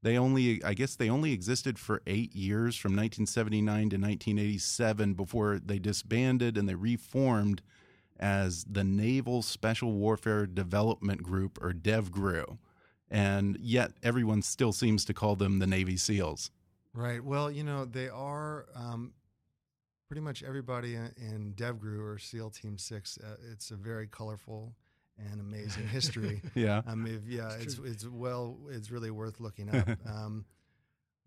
They 0.03 0.17
only, 0.17 0.63
I 0.65 0.75
guess, 0.75 0.97
they 0.97 1.11
only 1.11 1.33
existed 1.33 1.79
for 1.79 2.03
eight 2.07 2.35
years 2.35 2.77
from 2.77 2.93
1979 2.93 3.91
to 3.91 3.97
1987 3.97 5.15
before 5.15 5.59
they 5.59 5.79
disbanded 5.79 6.57
and 6.57 6.69
they 6.69 6.75
reformed 6.75 7.63
as 8.19 8.65
the 8.65 8.85
Naval 8.85 9.43
Special 9.43 9.93
Warfare 9.93 10.47
Development 10.47 11.23
Group, 11.23 11.59
or 11.63 11.73
DevGRU 11.73 12.59
and 13.11 13.59
yet 13.61 13.93
everyone 14.03 14.41
still 14.43 14.73
seems 14.73 15.05
to 15.05 15.15
call 15.15 15.37
them 15.37 15.59
the 15.59 15.67
Navy 15.67 15.97
SEALs. 15.97 16.51
Right. 16.95 17.23
Well, 17.23 17.51
you 17.51 17.65
know, 17.65 17.85
they 17.85 18.09
are 18.09 18.67
um, 18.75 19.13
pretty 20.09 20.21
much 20.21 20.43
everybody 20.43 20.95
in, 20.95 21.55
DevGRU 21.57 22.01
or 22.01 22.19
SEAL 22.19 22.51
Team 22.51 22.79
Six. 22.79 23.19
Uh, 23.19 23.37
it's 23.53 23.71
a 23.71 23.77
very 23.77 24.07
colorful 24.07 24.75
and 25.31 25.41
amazing 25.41 25.87
history. 25.89 26.41
Yeah. 26.55 26.83
I 26.87 26.95
mean, 26.95 27.23
yeah, 27.29 27.53
It's 27.61 27.79
it's 27.79 27.79
it's 27.85 28.07
well, 28.09 28.57
it's 28.71 28.91
really 28.91 29.11
worth 29.11 29.41
looking 29.41 29.75
up. 29.75 29.89
um, 30.07 30.45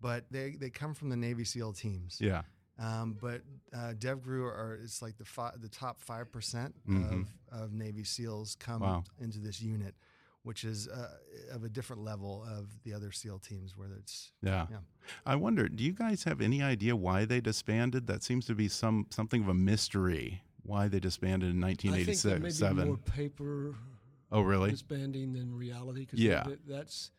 but 0.02 0.26
they 0.32 0.52
they 0.60 0.70
come 0.70 0.94
from 0.94 1.10
the 1.10 1.16
Navy 1.18 1.44
SEAL 1.46 1.74
teams. 1.74 2.18
Yeah. 2.20 2.42
Um, 2.80 3.16
but 3.22 3.42
uh, 3.74 3.94
DevGRU 3.98 4.44
are 4.46 4.80
it's 4.84 5.02
like 5.02 5.18
the 5.18 5.26
fi- 5.26 5.54
the 5.62 5.70
top 5.70 6.00
five 6.02 6.32
percent 6.32 6.74
Mhm. 6.88 7.28
of, 7.52 7.62
of 7.62 7.74
Navy 7.74 8.04
SEAls 8.04 8.56
come 8.60 8.82
Wow. 8.82 9.04
into 9.20 9.40
this 9.40 9.62
unit, 9.62 9.94
which 10.42 10.64
is 10.64 10.88
uh, 10.88 11.10
of 11.52 11.64
a 11.64 11.70
different 11.70 12.04
level 12.04 12.44
of 12.50 12.82
the 12.84 12.94
other 12.94 13.12
SEAL 13.12 13.40
teams, 13.40 13.78
where 13.78 13.90
it's 14.00 14.32
Yeah. 14.42 14.66
yeah. 14.72 14.78
I 15.26 15.36
wonder, 15.36 15.70
do 15.70 15.84
you 15.84 15.94
guys 15.94 16.24
have 16.24 16.42
any 16.42 16.64
idea 16.64 16.96
why 16.96 17.26
they 17.26 17.42
disbanded? 17.42 18.08
That 18.08 18.24
seems 18.24 18.46
to 18.48 18.56
be 18.56 18.68
some 18.68 19.06
something 19.12 19.44
of 19.44 19.50
a 19.50 19.54
mystery. 19.54 20.42
Why 20.64 20.88
they 20.88 21.00
disbanded 21.00 21.50
in 21.52 21.64
I 21.64 21.74
think 21.74 21.82
there 21.82 21.92
may 22.40 22.48
1987? 22.48 22.78
be 22.78 22.86
more 22.86 22.98
paper 22.98 23.76
Oh, 24.32 24.42
really? 24.42 24.72
disbanding 24.72 25.34
than 25.34 25.54
reality. 25.54 26.06
Cause 26.06 26.20
Yeah. 26.20 26.44
that- 26.44 26.66
that's 26.68 27.12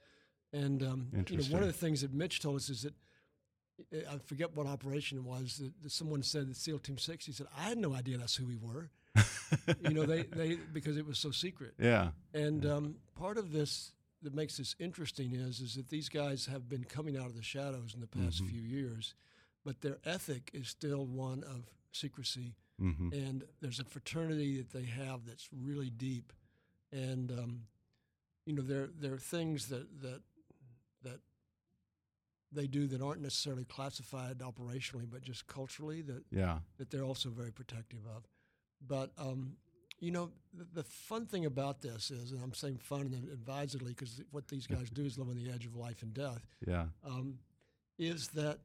and 0.52 0.83
um, 0.83 1.09
you 1.28 1.37
know 1.37 1.44
one 1.44 1.62
of 1.62 1.68
the 1.68 1.72
things 1.72 2.00
that 2.02 2.12
Mitch 2.12 2.40
told 2.40 2.57
us 2.57 2.70
is 2.70 2.83
that 2.83 2.94
I 4.09 4.18
forget 4.18 4.54
what 4.54 4.66
operation 4.68 5.18
it 5.18 5.24
was 5.24 5.61
that, 5.83 5.90
someone 5.90 6.22
said 6.22 6.48
that 6.48 6.57
SEAL 6.57 6.78
Team 6.78 6.96
Six. 6.96 7.26
He 7.26 7.33
said 7.33 7.46
I 7.57 7.62
had 7.62 7.78
no 7.78 7.92
idea 7.94 8.18
that's 8.18 8.37
who 8.37 8.46
we 8.46 8.57
were. 8.57 8.90
you 9.83 9.90
know 9.90 10.04
they 10.07 10.22
they 10.22 10.57
because 10.72 10.96
it 10.96 11.04
was 11.07 11.18
so 11.18 11.30
secret. 11.30 11.74
Yeah. 11.78 12.11
And 12.33 12.64
um, 12.66 12.96
part 13.16 13.37
of 13.37 13.52
this 13.52 13.92
that 14.22 14.33
makes 14.35 14.57
this 14.57 14.74
interesting 14.78 15.33
is 15.35 15.61
is 15.61 15.74
that 15.74 15.88
these 15.88 16.09
guys 16.09 16.46
have 16.46 16.68
been 16.68 16.85
coming 16.85 17.16
out 17.16 17.26
of 17.26 17.35
the 17.37 17.42
shadows 17.42 17.94
in 17.94 18.00
the 18.00 18.07
past 18.07 18.42
Mhm. 18.42 18.50
few 18.50 18.62
years, 18.62 19.14
but 19.64 19.80
their 19.83 19.98
ethic 20.04 20.50
is 20.54 20.68
still 20.68 21.04
one 21.04 21.42
of 21.44 21.68
secrecy. 21.92 22.54
Hmm 22.79 23.09
And 23.13 23.45
there's 23.61 23.81
a 23.81 23.85
fraternity 23.85 24.59
that 24.59 24.71
they 24.73 24.85
have 24.85 25.27
that's 25.27 25.49
really 25.53 25.91
deep, 25.91 26.33
and 26.93 27.31
um, 27.31 27.63
you 28.47 28.55
know 28.55 28.63
there 28.63 28.89
there 29.01 29.13
are 29.15 29.19
things 29.19 29.69
that 29.69 29.87
that 30.03 30.23
that 31.03 31.21
they 32.53 32.67
do 32.67 32.87
that 32.87 33.01
aren't 33.03 33.21
necessarily 33.21 33.65
classified 33.65 34.39
operationally, 34.39 35.09
but 35.11 35.23
just 35.23 35.47
culturally 35.47 36.03
that 36.03 36.25
Yeah. 36.31 36.59
that 36.79 36.91
they're 36.91 37.05
also 37.05 37.31
very 37.31 37.51
protective 37.53 38.01
of. 38.07 38.25
But 38.87 39.11
um, 39.19 39.57
you 40.01 40.11
know, 40.11 40.31
the, 40.53 40.65
the 40.75 40.83
fun 40.85 41.27
thing 41.27 41.47
about 41.47 41.81
this 41.81 42.11
is, 42.11 42.33
and 42.33 42.43
I'm 42.43 42.53
saying 42.55 42.79
fun 42.79 43.01
and 43.03 43.29
advisedly 43.33 43.93
because 43.93 44.21
what 44.31 44.49
these 44.49 44.67
guys 44.67 44.91
do 44.91 45.05
is 45.05 45.19
live 45.19 45.29
on 45.29 45.37
the 45.37 45.51
edge 45.51 45.67
of 45.67 45.75
life 45.77 46.03
and 46.03 46.13
death, 46.13 46.47
Yeah. 46.67 46.87
um, 47.05 47.39
is 47.99 48.29
that 48.29 48.59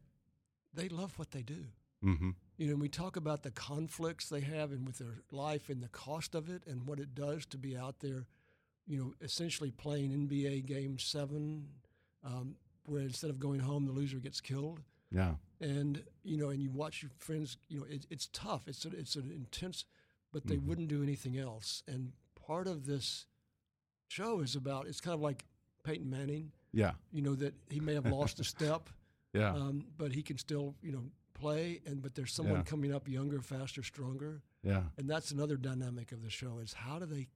they 0.74 0.90
love 0.90 1.18
what 1.18 1.32
they 1.32 1.42
do. 1.44 1.66
hmm 2.02 2.32
You 2.60 2.68
know, 2.68 2.74
and 2.74 2.82
we 2.82 2.90
talk 2.90 3.16
about 3.16 3.42
the 3.44 3.52
conflicts 3.52 4.28
they 4.28 4.42
have 4.42 4.72
and 4.74 4.86
with 4.86 4.98
their 4.98 5.22
life 5.32 5.70
and 5.70 5.82
the 5.82 5.88
cost 5.88 6.36
of 6.36 6.50
it 6.50 6.64
and 6.68 6.86
what 6.86 7.00
it 7.00 7.16
does 7.16 7.46
to 7.48 7.58
be 7.58 7.78
out 7.78 8.02
there, 8.02 8.26
you 8.86 8.98
know, 8.98 9.14
essentially 9.22 9.72
playing 9.72 10.12
NBA 10.12 10.66
Game 10.66 11.00
Seven, 11.00 11.70
um, 12.24 12.58
where 12.86 13.02
instead 13.02 13.30
of 13.30 13.40
going 13.40 13.62
home, 13.62 13.86
the 13.86 13.94
loser 13.94 14.18
gets 14.20 14.42
killed 14.42 14.82
Yeah. 15.10 15.36
and 15.62 16.04
you 16.24 16.36
know, 16.36 16.50
and 16.50 16.62
you 16.62 16.70
watch 16.70 17.02
your 17.02 17.12
friends. 17.18 17.56
You 17.70 17.80
know, 17.80 17.86
it, 17.90 18.06
it's 18.10 18.28
tough. 18.34 18.68
It's 18.68 18.84
a, 18.84 18.90
it's 18.90 19.16
an 19.16 19.32
intense, 19.32 19.86
but 20.34 20.46
they 20.46 20.58
Mhm. 20.58 20.66
wouldn't 20.66 20.90
do 20.90 21.02
anything 21.02 21.38
else. 21.38 21.82
And 21.88 22.12
part 22.36 22.68
of 22.68 22.86
this 22.86 23.26
show 24.10 24.42
is 24.42 24.56
about. 24.58 24.86
It's 24.86 25.00
kind 25.00 25.16
of 25.16 25.22
like 25.22 25.46
Peyton 25.84 26.10
Manning. 26.10 26.52
Yeah. 26.74 26.92
You 27.12 27.22
know 27.22 27.36
that 27.36 27.54
he 27.70 27.80
may 27.80 27.94
have 27.94 28.06
lost 28.06 28.40
a 28.42 28.44
step, 28.44 28.90
Yeah. 29.34 29.54
um, 29.56 29.86
but 29.98 30.12
he 30.12 30.22
can 30.24 30.38
still 30.38 30.76
you 30.82 30.92
know 30.92 31.10
play. 31.40 31.82
And 31.86 32.02
but 32.02 32.16
there's 32.16 32.34
someone 32.34 32.58
Yeah. 32.58 32.64
coming 32.64 32.94
up 32.94 33.08
younger, 33.08 33.42
faster, 33.42 33.84
stronger. 33.84 34.42
yeah. 34.64 34.84
And 34.98 35.10
that's 35.10 35.32
another 35.32 35.58
dynamic 35.58 36.12
of 36.12 36.22
the 36.22 36.30
show 36.30 36.60
is 36.60 36.74
how 36.74 37.00
do 37.00 37.06
they 37.06 37.28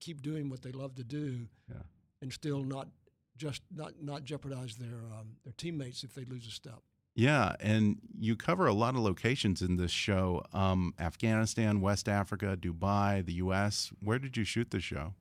keep 0.00 0.20
doing 0.22 0.48
what 0.50 0.62
they 0.62 0.72
love 0.72 0.94
to 0.96 1.04
do, 1.04 1.48
Yeah. 1.68 1.82
and 2.20 2.32
still 2.32 2.64
not 2.64 2.88
just 3.36 3.62
not 3.70 4.02
not 4.02 4.24
jeopardize 4.24 4.76
their 4.76 4.98
um, 5.12 5.36
their 5.44 5.54
teammates 5.56 6.04
if 6.04 6.14
they 6.14 6.24
lose 6.24 6.46
a 6.46 6.50
step. 6.50 6.82
Yeah, 7.14 7.56
and 7.60 8.00
you 8.18 8.36
cover 8.36 8.66
a 8.66 8.72
lot 8.72 8.94
of 8.94 9.00
locations 9.02 9.60
in 9.62 9.76
this 9.76 9.90
show: 9.90 10.42
um, 10.52 10.94
Afghanistan, 10.98 11.80
West 11.80 12.08
Africa, 12.08 12.56
Dubai, 12.58 13.24
the 13.24 13.34
U.S. 13.34 13.92
Where 14.00 14.18
did 14.18 14.36
you 14.36 14.44
shoot 14.44 14.70
the 14.70 14.80
show? 14.80 15.14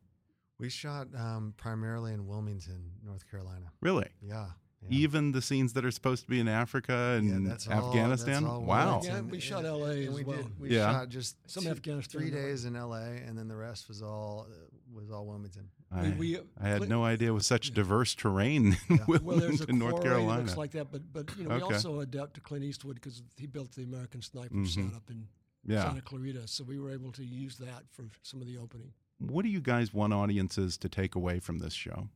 We 0.58 0.70
shot 0.70 1.08
um, 1.16 1.54
primarily 1.58 2.14
in 2.14 2.28
Wilmington, 2.28 2.92
North 3.04 3.30
Carolina. 3.30 3.72
Really? 3.82 4.10
Yeah. 4.22 4.52
Even 4.90 5.32
the 5.32 5.42
scenes 5.42 5.74
that 5.74 5.86
are 5.86 5.92
supposed 5.92 6.24
to 6.24 6.30
be 6.30 6.40
in 6.40 6.48
Africa 6.48 7.16
and 7.20 7.46
that's 7.46 7.68
all- 7.68 7.90
Afghanistan. 7.90 8.44
that's 8.44 8.46
all 8.46 8.62
wow. 8.64 9.00
Wilmington. 9.00 9.26
Yeah, 9.26 9.32
we 9.32 9.40
shot 9.40 9.64
LA 9.64 9.86
and 9.92 10.10
as 10.10 10.16
we 10.16 10.24
well. 10.24 10.38
Did, 10.38 10.60
we 10.60 10.70
Yeah. 10.76 10.92
shot 10.92 11.10
just 11.10 11.36
Some 11.50 11.64
two- 11.66 11.70
Afghanistan 11.70 12.20
three 12.22 12.32
days 12.32 12.66
in 12.66 12.76
L.A. 12.76 13.18
and 13.18 13.38
then 13.38 13.48
the 13.48 13.56
rest 13.56 13.88
was 13.88 14.02
all 14.02 14.48
uh, 14.50 14.56
was 14.94 15.10
all 15.12 15.26
Wilmington. 15.26 15.70
I, 15.92 16.10
we- 16.18 16.40
I 16.60 16.68
had 16.68 16.90
no 16.90 17.04
idea 17.06 17.34
with 17.34 17.46
such 17.46 17.72
diverse 17.74 18.16
terrain 18.16 18.78
in 18.90 18.96
Yeah. 18.98 19.06
Well, 19.08 19.20
there's 19.38 19.62
a 19.62 19.66
Wilmington, 19.66 19.80
North 19.80 19.92
quarry 19.96 20.10
that 20.10 20.16
Carolina. 20.16 20.42
looks 20.42 20.58
like 20.58 20.72
that, 20.72 20.92
but 20.92 21.02
but 21.14 21.30
you 21.38 21.44
know 21.46 21.56
we 21.56 21.62
Okay. 21.64 21.76
also 21.76 22.00
adapt 22.00 22.34
to 22.36 22.42
Clint 22.42 22.66
Eastwood 22.66 22.96
because 22.96 23.22
he 23.38 23.46
built 23.48 23.72
the 23.74 23.84
American 23.84 24.22
Sniper 24.22 24.56
Mhm. 24.56 24.68
set 24.68 24.94
up 24.96 25.10
in 25.10 25.28
Yeah. 25.64 25.84
Santa 25.86 26.02
Clarita, 26.02 26.48
so 26.48 26.64
we 26.64 26.80
were 26.80 26.92
able 26.92 27.12
to 27.14 27.24
use 27.24 27.58
that 27.60 27.84
for 27.92 28.06
some 28.24 28.42
of 28.42 28.48
the 28.48 28.58
opening. 28.58 28.94
What 29.20 29.44
do 29.44 29.50
you 29.50 29.62
guys 29.62 29.94
want 29.94 30.12
audiences 30.12 30.76
to 30.80 30.90
take 30.90 31.14
away 31.14 31.40
from 31.40 31.60
this 31.60 31.74
show? 31.74 32.10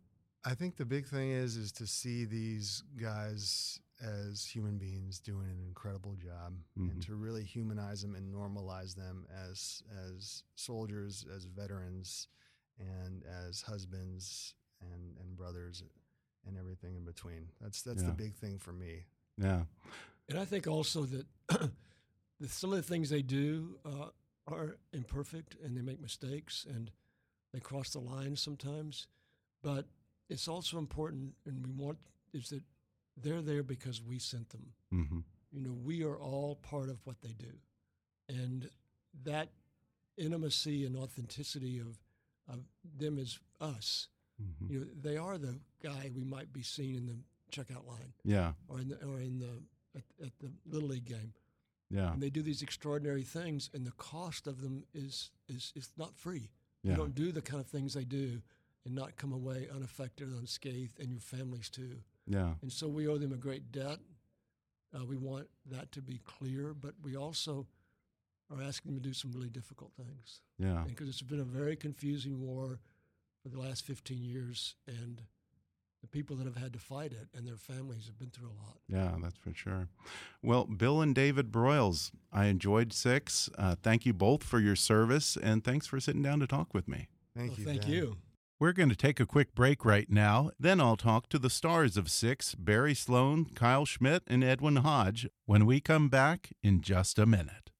I 0.45 0.53
think 0.53 0.75
the 0.77 0.85
big 0.85 1.07
thing 1.07 1.31
is 1.31 1.55
is 1.57 1.71
to 1.73 1.87
see 1.87 2.25
these 2.25 2.83
guys 3.01 3.79
as 4.01 4.45
human 4.45 4.77
beings 4.77 5.19
doing 5.19 5.49
an 5.49 5.59
incredible 5.65 6.15
job 6.15 6.53
Mhm. 6.77 6.91
and 6.91 7.01
to 7.03 7.15
really 7.15 7.43
humanize 7.43 8.01
them 8.01 8.13
and 8.13 8.31
normalize 8.33 8.95
them 8.95 9.25
as 9.29 9.81
as 9.89 10.43
soldiers, 10.55 11.25
as 11.33 11.45
veterans, 11.45 12.27
and 12.77 13.23
as 13.23 13.61
husbands 13.61 14.53
and 14.81 15.17
and 15.17 15.35
brothers 15.35 15.81
and 16.45 16.57
everything 16.57 16.95
in 16.95 17.05
between. 17.05 17.51
That's 17.59 17.81
that's 17.81 18.01
Yeah. 18.03 18.09
the 18.09 18.15
big 18.15 18.35
thing 18.35 18.59
for 18.59 18.73
me. 18.73 19.05
Yeah. 19.37 19.65
And 20.29 20.37
I 20.39 20.45
think 20.45 20.67
also 20.67 21.05
that, 21.05 21.27
that 22.39 22.49
some 22.49 22.71
of 22.71 22.77
the 22.77 22.83
things 22.83 23.09
they 23.09 23.21
do 23.21 23.79
uh, 23.85 24.09
are 24.47 24.77
imperfect 24.91 25.55
and 25.55 25.75
they 25.75 25.81
make 25.81 25.99
mistakes 25.99 26.65
and 26.65 26.91
they 27.51 27.59
cross 27.59 27.91
the 27.93 27.99
line 27.99 28.35
sometimes. 28.35 29.07
But 29.61 29.87
it's 30.29 30.47
also 30.47 30.77
important, 30.77 31.33
and 31.45 31.65
we 31.65 31.71
want 31.73 31.97
is 32.33 32.49
that 32.49 32.63
they're 33.17 33.41
there 33.41 33.63
because 33.63 34.01
we 34.01 34.19
sent 34.19 34.49
them. 34.49 34.73
hmm 34.91 35.19
You 35.51 35.61
know, 35.61 35.73
we 35.73 36.03
are 36.03 36.17
all 36.17 36.55
part 36.55 36.89
of 36.89 36.99
what 37.05 37.21
they 37.21 37.33
do, 37.33 37.53
and 38.27 38.69
that 39.23 39.49
intimacy 40.17 40.85
and 40.85 40.95
authenticity 40.95 41.79
of 41.79 41.97
of 42.47 42.59
them 42.97 43.17
as 43.17 43.39
us. 43.59 44.07
hmm 44.37 44.71
You 44.71 44.79
know, 44.81 44.85
they 45.01 45.17
are 45.17 45.37
the 45.37 45.59
guy 45.81 46.11
we 46.15 46.23
might 46.23 46.51
be 46.53 46.61
seeing 46.63 46.95
in 46.95 47.05
the 47.07 47.17
checkout 47.51 47.87
line 47.87 48.13
Yeah. 48.23 48.53
or 48.67 48.79
in 48.79 48.89
the 48.89 49.03
or 49.05 49.19
in 49.19 49.39
the 49.39 49.63
at, 49.95 50.03
at 50.25 50.39
the 50.39 50.51
little 50.65 50.89
league 50.89 51.05
game. 51.05 51.33
Yeah. 51.89 52.11
And 52.13 52.21
they 52.21 52.29
do 52.31 52.41
these 52.41 52.61
extraordinary 52.61 53.23
things, 53.23 53.69
and 53.73 53.85
the 53.85 53.91
cost 53.93 54.47
of 54.47 54.61
them 54.61 54.85
is 54.93 55.31
is 55.47 55.71
is 55.75 55.91
not 55.97 56.17
free. 56.17 56.49
Yeah. 56.83 56.91
You 56.91 56.97
don't 56.97 57.15
do 57.15 57.31
the 57.31 57.41
kind 57.41 57.61
of 57.61 57.67
things 57.67 57.93
they 57.93 58.03
do 58.05 58.41
and 58.85 58.93
not 58.95 59.15
come 59.17 59.33
away 59.33 59.67
unaffected, 59.73 60.27
unscathed, 60.29 60.99
and 60.99 61.09
your 61.11 61.19
families 61.19 61.69
too. 61.69 61.97
Yeah. 62.27 62.53
And 62.61 62.71
so 62.71 62.87
we 62.87 63.07
owe 63.07 63.17
them 63.17 63.33
a 63.33 63.37
great 63.37 63.71
debt. 63.71 63.97
Uh, 64.95 65.03
we 65.05 65.17
want 65.17 65.47
that 65.69 65.91
to 65.93 66.01
be 66.01 66.19
clear, 66.23 66.73
but 66.73 66.93
we 67.03 67.15
also 67.17 67.67
are 68.51 68.61
asking 68.61 68.93
them 68.93 69.01
to 69.01 69.09
do 69.09 69.13
some 69.13 69.31
really 69.31 69.49
difficult 69.49 69.91
things 69.97 70.41
Yeah. 70.59 70.83
because 70.87 71.09
it's 71.09 71.21
been 71.21 71.39
a 71.39 71.43
very 71.43 71.75
confusing 71.75 72.39
war 72.39 72.79
for 73.41 73.49
the 73.49 73.59
last 73.59 73.83
15 73.83 74.23
years, 74.23 74.75
and 74.87 75.23
the 76.01 76.07
people 76.07 76.35
that 76.35 76.45
have 76.45 76.55
had 76.55 76.71
to 76.73 76.79
fight 76.79 77.11
it 77.11 77.27
and 77.33 77.47
their 77.47 77.57
families 77.57 78.05
have 78.05 78.17
been 78.19 78.29
through 78.29 78.49
a 78.49 78.57
lot. 78.63 78.77
Yeah, 78.87 79.15
that's 79.21 79.37
for 79.37 79.53
sure. 79.55 79.87
Well, 80.43 80.65
Bill 80.65 81.01
and 81.01 81.15
David 81.15 81.51
Broyles, 81.51 82.11
I 82.31 82.45
enjoyed 82.45 82.93
six. 82.93 83.49
Uh, 83.57 83.75
thank 83.81 84.05
you 84.05 84.13
both 84.13 84.43
for 84.43 84.59
your 84.59 84.75
service, 84.75 85.35
and 85.37 85.63
thanks 85.63 85.87
for 85.87 85.99
sitting 85.99 86.21
down 86.21 86.39
to 86.39 86.47
talk 86.47 86.73
with 86.73 86.87
me. 86.87 87.07
Thank 87.35 87.51
Well, 87.51 87.59
you. 87.59 87.65
thank 87.65 87.81
Dan. 87.81 87.91
you. 87.91 88.17
We're 88.57 88.71
going 88.71 88.87
to 88.87 88.95
take 88.95 89.19
a 89.19 89.25
quick 89.25 89.53
break 89.53 89.83
right 89.83 90.09
now. 90.09 90.49
Then 90.57 90.79
I'll 90.79 90.95
talk 90.95 91.27
to 91.27 91.37
the 91.37 91.49
stars 91.49 91.97
of 91.97 92.09
Six 92.09 92.55
Barry 92.55 92.95
Sloane, 92.95 93.47
Kyle 93.53 93.83
Schmid, 93.83 94.21
and 94.27 94.45
Edwin 94.45 94.77
Hodge 94.77 95.27
when 95.45 95.65
we 95.65 95.81
come 95.81 96.07
back 96.07 96.53
in 96.63 96.79
just 96.79 97.19
a 97.19 97.25
minute. 97.25 97.71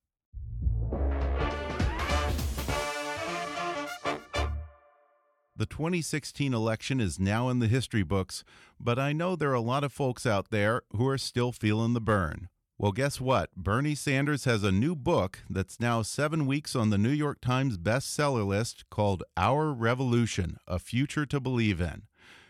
The 5.55 5.65
2016 5.65 6.53
election 6.53 6.99
is 6.99 7.21
now 7.21 7.47
in 7.47 7.59
the 7.59 7.67
history 7.67 8.03
books, 8.03 8.43
but 8.77 8.99
I 8.99 9.13
know 9.13 9.37
there 9.37 9.51
are 9.51 9.53
a 9.53 9.61
lot 9.61 9.85
of 9.85 9.93
folks 9.93 10.25
out 10.25 10.49
there 10.49 10.81
who 10.91 11.07
are 11.07 11.17
still 11.17 11.53
feeling 11.53 11.93
the 11.93 12.01
burn. 12.01 12.49
Well, 12.77 12.91
guess 12.91 13.21
what? 13.21 13.55
Bernie 13.55 13.95
Sanders 13.95 14.43
has 14.43 14.61
a 14.61 14.71
new 14.71 14.97
book 14.97 15.39
that's 15.49 15.79
now 15.79 16.01
seven 16.01 16.45
weeks 16.45 16.75
on 16.75 16.89
the 16.89 16.97
New 16.97 17.09
York 17.09 17.39
Times 17.39 17.77
bestseller 17.77 18.45
list 18.45 18.83
called 18.89 19.23
Our 19.37 19.71
Revolution 19.71 20.57
A 20.67 20.77
Future 20.77 21.25
to 21.27 21.39
Believe 21.39 21.79
in. 21.79 22.01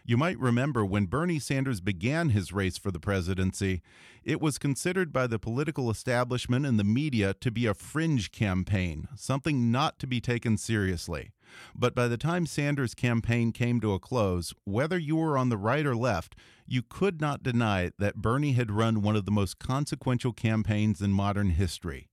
You 0.03 0.17
might 0.17 0.39
remember 0.39 0.83
when 0.83 1.05
Bernie 1.05 1.37
Sanders 1.37 1.79
began 1.79 2.29
his 2.29 2.51
race 2.51 2.75
for 2.75 2.89
the 2.89 2.99
presidency, 2.99 3.83
it 4.23 4.41
was 4.41 4.57
considered 4.57 5.13
by 5.13 5.27
the 5.27 5.37
political 5.37 5.91
establishment 5.91 6.65
and 6.65 6.79
the 6.79 6.83
media 6.83 7.35
to 7.41 7.51
be 7.51 7.67
a 7.67 7.75
fringe 7.75 8.31
campaign, 8.31 9.07
something 9.15 9.71
not 9.71 9.99
to 9.99 10.07
be 10.07 10.19
taken 10.19 10.57
seriously. 10.57 11.33
But 11.75 11.93
by 11.93 12.07
the 12.07 12.17
time 12.17 12.47
Sanders' 12.47 12.95
campaign 12.95 13.51
came 13.51 13.79
to 13.81 13.93
a 13.93 13.99
close, 13.99 14.55
whether 14.63 14.97
you 14.97 15.17
were 15.17 15.37
on 15.37 15.49
the 15.49 15.57
right 15.57 15.85
or 15.85 15.95
left, 15.95 16.35
you 16.65 16.81
could 16.81 17.21
not 17.21 17.43
deny 17.43 17.91
that 17.99 18.15
Bernie 18.15 18.53
had 18.53 18.71
run 18.71 19.01
one 19.01 19.15
of 19.15 19.25
the 19.25 19.31
most 19.31 19.59
consequential 19.59 20.33
campaigns 20.33 21.01
in 21.01 21.11
modern 21.11 21.51
history. 21.51 22.09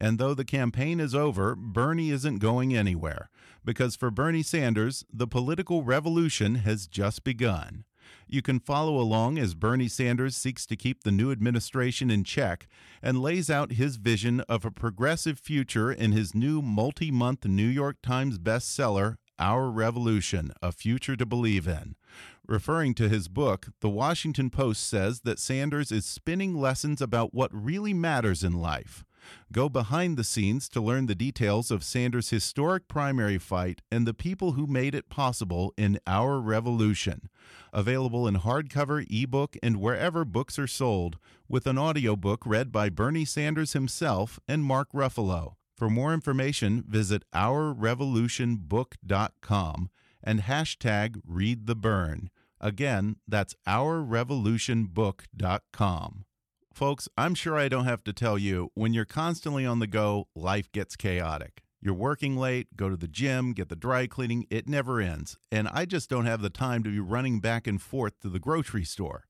And 0.00 0.18
though 0.18 0.34
the 0.34 0.44
campaign 0.44 1.00
is 1.00 1.14
over, 1.14 1.54
Bernie 1.56 2.10
isn't 2.10 2.38
going 2.38 2.76
anywhere. 2.76 3.30
Because 3.64 3.96
for 3.96 4.10
Bernie 4.10 4.42
Sanders, 4.42 5.04
the 5.12 5.26
political 5.26 5.82
revolution 5.82 6.56
has 6.56 6.86
just 6.86 7.24
begun. 7.24 7.84
You 8.26 8.42
can 8.42 8.60
follow 8.60 8.98
along 8.98 9.38
as 9.38 9.54
Bernie 9.54 9.88
Sanders 9.88 10.36
seeks 10.36 10.66
to 10.66 10.76
keep 10.76 11.02
the 11.02 11.12
new 11.12 11.30
administration 11.32 12.10
in 12.10 12.24
check 12.24 12.66
and 13.02 13.20
lays 13.20 13.48
out 13.48 13.72
his 13.72 13.96
vision 13.96 14.40
of 14.42 14.64
a 14.64 14.70
progressive 14.70 15.38
future 15.38 15.90
in 15.90 16.12
his 16.12 16.34
new 16.34 16.60
multi 16.60 17.10
month 17.10 17.44
New 17.44 17.66
York 17.66 17.96
Times 18.02 18.38
bestseller, 18.38 19.16
Our 19.38 19.70
Revolution 19.70 20.52
A 20.62 20.72
Future 20.72 21.16
to 21.16 21.26
Believe 21.26 21.66
in. 21.66 21.96
Referring 22.46 22.92
to 22.94 23.08
his 23.08 23.28
book, 23.28 23.68
The 23.80 23.88
Washington 23.88 24.50
Post 24.50 24.86
says 24.86 25.20
that 25.20 25.38
Sanders 25.38 25.90
is 25.90 26.04
spinning 26.04 26.54
lessons 26.54 27.00
about 27.00 27.32
what 27.32 27.50
really 27.54 27.94
matters 27.94 28.44
in 28.44 28.52
life. 28.52 29.02
Go 29.50 29.70
behind 29.70 30.18
the 30.18 30.24
scenes 30.24 30.68
to 30.68 30.82
learn 30.82 31.06
the 31.06 31.14
details 31.14 31.70
of 31.70 31.82
Sanders' 31.82 32.28
historic 32.28 32.86
primary 32.86 33.38
fight 33.38 33.80
and 33.90 34.06
the 34.06 34.12
people 34.12 34.52
who 34.52 34.66
made 34.66 34.94
it 34.94 35.08
possible 35.08 35.72
in 35.78 35.98
Our 36.06 36.38
Revolution. 36.38 37.30
Available 37.72 38.28
in 38.28 38.34
hardcover, 38.34 39.06
ebook, 39.08 39.56
and 39.62 39.80
wherever 39.80 40.26
books 40.26 40.58
are 40.58 40.66
sold, 40.66 41.16
with 41.48 41.66
an 41.66 41.78
audiobook 41.78 42.44
read 42.44 42.70
by 42.70 42.90
Bernie 42.90 43.24
Sanders 43.24 43.72
himself 43.72 44.38
and 44.46 44.62
Mark 44.62 44.92
Ruffalo. 44.92 45.54
For 45.74 45.88
more 45.88 46.12
information, 46.12 46.84
visit 46.86 47.24
ourrevolutionbook.com 47.34 49.88
and 50.24 50.42
hashtag 50.42 51.20
read 51.26 51.66
the 51.66 51.76
burn. 51.76 52.30
Again, 52.60 53.16
that's 53.28 53.54
ourrevolutionbook.com. 53.68 56.24
Folks, 56.72 57.08
I'm 57.16 57.36
sure 57.36 57.56
I 57.56 57.68
don't 57.68 57.84
have 57.84 58.02
to 58.02 58.12
tell 58.12 58.36
you, 58.36 58.72
when 58.74 58.92
you're 58.92 59.04
constantly 59.04 59.64
on 59.64 59.78
the 59.78 59.86
go, 59.86 60.26
life 60.34 60.72
gets 60.72 60.96
chaotic. 60.96 61.62
You're 61.80 61.94
working 61.94 62.36
late, 62.36 62.76
go 62.76 62.88
to 62.88 62.96
the 62.96 63.06
gym, 63.06 63.52
get 63.52 63.68
the 63.68 63.76
dry 63.76 64.06
cleaning, 64.06 64.46
it 64.50 64.68
never 64.68 65.00
ends. 65.00 65.36
And 65.52 65.68
I 65.68 65.84
just 65.84 66.08
don't 66.08 66.24
have 66.24 66.40
the 66.40 66.50
time 66.50 66.82
to 66.82 66.90
be 66.90 66.98
running 66.98 67.40
back 67.40 67.66
and 67.66 67.80
forth 67.80 68.18
to 68.20 68.28
the 68.28 68.40
grocery 68.40 68.84
store. 68.84 69.26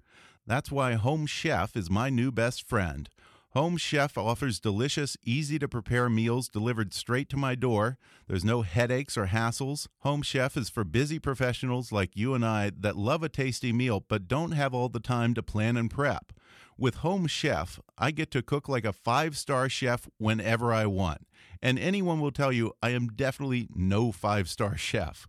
That's 0.47 0.71
why 0.71 0.93
Home 0.93 1.27
Chef 1.27 1.77
is 1.77 1.91
my 1.91 2.11
new 2.11 2.31
best 2.31 2.67
friend. 2.67 3.09
Home 3.55 3.77
Chef 3.77 4.19
offers 4.19 4.59
delicious, 4.59 5.17
easy 5.23 5.61
to 5.61 5.69
prepare 5.69 6.11
meals 6.11 6.49
delivered 6.49 6.93
straight 6.93 7.29
to 7.29 7.37
my 7.37 7.55
door. 7.55 7.99
There's 8.27 8.45
no 8.45 8.63
headaches 8.63 9.17
or 9.17 9.29
hassles. 9.29 9.87
Home 10.01 10.23
Chef 10.23 10.57
is 10.57 10.69
for 10.69 10.83
busy 10.83 11.21
professionals 11.21 11.93
like 11.93 12.17
you 12.17 12.35
and 12.35 12.45
I 12.45 12.73
that 12.77 12.97
love 12.97 13.23
a 13.23 13.29
tasty 13.29 13.73
meal 13.73 14.05
but 14.09 14.27
don't 14.27 14.51
have 14.51 14.75
all 14.75 14.89
the 14.89 14.99
time 14.99 15.35
to 15.35 15.43
plan 15.45 15.77
and 15.77 15.89
prep. 15.89 16.33
With 16.77 16.97
Home 16.97 17.29
Chef, 17.29 17.79
I 17.97 18.11
get 18.11 18.33
to 18.33 18.43
cook 18.43 18.69
like 18.69 18.85
a 18.85 18.93
five 18.93 19.37
star 19.37 19.69
chef 19.69 20.09
whenever 20.19 20.73
I 20.73 20.87
want. 20.87 21.25
And 21.63 21.79
anyone 21.79 22.19
will 22.19 22.33
tell 22.33 22.51
you 22.51 22.73
I 22.83 22.91
am 22.91 23.07
definitely 23.07 23.69
no 23.73 24.11
five 24.11 24.49
star 24.49 24.77
chef. 24.91 25.29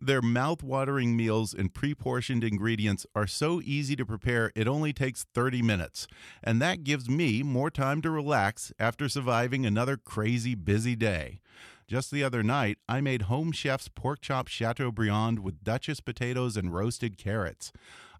Their 0.00 0.22
mouth-watering 0.22 1.16
meals 1.16 1.54
and 1.54 1.72
pre-portioned 1.72 2.44
ingredients 2.44 3.06
are 3.14 3.26
so 3.26 3.60
easy 3.64 3.96
to 3.96 4.04
prepare 4.04 4.52
it 4.54 4.68
only 4.68 4.92
takes 4.92 5.24
30 5.34 5.62
minutes. 5.62 6.06
And 6.42 6.60
that 6.60 6.84
gives 6.84 7.08
me 7.08 7.42
more 7.42 7.70
time 7.70 8.02
to 8.02 8.10
relax 8.10 8.72
after 8.78 9.08
surviving 9.08 9.64
another 9.64 9.96
crazy 9.96 10.54
busy 10.54 10.96
day. 10.96 11.40
Just 11.86 12.10
the 12.10 12.24
other 12.24 12.42
night, 12.42 12.78
I 12.88 13.00
made 13.02 13.22
Home 13.22 13.52
Chef's 13.52 13.88
pork 13.88 14.20
chop 14.22 14.48
chateaubriand 14.48 15.40
with 15.40 15.62
Duchess 15.62 16.00
potatoes 16.00 16.56
and 16.56 16.72
roasted 16.74 17.18
carrots. 17.18 17.72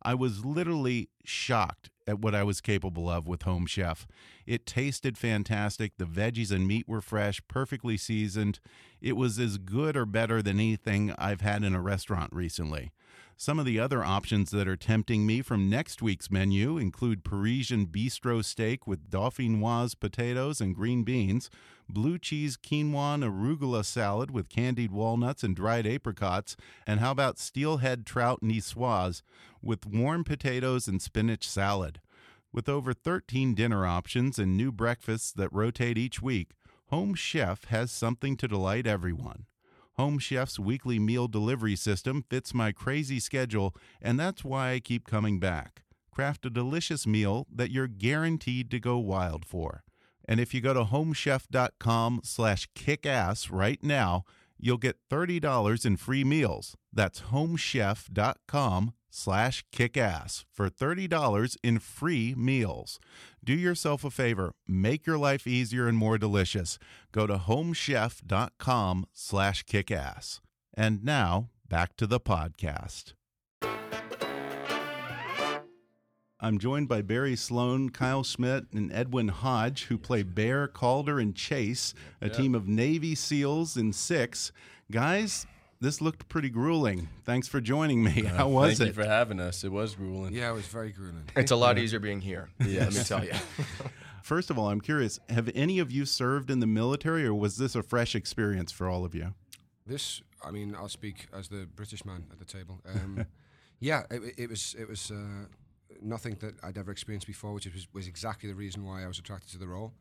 I 0.05 0.15
was 0.15 0.45
literally 0.45 1.09
shocked 1.25 1.91
at 2.07 2.19
what 2.19 2.35
I 2.35 2.43
was 2.43 2.61
capable 2.61 3.09
of 3.09 3.27
with 3.27 3.43
Home 3.43 3.67
Chef. 3.67 4.07
It 4.47 4.67
tasted 4.67 5.17
fantastic. 5.17 5.93
The 5.97 6.05
veggies 6.05 6.51
and 6.51 6.67
meat 6.67 6.87
were 6.87 7.01
fresh, 7.01 7.41
perfectly 7.49 7.97
seasoned. 7.97 8.61
It 9.01 9.17
was 9.17 9.39
as 9.39 9.57
good 9.57 9.97
or 9.97 10.05
better 10.05 10.43
than 10.43 10.59
anything 10.59 11.15
I've 11.17 11.41
had 11.41 11.65
in 11.65 11.75
a 11.75 11.81
restaurant 11.81 12.33
recently. 12.33 12.93
Some 13.37 13.59
of 13.59 13.67
the 13.67 13.81
other 13.81 14.05
options 14.05 14.53
that 14.53 14.69
are 14.69 14.77
tempting 14.77 15.27
me 15.27 15.43
from 15.43 15.69
next 15.69 16.01
week's 16.01 16.31
menu 16.31 16.79
include 16.79 17.25
Parisian 17.25 17.87
bistro 17.87 18.45
steak 18.45 18.87
with 18.87 19.11
dauphinoise 19.11 19.99
potatoes 19.99 20.61
and 20.61 20.75
green 20.75 21.03
beans, 21.03 21.51
blue 21.89 22.17
cheese 22.17 22.57
quinoa 22.57 23.19
arugula 23.25 23.85
salad 23.85 24.31
with 24.31 24.49
candied 24.49 24.93
walnuts 24.93 25.43
and 25.43 25.57
dried 25.57 25.85
apricots, 25.87 26.57
and 26.87 27.01
how 27.01 27.11
about 27.11 27.39
steelhead 27.39 28.07
trout 28.07 28.41
niçoise 28.41 29.23
with 29.61 29.85
warm 29.85 30.23
potatoes 30.23 30.87
and 30.87 31.03
spinach 31.03 31.49
salad. 31.49 32.01
With 32.53 32.69
over 32.69 32.95
13 32.95 33.55
dinner 33.55 33.85
options 33.85 34.39
and 34.39 34.57
new 34.57 34.71
breakfasts 34.71 35.33
that 35.33 35.53
rotate 35.53 35.99
each 35.99 36.23
week, 36.23 36.53
Home 36.91 37.15
Chef 37.15 37.65
has 37.65 37.91
something 37.91 38.37
to 38.37 38.47
delight 38.47 38.87
everyone. 38.87 39.47
Home 39.97 40.19
Chef's 40.19 40.59
weekly 40.59 40.99
meal 40.99 41.29
delivery 41.29 41.77
system 41.77 42.25
fits 42.29 42.53
my 42.53 42.73
crazy 42.73 43.21
schedule, 43.21 43.75
and 44.03 44.19
that's 44.19 44.43
why 44.45 44.73
I 44.73 44.81
keep 44.81 45.07
coming 45.07 45.39
back. 45.39 45.85
Craft 46.11 46.47
a 46.47 46.51
delicious 46.51 47.07
meal 47.07 47.47
that 47.55 47.71
you're 47.71 47.87
guaranteed 47.87 48.73
to 48.73 48.81
go 48.81 48.99
wild 48.99 49.45
for. 49.45 49.85
And 50.27 50.41
if 50.41 50.53
you 50.53 50.61
go 50.61 50.75
to 50.75 50.85
homechef.com 50.85 52.23
slash 52.25 52.69
kickass 52.75 53.53
right 53.53 53.83
now, 53.85 54.25
you'll 54.59 54.79
get 54.79 54.97
$30 55.11 55.87
in 55.87 55.97
free 55.97 56.25
meals. 56.25 56.77
That's 56.93 57.21
homechef.com 57.33 58.95
slash 59.15 59.65
kickass 59.73 60.45
for 60.53 60.69
$30 60.69 61.57
in 61.63 61.79
free 61.79 62.35
meals. 62.37 62.99
Do 63.43 63.53
yourself 63.53 64.05
a 64.05 64.11
favor. 64.11 64.53
Make 64.67 65.07
your 65.07 65.19
life 65.19 65.47
easier 65.47 65.87
and 65.87 65.97
more 65.97 66.19
delicious. 66.19 66.79
Go 67.13 67.27
to 67.27 67.37
homechef.com 67.37 69.07
slash 69.13 69.65
kickass. 69.65 70.41
And 70.75 71.05
now, 71.05 71.51
back 71.69 71.97
to 71.97 72.07
the 72.07 72.19
podcast. 72.19 73.13
I'm 76.41 76.59
joined 76.59 76.89
by 76.89 77.01
Barry 77.01 77.37
Sloane, 77.37 77.89
Kyle 77.91 78.25
Schmid, 78.25 78.67
and 78.75 78.93
Edwin 78.93 79.29
Hodge, 79.29 79.85
who 79.85 79.97
play 79.97 80.23
Bear, 80.23 80.67
Calder, 80.67 81.19
and 81.19 81.35
Chase, 81.35 81.95
a 82.21 82.29
team 82.29 82.55
of 82.55 82.69
Navy 82.69 83.15
SEALs 83.15 83.77
in 83.79 83.93
six. 83.95 84.53
Guys, 84.91 85.47
this 85.81 86.01
looked 86.01 86.29
pretty 86.29 86.49
grueling. 86.51 87.09
Thanks 87.25 87.49
for 87.49 87.61
joining 87.61 88.03
me. 88.03 88.25
How 88.25 88.49
was 88.49 88.79
Thank 88.79 88.81
it? 88.81 88.97
you 88.97 89.03
for 89.03 89.09
having 89.09 89.41
us. 89.41 89.65
It 89.65 89.73
was 89.73 89.95
grueling. 89.95 90.35
Yeah, 90.35 90.51
it 90.51 90.55
was 90.55 90.67
very 90.67 90.93
grueling. 90.93 91.25
It's 91.37 91.51
a 91.51 91.57
lot 91.57 91.79
easier 91.79 92.01
being 92.01 92.21
here. 92.21 92.49
Yeah, 92.67 92.85
Let 92.85 92.95
me 92.95 93.03
tell 93.05 93.25
you. 93.25 93.33
First 94.23 94.51
of 94.51 94.59
all, 94.59 94.71
I'm 94.71 94.81
curious 94.81 95.21
have 95.29 95.51
any 95.55 95.79
of 95.79 95.91
you 95.91 96.07
served 96.07 96.51
in 96.51 96.61
the 96.61 96.67
military, 96.67 97.27
or 97.27 97.35
was 97.35 97.59
this 97.59 97.75
a 97.75 97.83
fresh 97.83 98.15
experience 98.15 98.73
for 98.73 98.89
all 98.89 99.05
of 99.05 99.15
you? 99.15 99.35
This, 99.87 100.23
I 100.43 100.51
mean, 100.51 100.75
I'll 100.75 100.89
speak 100.89 101.27
as 101.33 101.49
the 101.49 101.67
British 101.67 102.05
man 102.07 102.25
at 102.33 102.39
the 102.39 102.47
table. 102.47 102.81
Um, 102.87 103.27
yeah, 103.81 104.05
it, 104.11 104.23
it 104.39 104.49
was 104.49 104.75
it 104.79 104.89
was 104.89 105.11
uh, 105.11 105.47
nothing 106.01 106.39
that 106.41 106.55
I'd 106.63 106.79
ever 106.79 106.91
experienced 106.91 107.27
before, 107.27 107.53
which 107.53 107.67
was, 107.67 107.87
was 107.93 108.09
exactly 108.09 108.49
the 108.49 108.55
reason 108.55 108.85
why 108.85 109.05
I 109.05 109.07
was 109.07 109.19
attracted 109.19 109.51
to 109.53 109.59
the 109.59 109.69
role. 109.69 109.93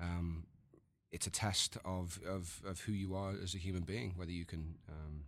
Um, 0.00 0.44
it's 1.12 1.26
a 1.26 1.30
test 1.30 1.78
of, 1.84 2.18
of, 2.28 2.60
of 2.66 2.80
who 2.80 2.92
you 2.92 3.14
are 3.14 3.32
as 3.42 3.54
a 3.54 3.58
human 3.58 3.82
being, 3.82 4.14
whether 4.16 4.32
you 4.32 4.44
can 4.44 4.74
um, 4.88 5.24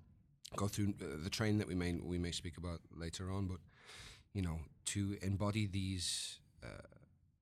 go 0.56 0.66
through 0.66 0.94
uh, 1.00 1.22
the 1.22 1.30
train 1.30 1.58
that 1.58 1.68
we 1.68 1.74
may 1.74 1.94
we 1.94 2.18
may 2.18 2.32
speak 2.32 2.56
about 2.56 2.80
later 2.96 3.30
on, 3.30 3.46
but 3.46 3.58
you 4.34 4.42
know, 4.42 4.58
to 4.86 5.16
embody 5.22 5.66
these 5.66 6.38
uh, 6.64 6.86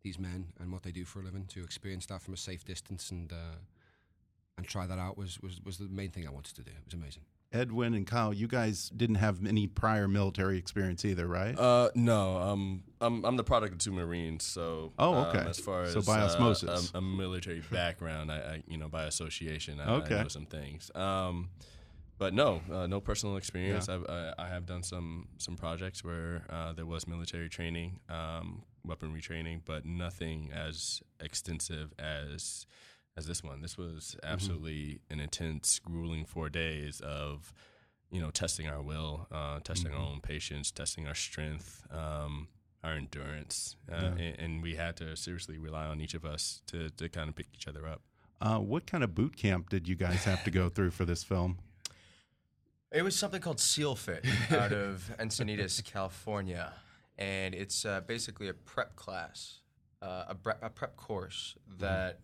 these 0.03 0.19
men 0.19 0.47
and 0.61 0.73
what 0.73 0.83
they 0.83 0.93
do 0.93 1.05
for 1.05 1.21
a 1.21 1.25
living, 1.25 1.47
to 1.47 1.65
experience 1.65 2.07
that 2.07 2.23
from 2.23 2.35
a 2.35 2.37
safe 2.37 2.65
distance 2.65 3.11
and 3.11 3.33
uh, 3.33 3.59
and 4.57 4.67
try 4.67 4.87
that 4.87 4.99
out 4.99 5.17
was, 5.17 5.41
was 5.41 5.61
was 5.65 5.79
the 5.79 5.89
main 5.89 6.11
thing 6.11 6.27
I 6.27 6.31
wanted 6.31 6.55
to 6.57 6.63
do. 6.63 6.71
It 6.71 6.85
was 6.85 6.95
amazing. 6.95 7.23
Edwin 7.53 7.95
and 7.95 8.07
Kyle, 8.07 8.33
you 8.35 8.49
guys 8.49 8.91
didn't 8.91 9.17
have 9.17 9.45
any 9.47 9.67
prior 9.67 10.09
military 10.09 10.59
experience 10.59 11.05
either, 11.05 11.27
right? 11.27 11.59
Uh, 11.59 11.91
no, 11.95 12.37
um, 12.39 12.83
I'm 13.01 13.25
I'm 13.25 13.37
the 13.37 13.45
product 13.45 13.73
of 13.75 13.79
two 13.79 13.93
Marines, 13.93 14.45
so 14.45 14.93
Oh, 14.99 15.15
um, 15.15 15.27
okay. 15.27 15.49
as 15.49 15.59
far 15.59 15.83
as 15.83 15.93
So 15.93 16.03
by 16.03 16.21
uh, 16.21 16.27
osmosis. 16.27 16.93
a, 16.95 16.99
a 16.99 17.01
military 17.01 17.63
background, 17.71 18.31
I, 18.33 18.37
I 18.37 18.63
you 18.67 18.77
know 18.79 18.89
by 18.89 19.05
association, 19.05 19.81
I, 19.81 19.95
Okay. 19.97 20.17
I 20.19 20.23
know 20.23 20.29
some 20.29 20.47
things. 20.47 20.91
Um, 20.95 21.51
but 22.19 22.33
no, 22.33 22.63
uh, 22.73 22.87
no 22.87 22.99
personal 23.01 23.37
experience. 23.37 23.89
Yeah. 23.89 23.97
I've, 23.97 24.07
I, 24.09 24.33
I 24.39 24.49
have 24.49 24.67
done 24.67 24.83
some 24.83 25.29
some 25.39 25.57
projects 25.57 26.03
where 26.03 26.43
uh, 26.51 26.73
there 26.73 26.87
was 26.87 27.07
military 27.07 27.49
training, 27.49 28.01
um, 28.09 28.63
weaponry 28.85 29.21
training, 29.21 29.63
but 29.65 29.85
nothing 29.87 30.51
as 30.53 31.03
extensive 31.21 31.93
as 31.99 32.67
as 33.17 33.27
this 33.27 33.43
one. 33.43 33.63
This 33.63 33.77
was 33.79 34.17
Mm-hmm. 34.19 34.33
absolutely 34.33 35.01
an 35.11 35.21
intense, 35.21 35.79
grueling 35.79 36.25
four 36.25 36.49
days 36.49 37.01
of 37.01 37.53
you 38.11 38.21
know 38.21 38.31
testing 38.31 38.69
our 38.69 38.83
will, 38.83 39.27
uh, 39.33 39.61
testing 39.61 39.93
Mm-hmm. 39.93 40.01
our 40.01 40.07
own 40.09 40.21
patience, 40.21 40.71
testing 40.71 41.07
our 41.07 41.15
strength. 41.15 41.85
Um, 41.91 42.49
our 42.85 42.93
endurance, 42.93 43.75
uh, 43.91 43.97
Yeah. 43.97 44.07
and, 44.11 44.39
and 44.39 44.63
we 44.63 44.77
had 44.77 44.97
to 44.99 45.17
seriously 45.17 45.59
rely 45.59 45.87
on 45.87 46.01
each 46.01 46.15
of 46.15 46.25
us 46.25 46.63
to, 46.69 46.89
to 46.91 47.09
kind 47.09 47.29
of 47.29 47.35
pick 47.35 47.47
each 47.53 47.67
other 47.67 47.85
up. 47.85 48.01
Uh, 48.41 48.59
what 48.61 48.87
kind 48.87 49.03
of 49.03 49.13
boot 49.13 49.35
camp 49.37 49.71
did 49.71 49.89
you 49.89 49.97
guys 49.97 50.23
have 50.23 50.45
to 50.45 50.53
go 50.53 50.69
through 50.75 50.93
for 50.93 51.05
this 51.05 51.25
film? 51.25 51.59
It 52.93 53.03
was 53.03 53.17
something 53.17 53.41
called 53.41 53.59
SEALFIT 53.59 54.25
out 54.53 54.73
of 54.73 55.11
Encinitas, 55.19 55.83
California, 55.85 56.75
and 57.19 57.57
it's 57.57 57.85
uh, 57.85 58.03
basically 58.07 58.49
a 58.49 58.55
prep 58.55 58.95
class, 58.95 59.63
uh, 60.01 60.27
a, 60.29 60.35
bre- 60.37 60.51
a 60.63 60.71
prep 60.71 60.97
course 60.97 61.57
that 61.79 62.21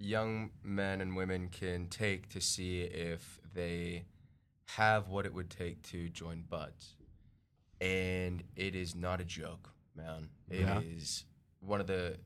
young 0.00 0.50
men 0.64 1.00
and 1.00 1.14
women 1.14 1.48
can 1.48 1.86
take 1.88 2.28
to 2.30 2.40
see 2.40 2.80
if 2.80 3.38
they 3.54 4.04
have 4.76 5.08
what 5.08 5.26
it 5.26 5.34
would 5.34 5.50
take 5.50 5.82
to 5.82 6.08
join 6.08 6.42
BUD/S. 6.48 6.96
And 7.80 8.42
it 8.56 8.74
is 8.74 8.94
not 8.94 9.20
a 9.20 9.24
joke, 9.24 9.70
man. 9.94 10.30
It 10.48 10.68
is 10.84 11.24
Yeah. 11.60 11.68
one 11.68 11.80
of 11.80 11.86
the, 11.86 12.18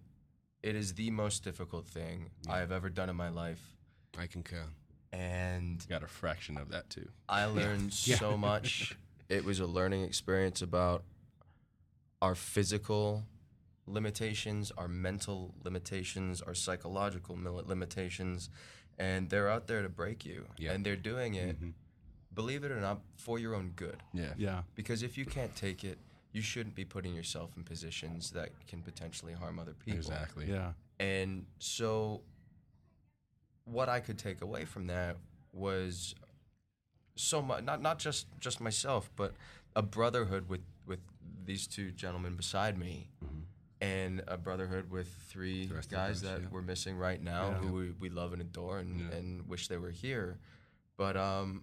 it 0.63 0.75
is 0.77 0.95
the 0.95 1.11
most 1.11 1.43
difficult 1.45 1.87
thing 1.87 2.31
I 2.49 2.59
have 2.59 2.73
ever 2.73 2.89
done 2.89 3.09
in 3.11 3.17
my 3.17 3.29
life. 3.29 3.77
I 4.17 4.27
concur. 4.27 4.65
And 5.13 5.85
Got 5.89 6.03
a 6.03 6.09
fraction 6.09 6.57
of 6.59 6.71
that 6.71 6.91
too. 6.91 7.09
I 7.29 7.45
learned 7.47 7.93
Yeah. 8.07 8.17
so 8.19 8.37
much. 8.37 8.97
It 9.29 9.45
was 9.45 9.59
a 9.61 9.67
learning 9.67 10.03
experience 10.05 10.61
about 10.63 11.05
our 12.21 12.35
physical 12.35 13.25
limitations, 13.87 14.73
our 14.77 14.89
mental 14.89 15.55
limitations, 15.63 16.41
our 16.41 16.55
psychological 16.55 17.39
limitations, 17.39 18.51
and 18.99 19.29
they're 19.31 19.51
out 19.51 19.67
there 19.67 19.83
to 19.83 19.89
break 19.89 20.25
you. 20.25 20.47
Yeah. 20.57 20.73
And 20.73 20.85
they're 20.85 20.97
doing 20.97 21.35
it, 21.35 21.57
mm-hmm. 21.57 21.71
believe 22.35 22.65
it 22.65 22.71
or 22.71 22.81
not, 22.81 23.01
for 23.17 23.39
your 23.39 23.55
own 23.55 23.73
good. 23.77 23.97
Yeah. 24.13 24.33
Yeah. 24.37 24.63
Because 24.75 25.03
if 25.03 25.19
you 25.19 25.25
can't 25.25 25.55
take 25.57 25.85
it, 25.85 25.99
you 26.33 26.43
shouldn't 26.43 26.75
be 26.75 26.85
putting 26.85 27.15
yourself 27.15 27.51
in 27.57 27.63
positions 27.63 28.33
that 28.33 28.51
can 28.67 28.83
potentially 28.83 29.33
harm 29.33 29.59
other 29.59 29.75
people. 29.75 29.99
Exactly. 29.99 30.47
Yeah. 30.49 30.73
And 30.99 31.47
so, 31.59 32.23
what 33.65 33.89
I 33.89 34.01
could 34.01 34.19
take 34.19 34.43
away 34.43 34.65
from 34.65 34.89
that 34.89 35.17
was 35.53 36.15
so 37.17 37.41
much 37.41 37.63
not 37.63 37.81
not 37.81 37.99
just 37.99 38.27
just 38.41 38.61
myself, 38.61 39.11
but 39.17 39.35
a 39.77 39.83
brotherhood 39.83 40.49
with 40.49 40.63
with 40.87 41.01
these 41.45 41.67
two 41.67 41.91
gentlemen 41.91 42.35
beside 42.35 42.79
me, 42.79 43.09
mm-hmm. 43.25 43.34
And 43.85 44.23
a 44.29 44.37
brotherhood 44.37 44.91
with 44.91 45.09
three 45.29 45.67
The 45.67 45.75
rest 45.75 45.87
of 45.87 45.91
the 45.91 45.97
guys 45.97 46.21
guys, 46.23 46.23
that 46.31 46.41
yeah. 46.43 46.47
we're 46.51 46.63
missing 46.63 46.97
right 46.97 47.23
now, 47.23 47.45
Yeah. 47.51 47.59
who 47.59 47.73
we, 47.73 47.91
we 48.05 48.09
love 48.21 48.33
and 48.33 48.41
adore, 48.43 48.79
and, 48.79 49.01
Yeah. 49.01 49.17
and 49.17 49.49
wish 49.49 49.69
they 49.69 49.77
were 49.79 49.91
here. 49.91 50.39
But 50.97 51.17
um, 51.17 51.63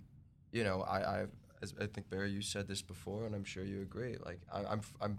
you 0.52 0.64
know, 0.64 0.82
I 0.84 1.00
I 1.22 1.26
as 1.64 1.74
I 1.80 1.86
think 1.94 2.10
Barry, 2.10 2.32
you 2.32 2.42
said 2.42 2.68
this 2.68 2.82
before, 2.82 3.26
and 3.26 3.34
I'm 3.36 3.44
sure 3.54 3.64
you 3.64 3.82
agree. 3.82 4.18
Like 4.26 4.40
I, 4.52 4.60
I'm 4.72 4.82
I'm 5.04 5.18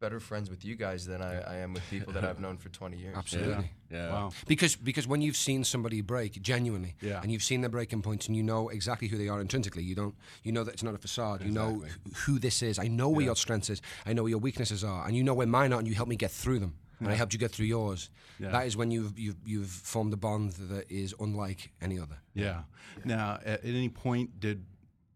better 0.00 0.18
friends 0.18 0.48
with 0.48 0.64
you 0.64 0.74
guys 0.74 1.06
than 1.06 1.20
I, 1.20 1.40
I 1.42 1.56
am 1.56 1.74
with 1.74 1.82
people 1.90 2.12
that 2.14 2.24
I've 2.24 2.40
known 2.40 2.56
for 2.56 2.70
20 2.70 2.96
years. 2.96 3.14
Absolutely. 3.16 3.70
Yeah. 3.90 4.10
Wow. 4.10 4.30
Because 4.48 4.74
because 4.74 5.06
when 5.06 5.20
you've 5.20 5.36
seen 5.36 5.62
somebody 5.62 6.00
break 6.00 6.40
genuinely, 6.40 6.94
Yeah. 7.02 7.20
and 7.22 7.30
you've 7.30 7.42
seen 7.42 7.60
their 7.60 7.70
breaking 7.70 8.02
points, 8.02 8.26
and 8.26 8.36
you 8.36 8.42
know 8.42 8.70
exactly 8.70 9.08
who 9.08 9.18
they 9.18 9.28
are 9.28 9.40
intrinsically, 9.40 9.82
you 9.82 9.94
don't 9.94 10.14
you 10.42 10.52
know 10.52 10.64
that 10.64 10.72
it's 10.74 10.82
not 10.82 10.94
a 10.94 10.98
facade. 10.98 11.42
You 11.42 11.52
know 11.52 11.84
who 12.24 12.38
this 12.38 12.62
is. 12.62 12.78
I 12.78 12.88
know 12.88 13.08
where 13.10 13.24
your 13.24 13.36
strengths 13.36 13.68
is. 13.70 13.82
I 14.06 14.14
know 14.14 14.22
where 14.22 14.30
your 14.30 14.38
weaknesses 14.38 14.82
are, 14.82 15.06
and 15.06 15.14
you 15.16 15.22
know 15.22 15.34
where 15.34 15.46
mine 15.46 15.72
are, 15.72 15.78
and 15.78 15.86
you 15.86 15.94
help 15.94 16.08
me 16.08 16.16
get 16.16 16.30
through 16.30 16.58
them. 16.60 16.74
And 17.00 17.08
I 17.08 17.14
helped 17.14 17.32
you 17.32 17.38
get 17.38 17.50
through 17.50 17.64
yours. 17.64 18.10
Yeah. 18.38 18.50
That 18.50 18.66
is 18.66 18.76
when 18.76 18.90
you've 18.90 19.18
you've 19.18 19.36
you've 19.44 19.70
formed 19.70 20.12
a 20.12 20.16
bond 20.18 20.52
that 20.70 20.90
is 20.90 21.14
unlike 21.20 21.70
any 21.80 21.98
other. 21.98 22.18
Yeah. 22.34 22.62
Now, 23.04 23.38
at, 23.44 23.64
at 23.64 23.74
any 23.74 23.88
point, 23.88 24.38
did 24.38 24.64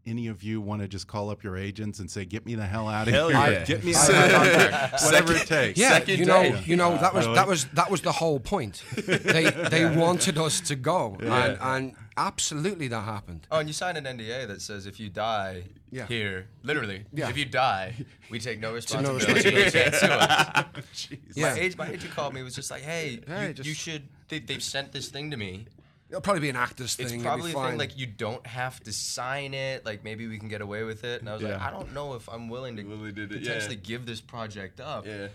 any 0.07 0.27
of 0.29 0.43
you 0.43 0.61
want 0.61 0.83
to 0.83 0.89
just 0.89 1.07
call 1.07 1.31
up 1.31 1.43
your 1.43 1.57
agents 1.57 1.99
and 1.99 2.11
say, 2.11 2.25
"Get 2.25 2.45
me 2.47 2.55
the 2.55 2.67
hell 2.67 2.89
out 2.89 3.09
of 3.09 3.15
Hell 3.15 3.29
here! 3.29 3.39
yeah. 3.39 3.65
Get 3.65 3.85
me 3.85 3.95
out 3.95 4.11
of 4.11 4.17
here! 4.43 4.91
Whatever 5.05 5.33
it 5.35 5.47
takes." 5.47 5.79
Yeah, 5.79 5.91
Second 5.91 6.19
you 6.19 6.25
know, 6.27 6.43
day. 6.43 6.63
you 6.67 6.77
know 6.77 6.97
that 6.99 7.15
was 7.15 7.27
that 7.27 7.47
was 7.49 7.65
that 7.75 7.91
was 7.91 8.01
the 8.03 8.13
whole 8.13 8.39
point. 8.41 8.83
they 8.97 9.51
they 9.51 9.97
wanted 9.97 10.39
us 10.39 10.61
to 10.63 10.77
go, 10.77 11.17
and, 11.21 11.59
and 11.61 11.95
absolutely 12.17 12.89
that 12.89 13.01
happened. 13.05 13.47
Oh, 13.51 13.59
and 13.59 13.69
you 13.69 13.73
sign 13.73 13.97
an 13.97 14.05
NDA 14.05 14.47
that 14.49 14.61
says 14.63 14.87
if 14.87 15.01
you 15.01 15.09
die 15.09 15.65
Yeah. 15.91 16.07
here, 16.07 16.49
literally, 16.63 17.05
Yeah. 17.13 17.29
if 17.31 17.37
you 17.37 17.45
die, 17.45 17.95
we 18.31 18.39
take 18.39 18.61
no 18.61 18.69
no 18.71 18.75
responsibility. 18.75 19.33
responsibility. 19.33 19.79
You 19.79 19.91
can't 19.91 20.75
sue. 20.93 21.17
Yeah. 21.35 21.53
My, 21.55 21.59
age, 21.61 21.77
my 21.77 21.89
agent 21.89 22.13
called 22.15 22.35
me 22.35 22.43
was 22.43 22.55
just 22.55 22.71
like, 22.71 22.83
hey, 22.83 23.21
Hey, 23.27 23.49
you, 23.49 23.55
just- 23.55 23.69
you 23.69 23.75
should, 23.75 24.03
they, 24.29 24.39
they've 24.41 24.63
sent 24.63 24.93
this 24.93 25.09
thing 25.09 25.31
to 25.31 25.37
me. 25.37 25.67
It'll 26.15 26.23
probably 26.23 26.43
be 26.43 26.49
an 26.49 26.55
actor's 26.55 26.95
thing. 26.95 27.07
It's 27.07 27.13
thing. 27.13 27.23
probably 27.23 27.51
a 27.51 27.55
thing 27.55 27.77
like 27.77 27.99
you 27.99 28.07
don't 28.07 28.47
have 28.47 28.79
to 28.85 28.93
sign 28.93 29.53
it. 29.53 29.85
Like 29.85 30.05
maybe 30.05 30.29
we 30.29 30.39
can 30.39 30.49
get 30.49 30.61
away 30.61 30.85
with 30.85 31.03
it. 31.03 31.21
And 31.21 31.29
I 31.29 31.35
was 31.35 31.43
like, 31.43 31.61
I 31.61 31.73
don't 31.73 31.93
know 31.93 32.15
if 32.15 32.29
I'm 32.29 32.49
willing 32.49 32.77
to 32.77 32.83
did 32.85 33.33
it, 33.33 33.33
yeah. 33.33 33.39
potentially 33.41 33.75
give 33.75 34.07
this 34.07 34.21
project 34.21 34.81
up. 34.81 35.07
Yeah. 35.07 35.27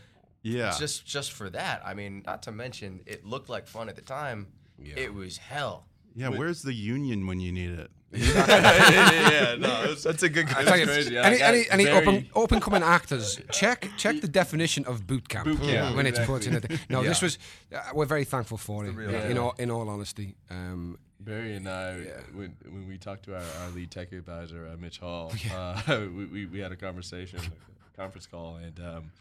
Yeah. 0.42 0.74
Just 0.80 1.06
just 1.06 1.34
for 1.34 1.50
that. 1.50 1.82
I 1.86 1.96
mean, 1.96 2.24
not 2.26 2.44
to 2.44 2.54
mention 2.54 3.02
it 3.06 3.26
looked 3.26 3.50
like 3.50 3.68
fun 3.68 3.90
at 3.90 3.98
the 3.98 4.02
time. 4.02 4.48
It 4.82 5.14
was 5.14 5.36
hell. 5.36 5.86
Yeah, 6.16 6.30
where's 6.30 6.62
the 6.62 6.74
union 6.74 7.28
when 7.28 7.42
you 7.42 7.52
need 7.52 7.78
it? 7.78 7.92
Yeah, 8.12 9.56
no, 9.60 9.90
was, 9.90 10.04
That's 10.04 10.24
a 10.24 10.30
good. 10.30 10.50
it 10.50 10.56
I 10.56 10.60
was 10.60 10.68
tell 10.68 10.78
you, 10.80 10.86
crazy. 10.86 11.18
Any 11.18 11.38
got 11.38 11.54
any, 11.54 11.70
any 11.70 11.84
very- 11.86 11.98
open 11.98 12.30
open 12.36 12.60
coming 12.60 12.84
actors, 12.84 13.40
check 13.52 13.90
check 13.98 14.22
the 14.22 14.28
definition 14.28 14.86
of 14.86 15.06
boot 15.06 15.30
camp, 15.30 15.46
Boot 15.46 15.62
camp, 15.62 15.96
when 15.96 16.06
it's 16.06 16.20
put 16.20 16.48
in 16.48 16.56
exactly. 16.56 16.76
it. 16.76 16.90
No, 16.90 17.04
this 17.04 17.22
was 17.22 17.38
uh, 17.74 17.80
we're 17.94 18.06
very 18.06 18.24
thankful 18.26 18.58
for 18.58 18.86
it. 18.86 18.92
real 18.96 19.10
in 19.14 19.38
all 19.38 19.54
in 19.60 19.70
all 19.72 19.88
honesty, 19.90 20.36
um, 20.50 20.98
Barry 21.20 21.56
and 21.56 21.68
I, 21.68 21.96
when, 22.34 22.56
when 22.66 22.88
we 22.88 22.98
talked 22.98 23.26
to 23.26 23.36
our, 23.36 23.42
our 23.62 23.70
lead 23.76 23.92
tech 23.92 24.12
advisor, 24.14 24.68
uh, 24.72 24.78
Mitch 24.78 25.00
Hall, 25.00 25.34
uh, 25.54 25.82
we, 25.88 26.26
we, 26.26 26.46
we 26.46 26.60
had 26.60 26.72
a 26.72 26.78
conversation, 26.78 27.40
a 27.40 27.98
conference 27.98 28.26
call, 28.26 28.56
and 28.56 28.80
um, 28.80 29.12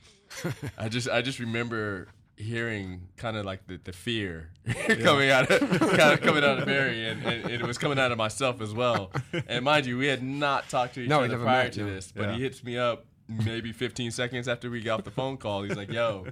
I 0.79 0.89
just 0.89 1.09
I 1.09 1.23
just 1.23 1.41
remember 1.41 2.09
hearing 2.39 3.09
kind 3.17 3.37
of 3.37 3.45
like 3.45 3.67
the, 3.67 3.79
the 3.83 3.93
fear 3.93 4.51
coming 5.03 5.29
out 5.31 5.51
of 5.51 5.61
kind 5.81 6.13
of 6.13 6.21
coming 6.21 6.45
out 6.45 6.59
of 6.59 6.67
Barry, 6.67 7.07
and, 7.09 7.23
and, 7.25 7.45
and 7.45 7.55
it 7.63 7.67
was 7.67 7.79
coming 7.79 7.99
out 7.99 8.13
of 8.13 8.19
myself 8.19 8.61
as 8.61 8.73
well. 8.73 9.11
And 9.49 9.65
mind 9.65 9.87
you, 9.87 9.99
we 9.99 10.07
had 10.07 10.23
not 10.23 10.69
talked 10.69 10.95
to 10.95 11.01
each 11.03 11.09
No, 11.09 11.19
other 11.19 11.29
never 11.29 11.43
prior 11.45 11.65
met, 11.65 11.73
to 11.75 11.81
no. 11.81 11.87
this, 11.95 12.13
but 12.13 12.29
Yeah. 12.31 12.35
he 12.37 12.43
hits 12.43 12.63
me 12.63 12.79
up 12.79 13.05
maybe 13.29 13.73
15 13.73 14.11
seconds 14.13 14.49
after 14.49 14.71
we 14.71 14.81
got 14.81 15.01
off 15.01 15.05
the 15.05 15.11
phone 15.11 15.37
call. 15.37 15.63
He's 15.63 15.77
like, 15.77 15.91
"Yo." 15.93 16.27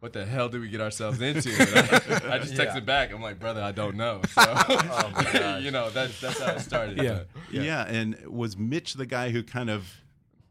What 0.00 0.12
the 0.12 0.24
hell 0.24 0.48
did 0.48 0.60
we 0.60 0.68
get 0.68 0.80
ourselves 0.80 1.20
into? 1.20 1.50
And 1.50 2.22
I, 2.30 2.36
I 2.36 2.38
just 2.38 2.54
texted 2.54 2.74
Yeah. 2.74 2.80
back. 2.82 3.12
I'm 3.12 3.20
like, 3.20 3.40
brother, 3.40 3.60
I 3.60 3.72
don't 3.72 3.96
know. 3.96 4.20
So, 4.28 4.42
Oh 4.46 5.10
my 5.12 5.24
gosh. 5.24 5.62
you 5.64 5.72
know, 5.72 5.90
that, 5.90 6.12
that's 6.20 6.38
how 6.40 6.52
it 6.52 6.60
started. 6.60 6.98
Yeah. 7.02 7.22
but- 7.34 7.52
Yeah. 7.52 7.84
and 7.84 8.16
was 8.28 8.56
Mitch 8.56 8.94
the 8.94 9.06
guy 9.06 9.30
who 9.30 9.42
kind 9.42 9.68
of 9.68 9.90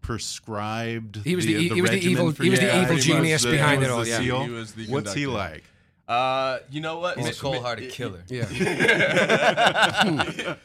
prescribed? 0.08 1.18
He 1.24 1.36
was 1.36 1.46
the 1.46 1.54
e- 1.56 1.70
he 1.70 1.82
was 1.82 1.92
the 1.92 1.98
evil- 2.00 2.32
for 2.32 2.44
he 2.44 2.50
was 2.50 2.60
the 2.60 2.66
guys? 2.68 2.84
evil 2.84 2.98
genius 2.98 3.44
the- 3.44 3.52
behind 3.52 3.84
it 3.84 3.90
all, 3.92 4.06
yeah. 4.08 4.20
He 4.22 4.32
was 4.32 4.74
the 4.74 4.88
What's 4.88 5.14
he 5.14 5.28
like? 5.28 5.64
Uh, 6.08 6.60
you 6.72 6.80
know 6.80 7.00
what? 7.00 7.18
He's 7.18 7.38
a 7.38 7.42
cold-hearted 7.42 7.84
Mitch- 7.88 7.94
killer. 7.94 8.24
yeah, 8.30 8.46
He, 8.46 8.64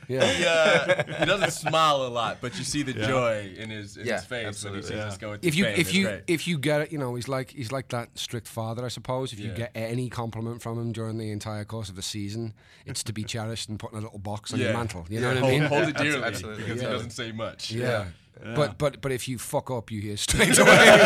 yeah. 0.08 0.94
uh, 1.08 1.14
he 1.18 1.24
doesn't 1.24 1.50
smile 1.50 2.06
a 2.06 2.08
lot, 2.08 2.38
but 2.40 2.56
you 2.56 2.62
see 2.62 2.84
the 2.84 2.92
Yeah. 2.92 3.08
joy 3.08 3.52
in 3.56 3.68
his 3.70 3.96
in 3.96 4.06
Yeah, 4.06 4.18
his 4.18 4.24
face 4.24 4.62
when 4.64 4.74
he 4.74 4.82
sees 4.82 4.92
Yeah. 4.92 5.06
us 5.06 5.18
going. 5.18 5.40
If 5.42 5.56
you 5.56 5.64
Spain. 5.64 5.80
if 5.80 5.92
you 5.94 6.04
great. 6.04 6.22
if 6.28 6.46
you 6.46 6.58
get 6.58 6.82
it, 6.82 6.92
you 6.92 6.98
know 6.98 7.16
he's 7.16 7.26
like 7.26 7.50
he's 7.50 7.72
like 7.72 7.88
that 7.88 8.16
strict 8.16 8.46
father, 8.46 8.84
I 8.84 8.88
suppose. 8.88 9.32
If 9.32 9.40
you 9.40 9.50
get 9.50 9.72
any 9.74 10.08
compliment 10.08 10.62
from 10.62 10.78
him 10.78 10.92
during 10.92 11.18
the 11.18 11.32
entire 11.32 11.64
course 11.64 11.88
of 11.88 11.96
the 11.96 12.02
season, 12.02 12.54
it's 12.86 13.02
to 13.02 13.12
be 13.12 13.24
cherished 13.34 13.68
and 13.68 13.80
put 13.80 13.90
in 13.92 13.98
a 13.98 14.02
little 14.02 14.20
box 14.20 14.52
on 14.52 14.60
your 14.60 14.72
mantle. 14.72 15.06
You 15.10 15.20
know 15.20 15.32
Yeah, 15.32 15.40
what 15.40 15.44
I 15.44 15.50
mean? 15.50 15.62
hold 15.62 15.88
it 15.88 15.96
dearly 15.96 16.22
Absolutely. 16.22 16.62
because 16.62 16.80
Yeah. 16.82 16.88
he 16.88 16.94
doesn't 16.94 17.10
say 17.10 17.32
much. 17.32 17.72
Yeah. 17.72 18.04
But 18.54 18.76
but 18.78 19.00
but 19.00 19.12
if 19.12 19.28
you 19.28 19.38
fuck 19.38 19.70
up, 19.70 19.90
you 19.90 20.00
hear 20.00 20.16
straight 20.16 20.58
away. 20.58 20.98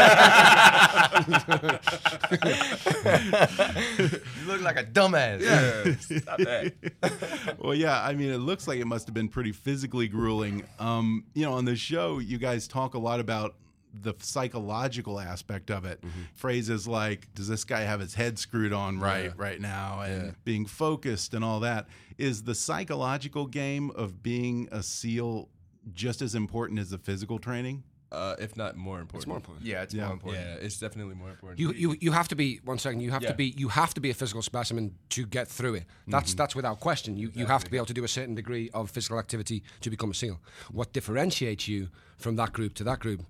You 3.16 4.46
look 4.46 4.60
like 4.62 4.78
a 4.78 4.84
dumbass. 4.84 5.40
Yeah, 5.40 6.18
stop 6.20 6.38
that. 6.38 7.56
well, 7.58 7.74
yeah. 7.74 8.02
I 8.02 8.14
mean, 8.14 8.30
it 8.30 8.38
looks 8.38 8.66
like 8.68 8.78
it 8.80 8.86
must 8.86 9.06
have 9.06 9.14
been 9.14 9.28
pretty 9.28 9.52
physically 9.52 10.08
grueling. 10.08 10.64
Um, 10.78 11.24
you 11.34 11.44
know, 11.44 11.54
on 11.54 11.64
the 11.64 11.76
show, 11.76 12.18
you 12.18 12.38
guys 12.38 12.68
talk 12.68 12.94
a 12.94 12.98
lot 12.98 13.20
about 13.20 13.54
the 14.02 14.14
psychological 14.18 15.18
aspect 15.18 15.70
of 15.70 15.84
it. 15.84 16.02
Phrases 16.34 16.86
like, 16.86 17.32
"Does 17.34 17.48
this 17.48 17.64
guy 17.64 17.80
have 17.80 18.00
his 18.00 18.14
head 18.14 18.38
screwed 18.38 18.72
on 18.72 18.98
right 19.00 19.24
Yeah. 19.26 19.30
right 19.36 19.60
now?" 19.60 20.00
and 20.02 20.24
Yeah. 20.26 20.30
being 20.44 20.66
focused 20.66 21.34
and 21.34 21.44
all 21.44 21.60
that. 21.60 21.86
Is 22.18 22.42
the 22.44 22.54
psychological 22.54 23.46
game 23.46 23.90
of 23.90 24.22
being 24.22 24.68
a 24.72 24.82
SEAL 24.82 25.48
just 25.94 26.22
as 26.22 26.35
important 26.35 26.79
as 26.81 26.90
the 26.90 26.99
physical 26.99 27.38
training? 27.38 27.85
Uh, 28.12 28.37
if 28.38 28.57
not 28.57 28.77
more 28.77 29.01
important. 29.01 29.18
It's 29.22 29.27
more 29.27 29.37
important. 29.37 29.66
Yeah, 29.66 29.83
it's 29.83 29.92
Yeah. 29.92 30.05
more 30.05 30.12
important. 30.12 30.44
Yeah, 30.44 30.55
it's 30.66 30.79
definitely 30.79 31.16
more 31.16 31.31
important. 31.31 31.59
You, 31.59 31.72
you 31.72 31.96
you 32.01 32.12
have 32.12 32.29
to 32.29 32.37
be 32.37 32.61
one 32.64 32.79
second. 32.79 33.01
You 33.01 33.11
have 33.11 33.22
Yeah. 33.22 33.31
to 33.31 33.35
be 33.37 33.53
you 33.59 33.68
have 33.68 33.94
to 33.94 34.01
be 34.01 34.11
a 34.11 34.14
physical 34.14 34.42
specimen 34.42 34.94
to 35.11 35.27
get 35.27 35.49
through 35.49 35.75
it. 35.75 35.85
That's 36.07 36.33
that's 36.35 36.55
without 36.55 36.79
question. 36.79 37.16
You 37.16 37.33
you 37.35 37.46
have 37.46 37.64
to 37.64 37.70
be 37.70 37.77
able 37.77 37.87
to 37.87 37.94
do 37.94 38.05
a 38.05 38.09
certain 38.09 38.37
degree 38.37 38.70
of 38.70 38.90
physical 38.92 39.18
activity 39.18 39.64
to 39.81 39.90
become 39.90 40.11
a 40.12 40.14
SEAL. 40.14 40.40
What 40.70 40.92
differentiates 40.92 41.66
you 41.66 41.88
from 42.16 42.37
that 42.37 42.53
group 42.53 42.75
to 42.75 42.85
that 42.85 43.01
group 43.01 43.25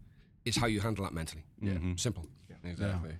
is 0.44 0.56
how 0.56 0.66
you 0.66 0.80
handle 0.80 1.04
that 1.04 1.14
mentally. 1.14 1.44
Yeah, 1.60 1.78
simple. 1.96 2.26
Yeah. 2.50 2.70
exactly. 2.70 3.14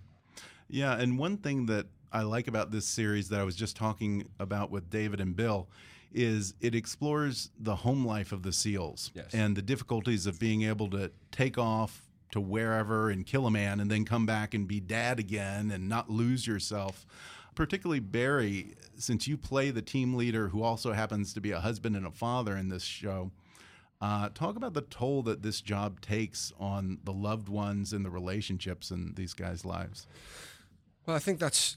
Yeah, 0.68 1.01
and 1.01 1.18
one 1.18 1.38
thing 1.38 1.66
that 1.66 1.87
I 2.12 2.22
like 2.22 2.49
about 2.49 2.70
this 2.70 2.87
series 2.87 3.29
that 3.31 3.40
I 3.40 3.44
was 3.44 3.57
just 3.57 3.77
talking 3.77 4.29
about 4.38 4.70
with 4.70 4.90
David 4.90 5.20
and 5.20 5.35
Bill 5.35 5.68
is 6.12 6.54
it 6.60 6.74
explores 6.74 7.50
the 7.58 7.76
home 7.76 8.06
life 8.06 8.32
of 8.32 8.42
the 8.42 8.52
SEALs 8.52 9.10
Yes. 9.14 9.32
and 9.34 9.56
the 9.56 9.62
difficulties 9.62 10.26
of 10.26 10.38
being 10.38 10.62
able 10.62 10.88
to 10.90 11.10
take 11.30 11.58
off 11.58 12.02
to 12.32 12.40
wherever 12.40 13.10
and 13.10 13.24
kill 13.26 13.46
a 13.46 13.50
man 13.50 13.80
and 13.80 13.90
then 13.90 14.04
come 14.04 14.26
back 14.26 14.54
and 14.54 14.66
be 14.66 14.80
dad 14.80 15.18
again 15.18 15.70
and 15.70 15.88
not 15.88 16.10
lose 16.10 16.46
yourself. 16.46 17.06
Particularly 17.54 18.00
Barry, 18.00 18.74
since 18.96 19.26
you 19.26 19.36
play 19.36 19.70
the 19.70 19.80
team 19.82 20.14
leader 20.14 20.48
who 20.48 20.62
also 20.62 20.92
happens 20.92 21.32
to 21.34 21.40
be 21.40 21.52
a 21.52 21.60
husband 21.60 21.96
and 21.96 22.06
a 22.06 22.10
father 22.10 22.56
in 22.56 22.68
this 22.68 22.82
show, 22.82 23.30
uh, 24.00 24.28
talk 24.34 24.56
about 24.56 24.74
the 24.74 24.82
toll 24.82 25.22
that 25.22 25.42
this 25.42 25.62
job 25.62 26.00
takes 26.02 26.52
on 26.60 26.98
the 27.04 27.12
loved 27.12 27.48
ones 27.48 27.92
and 27.94 28.04
the 28.04 28.10
relationships 28.10 28.90
in 28.90 29.14
these 29.14 29.32
guys' 29.32 29.64
lives. 29.64 30.06
Well, 31.06 31.16
I 31.16 31.18
think 31.18 31.38
that's 31.38 31.76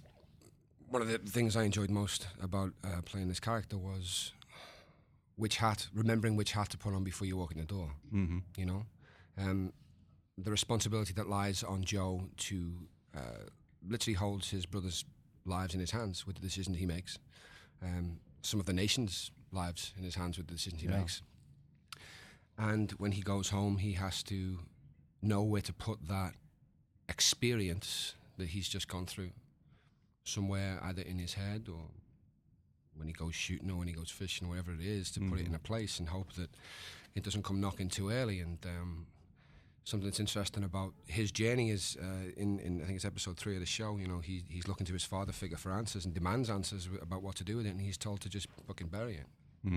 one 0.89 1.01
of 1.01 1.07
the 1.07 1.17
things 1.19 1.55
I 1.55 1.63
enjoyed 1.63 1.89
most 1.89 2.27
about 2.41 2.73
uh, 2.83 3.01
playing 3.05 3.27
this 3.27 3.39
character 3.39 3.77
was 3.77 4.33
which 5.35 5.57
hat, 5.57 5.87
remembering 5.93 6.35
which 6.35 6.51
hat 6.51 6.69
to 6.69 6.77
put 6.77 6.93
on 6.93 7.03
before 7.03 7.27
you 7.27 7.37
walk 7.37 7.51
in 7.51 7.59
the 7.59 7.65
door. 7.65 7.91
Mm-hmm. 8.13 8.39
You 8.57 8.65
know, 8.65 8.85
um, 9.37 9.73
the 10.37 10.51
responsibility 10.51 11.13
that 11.13 11.29
lies 11.29 11.63
on 11.63 11.83
Joe 11.83 12.23
to 12.37 12.73
uh, 13.15 13.45
literally 13.87 14.15
holds 14.15 14.49
his 14.49 14.65
brothers' 14.65 15.05
lives 15.45 15.73
in 15.73 15.79
his 15.79 15.91
hands 15.91 16.25
with 16.27 16.35
the 16.35 16.41
decisions 16.41 16.77
he 16.77 16.85
makes. 16.85 17.17
Um, 17.81 18.19
some 18.41 18.59
of 18.59 18.65
the 18.65 18.73
nation's 18.73 19.31
lives 19.51 19.93
in 19.97 20.03
his 20.03 20.15
hands 20.15 20.37
with 20.37 20.47
the 20.47 20.53
decisions 20.53 20.81
he 20.81 20.87
Yeah. 20.87 20.99
makes. 20.99 21.21
And 22.57 22.91
when 22.93 23.13
he 23.13 23.21
goes 23.21 23.49
home, 23.49 23.77
he 23.77 23.93
has 23.93 24.21
to 24.23 24.59
know 25.21 25.41
where 25.43 25.61
to 25.61 25.73
put 25.73 26.07
that 26.07 26.33
experience 27.07 28.15
that 28.37 28.49
he's 28.49 28.67
just 28.69 28.87
gone 28.87 29.05
through 29.05 29.31
somewhere 30.23 30.79
either 30.83 31.01
in 31.01 31.17
his 31.19 31.33
head 31.33 31.67
or 31.69 31.81
when 32.95 33.07
he 33.07 33.13
goes 33.13 33.33
shooting 33.35 33.69
or 33.71 33.77
when 33.77 33.87
he 33.87 33.93
goes 33.93 34.09
fishing 34.11 34.47
or 34.47 34.51
whatever 34.51 34.73
it 34.73 34.81
is 34.81 35.09
to 35.11 35.19
put 35.21 35.39
it 35.39 35.47
in 35.47 35.55
a 35.55 35.59
place 35.59 35.99
and 35.99 36.09
hope 36.09 36.33
that 36.33 36.49
it 37.15 37.23
doesn't 37.23 37.43
come 37.43 37.59
knocking 37.61 37.87
too 37.89 38.09
early 38.09 38.39
and 38.39 38.57
um, 38.65 39.07
something 39.85 40.05
that's 40.07 40.19
interesting 40.19 40.63
about 40.63 40.93
his 41.07 41.31
journey 41.31 41.69
is 41.71 41.97
uh, 42.01 42.29
in, 42.37 42.59
in 42.59 42.81
I 42.81 42.85
think 42.85 42.97
it's 42.97 43.05
episode 43.05 43.37
three 43.37 43.53
of 43.55 43.61
the 43.61 43.65
show 43.65 43.97
you 43.97 44.07
know 44.07 44.19
he, 44.19 44.43
he's 44.49 44.67
looking 44.67 44.85
to 44.85 44.93
his 44.93 45.05
father 45.05 45.31
figure 45.31 45.57
for 45.57 45.71
answers 45.71 46.05
and 46.05 46.13
demands 46.13 46.49
answers 46.49 46.89
about 47.01 47.23
what 47.23 47.35
to 47.37 47.43
do 47.43 47.57
with 47.57 47.65
it 47.65 47.69
and 47.69 47.81
he's 47.81 47.97
told 47.97 48.19
to 48.21 48.29
just 48.29 48.47
fucking 48.67 48.87
bury 48.87 49.15
it 49.15 49.25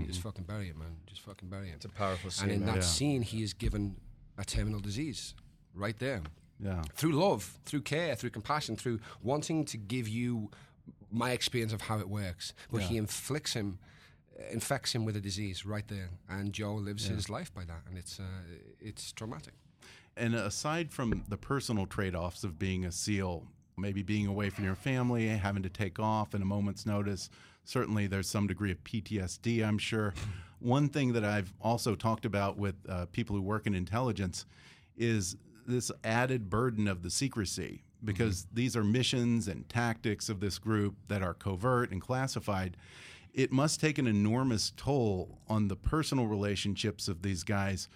just 0.06 0.20
fucking 0.20 0.44
bury 0.44 0.68
it 0.68 0.76
man 0.76 0.96
just 1.06 1.20
fucking 1.22 1.48
bury 1.48 1.68
it 1.70 1.76
It's 1.76 1.84
a 1.86 1.88
powerful 1.88 2.30
scene. 2.30 2.44
and 2.50 2.52
in 2.52 2.60
man. 2.66 2.74
that 2.74 2.80
Yeah. 2.82 2.88
scene 2.88 3.22
he 3.22 3.42
is 3.42 3.52
given 3.54 3.96
a 4.38 4.44
terminal 4.44 4.80
disease 4.80 5.34
right 5.74 5.98
there 5.98 6.22
Yeah. 6.62 6.82
through 6.94 7.12
love, 7.12 7.58
through 7.64 7.82
care, 7.82 8.14
through 8.14 8.30
compassion, 8.30 8.76
through 8.76 9.00
wanting 9.22 9.64
to 9.66 9.76
give 9.76 10.06
you 10.08 10.50
my 11.10 11.32
experience 11.32 11.72
of 11.72 11.82
how 11.82 11.98
it 11.98 12.08
works. 12.08 12.54
But 12.70 12.82
he 12.82 12.96
inflicts 12.96 13.52
him, 13.52 13.78
uh, 14.38 14.44
infects 14.52 14.94
him 14.94 15.04
with 15.04 15.16
a 15.16 15.20
disease 15.20 15.66
right 15.66 15.86
there, 15.88 16.10
and 16.28 16.52
Joe 16.52 16.74
lives 16.74 17.06
his 17.06 17.28
life 17.28 17.52
by 17.52 17.64
that, 17.64 17.82
and 17.88 17.98
it's 17.98 18.18
uh, 18.20 18.24
it's 18.80 19.12
traumatic. 19.12 19.54
And 20.16 20.34
aside 20.34 20.92
from 20.92 21.24
the 21.28 21.36
personal 21.36 21.86
trade 21.86 22.14
offs 22.14 22.44
of 22.44 22.58
being 22.58 22.84
a 22.84 22.92
SEAL, 22.92 23.44
maybe 23.78 24.02
being 24.02 24.26
away 24.26 24.50
from 24.50 24.64
your 24.64 24.74
family, 24.74 25.26
having 25.28 25.62
to 25.62 25.70
take 25.70 25.98
off 25.98 26.34
in 26.34 26.42
a 26.42 26.44
moment's 26.44 26.84
notice, 26.84 27.30
certainly 27.64 28.06
there's 28.06 28.28
some 28.28 28.46
degree 28.46 28.70
of 28.70 28.82
PTSD, 28.84 29.66
I'm 29.66 29.78
sure. 29.78 30.12
One 30.60 30.88
thing 30.88 31.14
that 31.14 31.24
I've 31.24 31.52
also 31.60 31.94
talked 31.94 32.24
about 32.24 32.56
with 32.58 32.74
uh, 32.88 33.06
people 33.06 33.34
who 33.34 33.42
work 33.42 33.66
in 33.66 33.74
intelligence 33.74 34.44
is 34.96 35.36
this 35.66 35.90
added 36.04 36.50
burden 36.50 36.88
of 36.88 37.02
the 37.02 37.10
secrecy 37.10 37.82
because 38.04 38.44
mm-hmm. 38.44 38.54
these 38.56 38.76
are 38.76 38.84
missions 38.84 39.48
and 39.48 39.68
tactics 39.68 40.28
of 40.28 40.40
this 40.40 40.58
group 40.58 40.96
that 41.08 41.22
are 41.22 41.34
covert 41.34 41.90
and 41.90 42.00
classified. 42.00 42.76
It 43.32 43.52
must 43.52 43.80
take 43.80 43.98
an 43.98 44.06
enormous 44.06 44.72
toll 44.76 45.38
on 45.48 45.68
the 45.68 45.76
personal 45.76 46.26
relationships 46.26 47.08
of 47.08 47.22
these 47.22 47.44
guys 47.44 47.88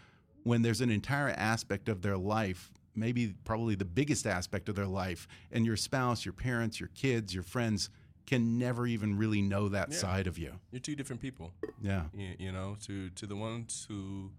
when 0.44 0.62
there's 0.62 0.80
an 0.80 0.90
entire 0.90 1.30
aspect 1.30 1.88
of 1.88 2.02
their 2.02 2.16
life, 2.16 2.70
maybe 2.94 3.34
probably 3.44 3.74
the 3.74 3.84
biggest 3.84 4.26
aspect 4.26 4.68
of 4.68 4.76
their 4.76 4.86
life, 4.86 5.26
and 5.50 5.66
your 5.66 5.76
spouse, 5.76 6.24
your 6.24 6.32
parents, 6.32 6.78
your 6.78 6.90
kids, 6.94 7.34
your 7.34 7.42
friends 7.42 7.90
can 8.26 8.58
never 8.58 8.86
even 8.86 9.16
really 9.16 9.42
know 9.42 9.68
that 9.68 9.90
Yeah. 9.90 9.98
side 9.98 10.26
of 10.26 10.38
you. 10.38 10.58
You're 10.70 10.80
two 10.80 10.96
different 10.96 11.20
people. 11.20 11.52
Yeah. 11.82 12.06
You, 12.14 12.34
you 12.38 12.52
know, 12.52 12.76
to 12.86 13.10
to 13.10 13.26
the 13.26 13.36
ones 13.36 13.86
who 13.88 14.30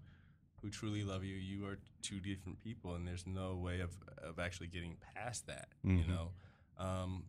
who 0.62 0.70
truly 0.70 1.04
love 1.04 1.24
you, 1.24 1.36
you 1.36 1.66
are 1.66 1.78
two 2.02 2.20
different 2.20 2.58
people, 2.60 2.94
and 2.94 3.06
there's 3.06 3.26
no 3.26 3.56
way 3.56 3.80
of 3.80 3.96
of 4.22 4.38
actually 4.38 4.66
getting 4.68 4.96
past 5.14 5.46
that. 5.46 5.68
You 5.82 6.04
Mhm. 6.04 6.08
know, 6.08 6.32
um, 6.78 7.24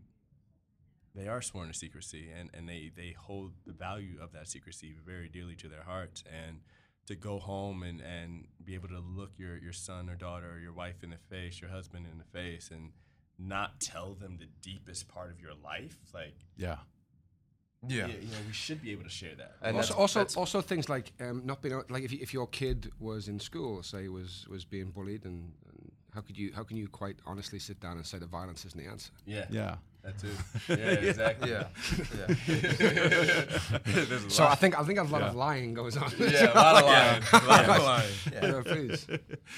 they 1.16 1.28
are 1.28 1.42
sworn 1.42 1.68
to 1.68 1.74
secrecy, 1.74 2.30
and, 2.32 2.50
and 2.54 2.68
they, 2.70 2.92
they 2.96 3.12
hold 3.14 3.54
the 3.66 3.74
value 3.74 4.20
of 4.22 4.32
that 4.34 4.48
secrecy 4.48 4.96
very 5.06 5.28
dearly 5.28 5.56
to 5.58 5.68
their 5.68 5.84
hearts. 5.84 6.24
And 6.32 6.62
to 7.08 7.16
go 7.16 7.40
home 7.40 7.82
and, 7.82 8.02
and 8.02 8.48
be 8.64 8.76
able 8.76 8.88
to 8.90 9.00
look 9.00 9.32
your, 9.40 9.58
your 9.58 9.74
son 9.74 10.10
or 10.10 10.16
daughter 10.16 10.52
or 10.54 10.60
your 10.60 10.74
wife 10.74 11.04
in 11.04 11.10
the 11.10 11.18
face, 11.18 11.60
your 11.60 11.72
husband 11.72 12.06
in 12.12 12.20
the 12.20 12.24
face, 12.26 12.70
and 12.70 12.92
not 13.40 13.80
tell 13.80 14.14
them 14.14 14.38
the 14.38 14.46
deepest 14.62 15.08
part 15.08 15.32
of 15.32 15.40
your 15.40 15.56
life, 15.56 15.98
like 16.14 16.36
Yeah. 16.56 16.78
Yeah. 17.88 18.08
you 18.08 18.14
know, 18.28 18.38
we 18.46 18.54
should 18.54 18.82
be 18.82 18.92
able 18.92 19.04
to 19.04 19.10
share 19.10 19.36
that. 19.36 19.56
And 19.62 19.76
also, 19.78 19.88
that's- 19.94 20.00
also, 20.00 20.20
that's- 20.20 20.38
also 20.38 20.62
things 20.62 20.90
like 20.90 21.12
um, 21.22 21.44
not 21.46 21.62
being 21.62 21.82
like 21.90 22.04
if, 22.04 22.12
you- 22.12 22.20
if 22.22 22.34
your 22.34 22.48
kid 22.48 22.92
was 23.00 23.28
in 23.28 23.40
school, 23.40 23.82
say 23.84 24.08
was 24.10 24.46
was 24.50 24.66
being 24.66 24.92
bullied, 24.92 25.24
and, 25.26 25.54
and 25.72 25.92
how 26.14 26.22
could 26.22 26.38
you 26.38 26.52
how 26.56 26.64
can 26.64 26.76
you 26.78 26.88
quite 26.90 27.18
honestly 27.26 27.60
sit 27.60 27.80
down 27.80 27.96
and 27.98 28.06
say 28.06 28.18
that 28.20 28.30
violence 28.30 28.66
isn't 28.66 28.82
the 28.84 28.90
answer? 28.90 29.12
Yeah. 29.26 29.46
Yeah. 29.50 29.76
That 30.02 30.18
too. 30.18 30.30
Yeah, 30.70 30.76
exactly. 31.10 31.52
Yeah. 31.52 31.68
There's 33.86 34.26
a 34.26 34.30
So 34.30 34.44
lot. 34.44 34.52
I 34.52 34.56
think 34.56 34.80
I 34.80 34.84
think 34.84 35.00
a 35.00 35.04
lot 35.04 35.22
of 35.22 35.36
lying 35.36 35.74
goes 35.74 35.98
on. 35.98 36.12
Yeah, 36.20 36.52
a 36.52 36.56
lot 36.56 36.76
of 36.84 36.86
lying. 36.86 37.24
A 37.34 37.48
lot 37.48 37.70
of 37.70 37.84
lying. 37.84 38.10
Yeah, 38.34 38.62
please. 38.66 39.08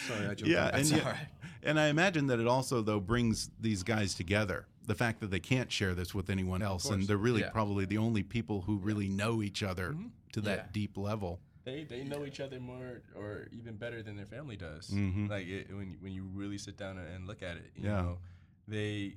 Sorry, 0.07 0.25
I 0.25 0.33
jumped 0.35 0.47
Yeah, 0.47 0.69
in. 0.69 0.75
and 0.75 0.85
That's 0.85 0.91
you- 0.91 0.99
all 0.99 1.05
right. 1.11 1.27
and 1.63 1.79
I 1.79 1.87
imagine 1.87 2.27
that 2.27 2.39
it 2.39 2.47
also 2.47 2.81
though 2.81 2.99
brings 2.99 3.49
these 3.59 3.83
guys 3.83 4.13
together. 4.15 4.65
The 4.91 4.95
fact 4.95 5.21
that 5.21 5.31
they 5.31 5.39
can't 5.39 5.71
share 5.71 5.93
this 5.95 6.13
with 6.13 6.29
anyone 6.29 6.61
else, 6.61 6.89
and 6.89 7.07
they're 7.07 7.15
really 7.29 7.41
Yeah. 7.41 7.51
probably 7.51 7.85
the 7.85 7.97
only 7.97 8.23
people 8.23 8.59
who 8.63 8.77
really 8.77 9.07
know 9.07 9.41
each 9.41 9.63
other 9.63 9.95
to 10.33 10.41
that 10.41 10.57
Yeah. 10.57 10.67
deep 10.73 10.97
level. 10.97 11.39
They 11.63 11.85
they 11.85 12.03
know 12.03 12.25
each 12.25 12.41
other 12.41 12.59
more 12.59 13.01
or 13.15 13.47
even 13.53 13.77
better 13.77 14.03
than 14.03 14.17
their 14.17 14.25
family 14.25 14.57
does. 14.57 14.89
Mhm. 14.89 15.29
Like 15.29 15.47
it, 15.47 15.69
when 15.73 15.93
when 16.01 16.11
you 16.11 16.23
really 16.25 16.57
sit 16.57 16.75
down 16.75 16.97
and, 16.97 17.07
and 17.07 17.25
look 17.25 17.41
at 17.41 17.55
it, 17.55 17.71
you 17.77 17.85
Yeah. 17.85 18.01
know, 18.01 18.19
they 18.67 19.15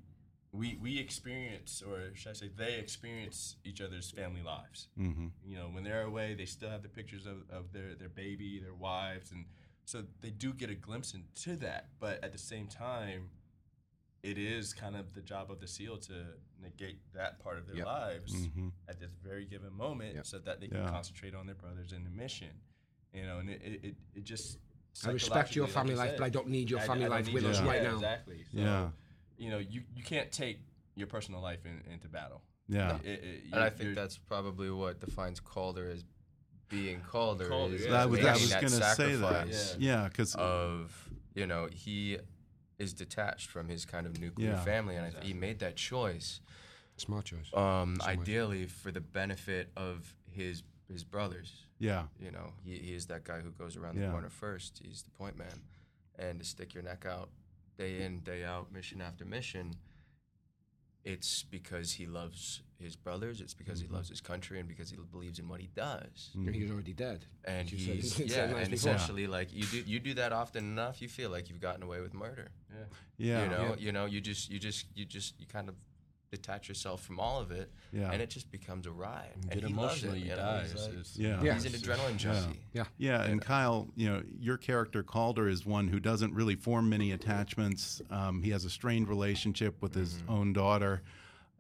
we 0.52 0.76
we 0.76 0.98
experience 0.98 1.82
or 1.82 2.14
should 2.14 2.30
I 2.30 2.34
say 2.34 2.48
they 2.48 2.78
experience 2.78 3.56
each 3.64 3.80
other's 3.80 4.12
family 4.12 4.42
lives. 4.42 4.86
hmm 4.96 5.28
You 5.44 5.56
know, 5.56 5.68
when 5.70 5.82
they're 5.82 6.02
away, 6.02 6.34
they 6.34 6.46
still 6.46 6.70
have 6.70 6.82
the 6.84 6.88
pictures 6.88 7.26
of, 7.26 7.50
of 7.50 7.72
their 7.72 7.96
their 7.96 8.10
baby, 8.10 8.60
their 8.60 8.74
wives, 8.74 9.32
and 9.32 9.46
so 9.86 10.04
they 10.20 10.30
do 10.30 10.52
get 10.52 10.70
a 10.70 10.76
glimpse 10.76 11.14
into 11.14 11.56
that. 11.56 11.88
But 11.98 12.22
at 12.22 12.30
the 12.30 12.38
same 12.38 12.68
time, 12.68 13.30
it 14.24 14.38
is 14.38 14.72
kind 14.72 14.96
of 14.96 15.12
the 15.14 15.20
job 15.20 15.50
of 15.50 15.60
the 15.60 15.66
SEAL 15.68 15.98
to 15.98 16.14
negate 16.60 16.98
that 17.12 17.38
part 17.40 17.58
of 17.58 17.66
their 17.66 17.76
Yep. 17.76 17.86
lives 17.86 18.32
Mhm. 18.34 18.72
at 18.88 18.98
this 18.98 19.12
very 19.22 19.44
given 19.44 19.72
moment, 19.72 20.14
Yep. 20.14 20.26
so 20.26 20.38
that 20.38 20.60
they 20.60 20.68
can 20.68 20.78
Yeah. 20.78 20.88
concentrate 20.90 21.34
on 21.34 21.44
their 21.46 21.54
brothers 21.54 21.92
and 21.92 22.04
the 22.06 22.10
mission. 22.10 22.54
You 23.12 23.24
know, 23.26 23.38
and 23.38 23.50
it 23.50 23.60
it, 23.62 23.84
it, 23.84 23.96
it 24.14 24.24
just 24.24 24.58
I 25.04 25.10
respect 25.10 25.54
your 25.54 25.66
psychologically, 25.66 25.66
like 25.66 25.72
family 25.74 25.94
life, 25.96 26.10
said, 26.10 26.18
but 26.18 26.24
I 26.24 26.30
don't 26.30 26.48
need 26.48 26.70
your 26.70 26.80
I- 26.80 26.86
family 26.86 27.04
I 27.04 27.08
life 27.08 27.32
with 27.32 27.42
your- 27.42 27.52
us 27.52 27.60
Yeah. 27.60 27.66
right 27.66 27.82
yeah, 27.82 27.88
now. 27.90 27.94
Exactly. 27.96 28.44
So, 28.44 28.58
Yeah. 28.58 28.90
You 29.36 29.50
know, 29.50 29.58
you, 29.58 29.82
you 29.94 30.02
can't 30.04 30.30
take 30.32 30.58
your 30.94 31.08
personal 31.08 31.40
life 31.40 31.66
in, 31.66 31.80
into 31.92 32.08
battle. 32.08 32.42
Yeah. 32.68 32.98
It- 33.02 33.24
it- 33.24 33.44
And 33.52 33.56
I 33.56 33.68
think 33.70 33.94
that's 33.96 34.16
probably 34.16 34.70
what 34.70 35.00
defines 35.00 35.40
Calder 35.40 35.90
as 35.90 36.04
being 36.68 37.00
Calder. 37.02 37.48
Calder, 37.48 37.74
is 37.74 37.84
yeah. 37.84 37.90
That 37.90 38.08
was, 38.10 38.24
I 38.24 38.32
was 38.32 38.50
going 38.52 38.64
to 38.68 38.94
say 38.94 39.16
that. 39.16 39.76
Yeah, 39.80 40.08
because 40.08 40.34
Of 40.36 41.10
you 41.34 41.46
know 41.46 41.66
he 41.66 42.18
is 42.78 42.92
detached 42.92 43.48
from 43.50 43.68
his 43.68 43.84
kind 43.84 44.06
of 44.06 44.18
nuclear 44.20 44.50
Yeah. 44.52 44.64
family, 44.64 44.96
and 44.96 45.14
I 45.16 45.24
he 45.24 45.32
made 45.32 45.58
that 45.60 45.76
choice. 45.76 46.40
Smart 46.96 47.24
choice. 47.26 47.52
Um, 47.54 47.96
So 48.00 48.06
much. 48.06 48.18
ideally 48.20 48.66
for 48.66 48.90
the 48.92 49.00
benefit 49.00 49.70
of 49.76 50.14
his 50.30 50.62
his 50.88 51.02
brothers. 51.02 51.64
yeah, 51.78 52.06
You 52.20 52.30
know, 52.30 52.52
he, 52.62 52.76
he 52.78 52.94
is 52.94 53.06
that 53.06 53.24
guy 53.24 53.40
who 53.40 53.50
goes 53.50 53.74
around 53.76 53.96
the 53.96 54.08
corner 54.08 54.28
first. 54.28 54.80
He's 54.84 55.02
the 55.02 55.10
point 55.10 55.36
man, 55.36 55.62
and 56.18 56.38
to 56.40 56.44
stick 56.44 56.74
your 56.74 56.82
neck 56.82 57.06
out 57.06 57.30
day 57.78 58.02
in 58.02 58.20
day 58.20 58.44
out, 58.44 58.70
mission 58.70 59.00
after 59.00 59.24
mission. 59.24 59.74
It's 61.04 61.42
because 61.42 61.92
he 61.92 62.06
loves 62.06 62.62
his 62.78 62.96
brothers. 62.96 63.40
It's 63.40 63.52
because 63.54 63.80
Mm-hmm. 63.80 63.90
he 63.92 63.96
loves 63.96 64.08
his 64.08 64.20
country, 64.22 64.58
and 64.58 64.66
because 64.68 64.90
he 64.90 64.96
believes 65.12 65.38
in 65.38 65.48
what 65.48 65.60
he 65.60 65.68
does. 65.74 66.30
And 66.34 66.54
He's 66.54 66.70
already 66.70 66.94
dead. 66.94 67.26
And 67.44 67.70
You 67.70 67.76
he's 67.78 68.18
you 68.18 68.24
yeah, 68.26 68.46
nice 68.46 68.62
and 68.62 68.70
before. 68.70 68.92
essentially 68.94 69.26
like 69.26 69.48
you 69.52 69.64
do 69.66 69.82
you 69.86 70.00
do 70.00 70.14
that 70.14 70.32
often 70.32 70.64
enough, 70.64 71.02
you 71.02 71.08
feel 71.08 71.30
like 71.30 71.48
you've 71.50 71.60
gotten 71.60 71.82
away 71.82 72.00
with 72.00 72.14
murder. 72.14 72.48
yeah. 72.70 72.84
yeah, 73.18 73.42
You 73.44 73.50
know, 73.50 73.62
Yeah. 73.70 73.74
you 73.78 73.92
know, 73.92 74.04
you 74.06 74.20
just 74.20 74.50
you 74.50 74.58
just 74.58 74.86
you 74.94 75.04
just 75.04 75.38
you 75.38 75.46
kind 75.46 75.68
of 75.68 75.74
detach 76.36 76.68
yourself 76.68 77.02
from 77.04 77.18
all 77.20 77.40
of 77.40 77.50
it, 77.50 77.70
Yeah. 77.92 78.10
and 78.10 78.20
it 78.22 78.30
just 78.30 78.50
becomes 78.50 78.86
a 78.86 78.90
ride. 78.90 79.30
You 79.36 79.48
and 79.50 79.60
get 79.60 79.68
he 79.70 79.74
loves 79.74 80.04
it, 80.04 80.16
you 80.16 80.34
die. 80.34 80.62
he's 80.62 80.74
like- 80.74 80.92
yeah. 81.16 81.42
Yeah. 81.42 81.54
He's 81.54 81.64
an 81.66 81.72
adrenaline 81.72 82.16
junkie. 82.16 82.60
Yeah. 82.72 82.84
Yeah, 82.98 83.22
and 83.22 83.40
Kyle, 83.40 83.88
you 83.96 84.08
know, 84.08 84.22
your 84.38 84.56
character 84.56 85.02
Calder 85.02 85.48
is 85.48 85.64
one 85.66 85.88
who 85.88 86.00
doesn't 86.00 86.34
really 86.34 86.56
form 86.56 86.88
many 86.88 87.12
attachments. 87.12 88.02
Um, 88.10 88.42
he 88.42 88.50
has 88.50 88.64
a 88.64 88.70
strained 88.70 89.08
relationship 89.08 89.80
with 89.82 89.94
his 89.94 90.22
own 90.28 90.52
daughter. 90.52 91.02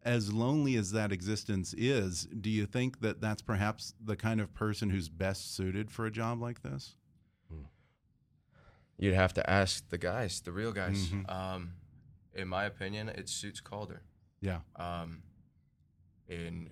As 0.02 0.32
lonely 0.32 0.76
as 0.76 0.92
that 0.92 1.12
existence 1.12 1.74
is, 1.78 2.26
do 2.26 2.50
you 2.50 2.66
think 2.66 3.00
that 3.00 3.20
that's 3.22 3.40
perhaps 3.40 3.94
the 4.04 4.16
kind 4.16 4.38
of 4.40 4.52
person 4.52 4.90
who's 4.90 5.08
best 5.08 5.54
suited 5.54 5.90
for 5.90 6.04
a 6.04 6.10
job 6.10 6.42
like 6.42 6.62
this? 6.62 6.96
You'd 8.96 9.14
have 9.14 9.32
to 9.34 9.50
ask 9.50 9.88
the 9.88 9.98
guys, 9.98 10.40
the 10.40 10.52
real 10.52 10.72
guys. 10.72 11.08
Mhm. 11.08 11.28
Um, 11.30 11.72
in 12.32 12.46
my 12.48 12.64
opinion, 12.64 13.08
it 13.08 13.28
suits 13.28 13.60
Calder. 13.60 14.02
Yeah, 14.48 14.60
Um, 14.76 15.22
in 16.28 16.70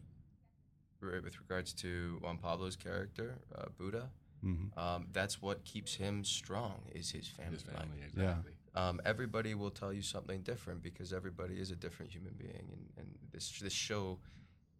re- 1.00 1.20
with 1.20 1.38
regards 1.40 1.72
to 1.74 2.18
Juan 2.22 2.38
Pablo's 2.38 2.76
character, 2.76 3.38
uh, 3.54 3.66
Buddha, 3.78 4.10
hmm 4.42 4.66
um, 4.76 5.06
that's 5.12 5.40
what 5.40 5.64
keeps 5.64 5.94
him 5.94 6.24
strong 6.24 6.78
is 6.94 7.10
his 7.12 7.28
family. 7.28 7.52
His 7.58 7.66
life. 7.66 7.76
family, 7.76 7.98
Yeah. 8.00 8.08
exactly. 8.08 8.52
Um, 8.74 9.00
everybody 9.04 9.54
will 9.54 9.70
tell 9.70 9.92
you 9.92 10.02
something 10.02 10.42
different 10.42 10.82
because 10.82 11.12
everybody 11.12 11.54
is 11.64 11.70
a 11.70 11.76
different 11.76 12.10
human 12.12 12.34
being, 12.44 12.66
and, 12.74 12.82
and 12.98 13.08
this 13.32 13.58
this 13.60 13.72
show 13.88 14.18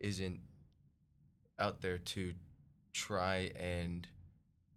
isn't 0.00 0.40
out 1.58 1.80
there 1.80 1.98
to 1.98 2.34
try 2.92 3.50
and 3.58 4.08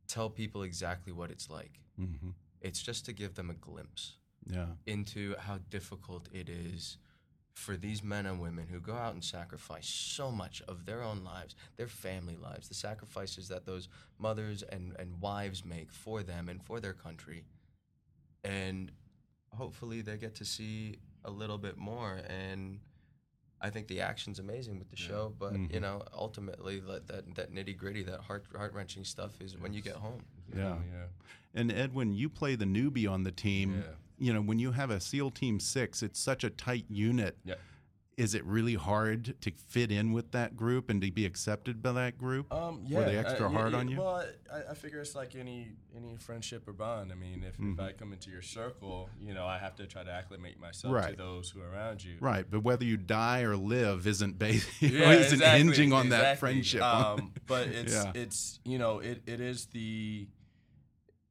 tell 0.08 0.30
people 0.30 0.62
exactly 0.64 1.12
what 1.14 1.32
it's 1.32 1.50
like. 1.50 1.80
hmm 1.98 2.32
It's 2.62 2.82
just 2.82 3.06
to 3.06 3.14
give 3.14 3.34
them 3.36 3.50
a 3.50 3.54
glimpse 3.68 4.18
yeah, 4.56 4.72
into 4.86 5.36
how 5.48 5.58
difficult 5.70 6.28
it 6.32 6.50
is 6.50 6.98
for 7.56 7.78
these 7.78 8.04
men 8.04 8.26
and 8.26 8.40
women 8.42 8.68
who 8.68 8.80
go 8.80 8.94
out 8.94 9.14
and 9.14 9.24
sacrifice 9.24 9.88
so 9.88 10.30
much 10.30 10.62
of 10.68 10.86
their 10.86 11.02
own 11.02 11.24
lives, 11.24 11.56
their 11.78 11.88
family 11.88 12.36
lives, 12.36 12.68
the 12.68 12.74
sacrifices 12.76 13.48
that 13.48 13.66
those 13.66 13.88
mothers 14.20 14.62
and, 14.62 14.94
and 15.00 15.22
wives 15.22 15.64
make 15.64 15.92
for 15.94 16.22
them 16.22 16.50
and 16.50 16.62
for 16.62 16.80
their 16.82 16.94
country. 16.94 17.46
And 18.44 18.92
hopefully 19.56 20.02
they 20.02 20.18
get 20.18 20.36
to 20.36 20.46
see 20.46 20.98
a 21.24 21.32
little 21.32 21.58
bit 21.58 21.78
more. 21.78 22.20
And 22.28 22.80
I 23.62 23.70
think 23.70 23.88
the 23.88 24.02
action's 24.02 24.38
amazing 24.40 24.78
with 24.78 24.90
the 24.90 24.98
show, 24.98 25.34
but 25.40 25.54
you 25.54 25.60
Mhm. 25.70 25.82
know, 25.82 26.04
ultimately 26.14 26.82
that, 26.82 27.08
that, 27.08 27.36
that 27.36 27.54
nitty 27.54 27.78
gritty, 27.78 28.04
that 28.04 28.20
heart 28.20 28.46
heart 28.56 28.74
wrenching 28.74 29.06
stuff 29.06 29.40
is 29.42 29.58
when 29.58 29.74
you 29.74 29.82
get 29.82 29.96
home. 29.96 30.22
yeah. 30.54 30.78
yeah. 30.92 31.06
And 31.54 31.72
Edwin, 31.72 32.14
you 32.14 32.28
play 32.28 32.56
the 32.56 32.66
newbie 32.66 33.10
on 33.10 33.24
the 33.24 33.32
team. 33.32 33.76
Yeah. 33.82 33.94
You 34.18 34.34
know, 34.34 34.42
when 34.42 34.60
you 34.60 34.72
have 34.72 34.90
a 34.90 35.00
SEAL 35.00 35.32
Team 35.32 35.60
Six, 35.60 36.02
it's 36.04 36.20
such 36.20 36.44
a 36.44 36.50
tight 36.50 36.86
unit. 36.90 37.38
Yeah. 37.44 37.56
Is 38.18 38.34
it 38.34 38.46
really 38.46 38.76
hard 38.76 39.36
to 39.42 39.52
fit 39.68 39.92
in 39.92 40.14
with 40.14 40.32
that 40.32 40.56
group 40.56 40.90
and 40.90 41.02
to 41.02 41.12
be 41.12 41.26
accepted 41.26 41.82
by 41.82 41.92
that 41.92 42.18
group? 42.18 42.50
Um, 42.54 42.80
yeah, 42.86 43.00
Were 43.00 43.04
they 43.04 43.18
extra 43.18 43.48
uh, 43.48 43.50
hard 43.50 43.74
yeah, 43.74 43.78
on 43.80 43.88
you? 43.90 43.98
Well, 43.98 44.24
I, 44.50 44.72
I 44.72 44.74
figure 44.74 45.02
it's 45.02 45.16
like 45.16 45.36
any 45.36 45.74
any 45.94 46.16
friendship 46.16 46.66
or 46.66 46.72
bond. 46.72 47.12
I 47.12 47.16
mean, 47.16 47.44
if, 47.46 47.58
Mhm. 47.58 47.74
if 47.74 47.80
I 47.82 47.92
come 47.92 48.14
into 48.14 48.30
your 48.30 48.42
circle, 48.42 49.10
you 49.22 49.34
know, 49.34 49.46
I 49.46 49.58
have 49.58 49.76
to 49.76 49.86
try 49.86 50.02
to 50.06 50.12
acclimate 50.12 50.58
myself 50.62 50.94
Right. 50.94 51.12
to 51.12 51.18
those 51.18 51.50
who 51.50 51.60
are 51.62 51.70
around 51.70 52.06
you. 52.06 52.16
Right, 52.22 52.46
but 52.50 52.64
whether 52.64 52.86
you 52.86 52.96
die 52.96 53.42
or 53.42 53.58
live 53.58 54.08
isn't 54.08 54.40
based, 54.40 54.70
Yeah, 54.82 55.12
isn't 55.12 55.34
exactly, 55.34 55.74
hinging 55.76 55.92
on 55.92 56.08
that 56.10 56.40
friendship. 56.40 56.84
Um, 56.84 57.34
but 57.48 57.68
it's 57.80 57.94
Yeah. 57.94 58.12
it's 58.16 58.62
you 58.64 58.78
know 58.78 59.00
it, 59.00 59.24
it 59.26 59.42
is 59.42 59.66
the 59.68 60.28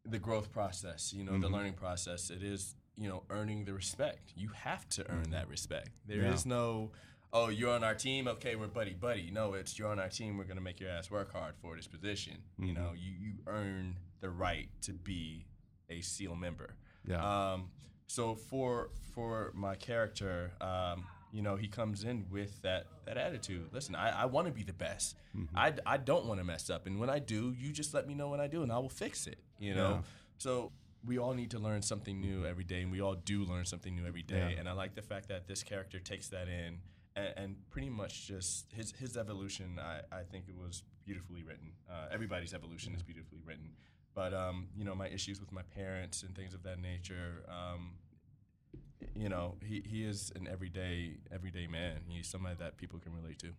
the 0.05 0.19
growth 0.19 0.53
process. 0.53 1.13
You 1.13 1.25
know, 1.25 1.39
the 1.39 1.49
Mhm. 1.49 1.53
learning 1.53 1.75
process. 1.75 2.31
It 2.31 2.43
is 2.43 2.75
you 2.97 3.09
know 3.09 3.25
earning 3.31 3.65
the 3.65 3.73
respect. 3.75 4.33
You 4.37 4.49
have 4.51 4.89
to 4.91 5.11
earn 5.11 5.31
that 5.31 5.49
respect. 5.49 5.91
There 6.07 6.25
is 6.25 6.41
Mm-hmm. 6.43 6.51
Yeah. 6.51 6.57
no. 6.57 6.93
Oh, 7.33 7.49
you're 7.49 7.73
on 7.75 7.83
our 7.83 7.97
team. 7.97 8.29
Okay, 8.29 8.55
we're 8.55 8.69
buddy 8.69 8.95
buddy. 8.95 9.31
No, 9.33 9.55
it's 9.55 9.77
you're 9.79 9.89
on 9.91 9.99
our 9.99 10.09
team. 10.09 10.37
We're 10.39 10.45
gonna 10.45 10.61
make 10.61 10.79
your 10.79 10.91
ass 10.91 11.11
work 11.11 11.33
hard 11.33 11.57
for 11.57 11.75
this 11.77 11.89
position. 11.89 12.43
You 12.59 12.73
Mhm. 12.73 12.75
know, 12.77 12.93
you 12.93 13.13
you 13.13 13.33
earn 13.47 13.97
the 14.21 14.31
right 14.31 14.69
to 14.83 14.93
be 14.93 15.47
a 15.91 16.01
SEAL 16.01 16.37
member. 16.37 16.77
Yeah. 17.05 17.23
Um, 17.53 17.71
so 18.07 18.35
for 18.37 18.91
for 19.15 19.51
my 19.55 19.75
character, 19.75 20.53
um, 20.61 21.07
you 21.33 21.43
know, 21.43 21.57
he 21.57 21.67
comes 21.67 22.05
in 22.05 22.29
with 22.31 22.63
that 22.63 22.87
that 23.07 23.17
attitude. 23.19 23.73
Listen, 23.73 23.97
I, 23.97 24.23
I 24.23 24.25
want 24.27 24.47
to 24.47 24.53
be 24.53 24.63
the 24.63 24.73
best. 24.73 25.17
Mm-hmm. 25.37 25.57
I, 25.59 25.75
I 25.85 25.97
don't 25.97 26.27
want 26.27 26.39
to 26.39 26.45
mess 26.45 26.71
up, 26.71 26.87
and 26.87 27.01
when 27.01 27.11
I 27.11 27.19
do, 27.19 27.53
you 27.53 27.73
just 27.73 27.93
let 27.93 28.07
me 28.07 28.15
know 28.15 28.29
when 28.29 28.41
I 28.41 28.47
do, 28.47 28.63
and 28.63 28.71
I 28.71 28.79
will 28.79 28.89
fix 28.89 29.27
it. 29.27 29.39
You 29.59 29.75
know. 29.75 29.91
Yeah. 29.91 30.01
So 30.39 30.73
we 31.07 31.19
all 31.19 31.35
need 31.35 31.51
to 31.51 31.59
learn 31.59 31.83
something 31.83 32.21
new 32.21 32.47
every 32.47 32.65
day, 32.65 32.83
and 32.83 32.91
we 32.91 33.01
all 33.01 33.15
do 33.15 33.45
learn 33.45 33.65
something 33.65 33.95
new 33.95 34.07
every 34.07 34.23
day. 34.23 34.53
Yeah. 34.53 34.61
And 34.61 34.69
I 34.69 34.73
like 34.73 34.95
the 34.95 35.03
fact 35.03 35.29
that 35.29 35.47
this 35.47 35.63
character 35.63 35.99
takes 35.99 36.29
that 36.29 36.49
in. 36.49 36.79
And, 37.17 37.33
and 37.37 37.57
pretty 37.71 37.91
much 37.91 38.27
just 38.27 38.73
his 38.73 38.93
his 38.99 39.17
evolution, 39.17 39.79
I, 39.79 40.01
I 40.15 40.23
think 40.23 40.47
it 40.49 40.57
was 40.57 40.83
beautifully 41.05 41.45
written. 41.45 41.73
Uh, 41.89 42.07
everybody's 42.11 42.53
evolution 42.53 42.93
is 42.95 43.03
beautifully 43.05 43.41
written, 43.47 43.71
but 44.15 44.35
um, 44.35 44.67
you 44.77 44.85
know 44.85 44.97
my 44.97 45.09
issues 45.09 45.41
with 45.41 45.53
my 45.53 45.63
parents 45.63 46.25
and 46.25 46.35
things 46.35 46.55
of 46.55 46.65
that 46.65 46.81
nature. 46.81 47.45
Um, 47.49 47.93
you 49.15 49.29
know, 49.29 49.57
he, 49.65 49.83
he 49.87 50.05
is 50.05 50.33
an 50.35 50.49
everyday 50.51 51.19
everyday 51.33 51.69
man. 51.69 52.01
He's 52.09 52.27
somebody 52.27 52.57
that 52.59 52.77
people 52.79 52.99
can 52.99 53.15
relate 53.15 53.39
to. 53.41 53.53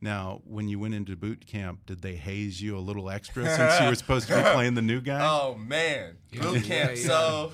Now, 0.00 0.42
when 0.44 0.68
you 0.68 0.78
went 0.78 0.94
into 0.94 1.16
boot 1.16 1.44
camp, 1.46 1.86
did 1.86 2.02
they 2.02 2.14
haze 2.14 2.62
you 2.62 2.76
a 2.76 2.80
little 2.80 3.10
extra 3.10 3.44
since 3.44 3.80
you 3.80 3.86
were 3.88 3.94
supposed 3.96 4.28
to 4.28 4.36
be 4.36 4.42
playing 4.52 4.74
the 4.74 4.82
new 4.82 5.00
guy? 5.00 5.20
Oh 5.28 5.54
man, 5.56 6.16
Yeah, 6.30 6.42
boot 6.42 6.62
camp. 6.64 6.92
yeah. 6.96 7.02
So. 7.06 7.52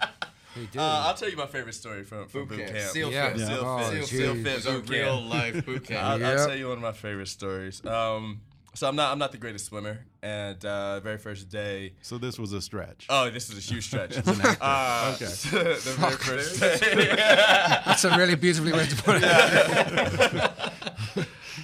Uh, 0.76 1.04
I'll 1.06 1.14
tell 1.14 1.30
you 1.30 1.36
my 1.38 1.46
favorite 1.46 1.72
story 1.72 2.04
from, 2.04 2.28
from 2.28 2.42
boot, 2.46 2.58
Boot 2.58 2.58
camp. 2.66 2.72
camp. 2.76 2.90
Seal 2.90 3.10
Yeah. 3.10 3.30
fit. 3.30 3.38
Yeah. 3.40 3.46
Seal 3.46 3.64
Oh, 3.64 3.90
fit. 3.90 4.04
SEALFIT. 4.04 4.46
It's 4.58 4.66
a 4.66 4.80
real 4.80 5.18
life 5.22 5.64
boot 5.64 5.86
camp. 5.86 6.04
I'll, 6.04 6.20
Yep. 6.20 6.38
I'll 6.38 6.46
tell 6.46 6.56
you 6.58 6.68
one 6.68 6.76
of 6.76 6.82
my 6.82 6.92
favorite 6.92 7.28
stories. 7.28 7.82
Um, 7.86 8.42
so 8.74 8.86
I'm 8.86 8.94
not 8.94 9.12
I'm 9.12 9.18
not 9.18 9.32
the 9.32 9.38
greatest 9.38 9.64
swimmer, 9.64 10.04
and 10.22 10.64
uh, 10.64 11.00
very 11.00 11.18
first 11.18 11.48
day. 11.48 11.94
So 12.02 12.16
this 12.18 12.38
was 12.38 12.52
a 12.52 12.62
stretch. 12.62 13.06
Oh, 13.10 13.28
this 13.30 13.50
is 13.50 13.58
a 13.58 13.60
huge 13.60 13.84
stretch. 13.86 14.16
an 14.26 14.28
actor. 14.28 14.56
Uh, 14.60 15.12
Okay. 15.14 15.24
the 15.50 15.94
very 15.98 16.12
first 16.16 16.60
day. 16.60 17.06
That's 17.16 18.04
a 18.04 18.16
really 18.16 18.36
beautifully 18.36 18.72
way 18.72 18.86
to 18.86 18.96
put 19.02 19.16
it. 19.22 19.24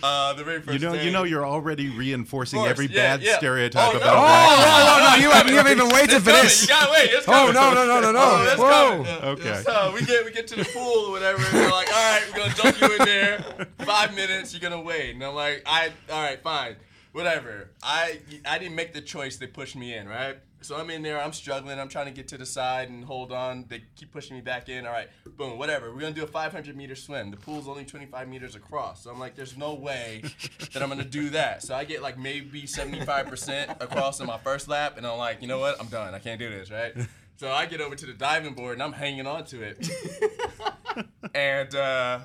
uh, 0.02 0.32
the 0.34 0.44
very 0.44 0.60
first 0.60 0.72
You 0.80 0.86
know, 0.88 0.94
day. 0.94 1.04
you 1.04 1.10
know, 1.12 1.22
you're 1.24 1.46
already 1.46 1.88
reinforcing 1.88 2.58
course, 2.58 2.70
every 2.70 2.86
yeah, 2.86 3.16
bad 3.16 3.22
yeah. 3.22 3.36
stereotype 3.38 3.94
Oh, 3.94 3.96
about 3.96 4.16
Oh, 4.16 4.20
black 4.20 4.48
Oh, 4.48 4.98
no, 4.98 5.04
no, 5.04 5.10
no, 5.10 5.16
you 5.22 5.30
haven't, 5.30 5.52
you 5.52 5.56
haven't 5.58 5.72
even 5.78 5.88
waited 5.94 6.14
It's 6.16 6.24
for 6.24 6.30
coming. 6.30 6.42
this. 6.44 6.62
You 6.62 6.68
gotta 6.68 6.92
wait. 6.92 7.10
It's 7.12 7.28
Oh, 7.28 7.32
coming. 7.32 7.54
no, 7.54 7.74
no, 7.74 7.86
no, 7.86 8.00
no, 8.00 8.12
no. 8.12 8.18
Oh, 8.20 8.44
that's 8.44 8.60
Whoa. 8.60 9.04
coming. 9.04 9.38
Okay. 9.38 9.62
So 9.64 9.92
we 9.94 10.02
get 10.04 10.24
we 10.24 10.32
get 10.32 10.46
to 10.48 10.56
the 10.56 10.64
pool 10.64 11.06
or 11.06 11.12
whatever, 11.12 11.38
and 11.44 11.54
they're 11.54 11.70
like, 11.70 11.88
all 11.88 12.12
right, 12.12 12.22
we're 12.32 12.38
gonna 12.38 12.54
dump 12.54 12.80
you 12.80 12.96
in 12.98 13.04
there. 13.06 13.44
Five 13.84 14.14
minutes, 14.14 14.52
you're 14.52 14.60
gonna 14.68 14.80
wait. 14.82 15.14
And 15.14 15.22
I'm 15.24 15.34
like, 15.34 15.62
I 15.66 15.90
all 16.10 16.22
right, 16.22 16.40
fine, 16.42 16.76
whatever. 17.18 17.70
I 17.82 18.20
I 18.46 18.58
didn't 18.58 18.76
make 18.76 18.94
the 18.94 19.00
choice. 19.00 19.36
They 19.36 19.48
pushed 19.48 19.74
me 19.74 19.94
in, 19.94 20.08
right? 20.08 20.38
So 20.60 20.76
I'm 20.76 20.88
in 20.88 21.02
there. 21.02 21.20
I'm 21.20 21.32
struggling. 21.32 21.78
I'm 21.78 21.88
trying 21.88 22.06
to 22.06 22.12
get 22.12 22.28
to 22.28 22.38
the 22.38 22.46
side 22.46 22.88
and 22.90 23.04
hold 23.04 23.32
on. 23.32 23.64
They 23.68 23.82
keep 23.96 24.12
pushing 24.12 24.36
me 24.36 24.40
back 24.40 24.68
in. 24.68 24.86
All 24.86 24.92
right, 24.92 25.08
boom, 25.36 25.58
whatever. 25.58 25.92
We're 25.92 26.00
gonna 26.00 26.12
do 26.12 26.22
a 26.22 26.28
500 26.28 26.76
meter 26.76 26.94
swim. 26.94 27.32
The 27.32 27.36
pool's 27.36 27.66
only 27.66 27.84
25 27.84 28.28
meters 28.28 28.54
across. 28.54 29.02
So 29.02 29.10
I'm 29.10 29.18
like, 29.18 29.34
there's 29.34 29.56
no 29.56 29.74
way 29.74 30.22
that 30.72 30.80
I'm 30.80 30.88
gonna 30.88 31.04
do 31.04 31.30
that. 31.30 31.64
So 31.64 31.74
I 31.74 31.84
get 31.84 32.02
like 32.02 32.18
maybe 32.18 32.62
75% 32.62 33.82
across 33.82 34.20
in 34.20 34.26
my 34.26 34.38
first 34.38 34.68
lap, 34.68 34.96
and 34.96 35.04
I'm 35.04 35.18
like, 35.18 35.42
you 35.42 35.48
know 35.48 35.58
what? 35.58 35.80
I'm 35.80 35.88
done. 35.88 36.14
I 36.14 36.20
can't 36.20 36.38
do 36.38 36.48
this, 36.48 36.70
right? 36.70 36.94
So 37.36 37.52
I 37.52 37.66
get 37.66 37.80
over 37.80 37.94
to 37.94 38.06
the 38.06 38.14
diving 38.14 38.54
board 38.54 38.74
and 38.74 38.82
I'm 38.82 38.92
hanging 38.92 39.28
on 39.28 39.44
to 39.46 39.62
it. 39.62 39.88
and 41.34 41.72
uh, 41.72 42.18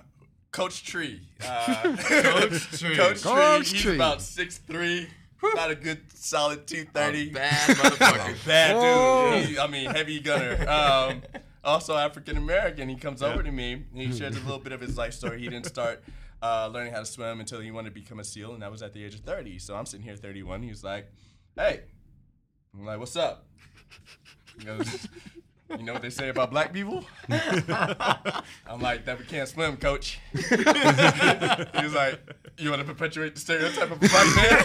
Coach 0.53 0.85
Tree. 0.85 1.19
Uh, 1.45 1.97
Coach 1.99 2.61
Tree. 2.79 2.95
Coach 2.95 3.21
Tree. 3.21 3.31
Coach 3.31 3.69
he's 3.71 3.81
Tree. 3.81 3.95
about 3.95 4.19
6'3", 4.19 5.07
about 5.51 5.71
a 5.71 5.75
good 5.75 5.99
solid 6.13 6.65
230. 6.67 7.31
Bad 7.31 7.75
motherfucker. 7.77 8.45
Bad 8.47 8.75
Whoa. 8.77 9.39
dude. 9.41 9.49
He- 9.49 9.59
I 9.59 9.67
mean, 9.67 9.89
heavy 9.89 10.19
gunner. 10.21 10.65
Um, 10.69 11.21
also 11.63 11.95
African 11.97 12.37
American. 12.37 12.87
He 12.87 12.95
comes 12.95 13.21
over 13.21 13.43
to 13.43 13.51
me 13.51 13.73
and 13.73 14.01
he 14.01 14.11
shares 14.17 14.37
a 14.37 14.41
little 14.41 14.59
bit 14.59 14.71
of 14.73 14.79
his 14.79 14.97
life 14.97 15.13
story. 15.13 15.39
He 15.39 15.49
didn't 15.49 15.65
start 15.65 16.03
uh, 16.41 16.67
learning 16.73 16.93
how 16.93 16.99
to 16.99 17.05
swim 17.05 17.39
until 17.39 17.59
he 17.59 17.71
wanted 17.71 17.89
to 17.93 17.99
become 17.99 18.19
a 18.19 18.23
SEAL, 18.23 18.53
and 18.53 18.61
that 18.61 18.71
was 18.71 18.81
at 18.81 18.93
the 18.93 19.03
age 19.03 19.15
of 19.15 19.21
30. 19.21 19.59
So 19.59 19.75
I'm 19.75 19.85
sitting 19.85 20.05
here, 20.05 20.15
31. 20.15 20.61
He's 20.61 20.83
like, 20.83 21.11
"Hey," 21.55 21.81
I'm 22.77 22.85
like, 22.85 22.99
"What's 22.99 23.15
up?" 23.15 23.45
He 24.59 24.65
goes, 24.65 25.07
"You 25.69 25.83
know 25.83 25.93
what 25.93 26.01
they 26.01 26.09
say 26.09 26.29
about 26.29 26.49
black 26.51 26.71
people?" 26.73 27.03
I'm 27.29 28.79
like, 28.81 29.05
"That 29.05 29.17
we 29.19 29.25
can't 29.25 29.47
swim, 29.49 29.77
coach." 29.77 30.19
He's 30.33 31.93
like, 31.93 32.19
"You 32.57 32.69
want 32.69 32.81
to 32.81 32.87
perpetuate 32.87 33.33
the 33.35 33.41
stereotype 33.41 33.91
of 33.91 33.93
a 33.93 33.97
black 34.07 34.35
man?" 34.35 34.63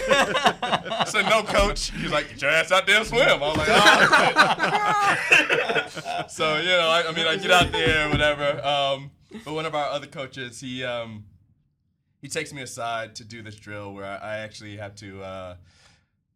I 0.91 1.05
said, 1.07 1.25
"No, 1.29 1.43
coach." 1.43 1.91
He's 1.91 2.11
like, 2.11 2.29
"Get 2.29 2.41
your 2.41 2.51
ass 2.51 2.71
out 2.71 2.85
there 2.85 2.97
and 2.97 3.07
swim." 3.07 3.27
I 3.27 3.33
was 3.35 3.57
like, 3.57 3.67
"Oh." 3.71 6.25
so 6.29 6.57
you 6.57 6.67
know, 6.69 6.89
I, 6.89 7.07
I 7.07 7.11
mean, 7.13 7.27
I 7.27 7.35
get 7.37 7.51
out 7.51 7.71
there, 7.71 8.09
whatever. 8.09 8.63
Um, 8.65 9.11
but 9.45 9.53
one 9.53 9.65
of 9.65 9.75
our 9.75 9.89
other 9.89 10.07
coaches, 10.07 10.59
he 10.59 10.83
um, 10.83 11.25
he 12.21 12.27
takes 12.27 12.53
me 12.53 12.61
aside 12.61 13.15
to 13.15 13.23
do 13.23 13.41
this 13.41 13.55
drill 13.55 13.93
where 13.93 14.05
I, 14.05 14.17
I 14.17 14.37
actually 14.39 14.77
have 14.77 14.95
to 14.95 15.23
uh, 15.23 15.55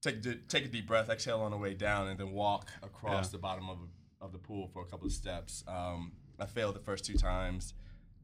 take 0.02 0.22
take 0.48 0.66
a 0.66 0.68
deep 0.68 0.88
breath, 0.88 1.10
exhale 1.10 1.42
on 1.42 1.52
the 1.52 1.58
way 1.58 1.74
down, 1.74 2.08
and 2.08 2.20
then 2.20 2.32
walk 2.32 2.70
across 2.82 3.28
Yeah. 3.28 3.32
the 3.34 3.38
bottom 3.40 3.70
of 3.70 3.78
of 4.24 4.32
the 4.32 4.40
pool 4.40 4.70
for 4.74 4.82
a 4.82 4.86
couple 4.86 5.06
of 5.06 5.14
steps. 5.14 5.64
Um, 5.68 6.14
I 6.40 6.46
failed 6.46 6.76
the 6.76 6.80
first 6.80 7.06
two 7.06 7.16
times. 7.16 7.74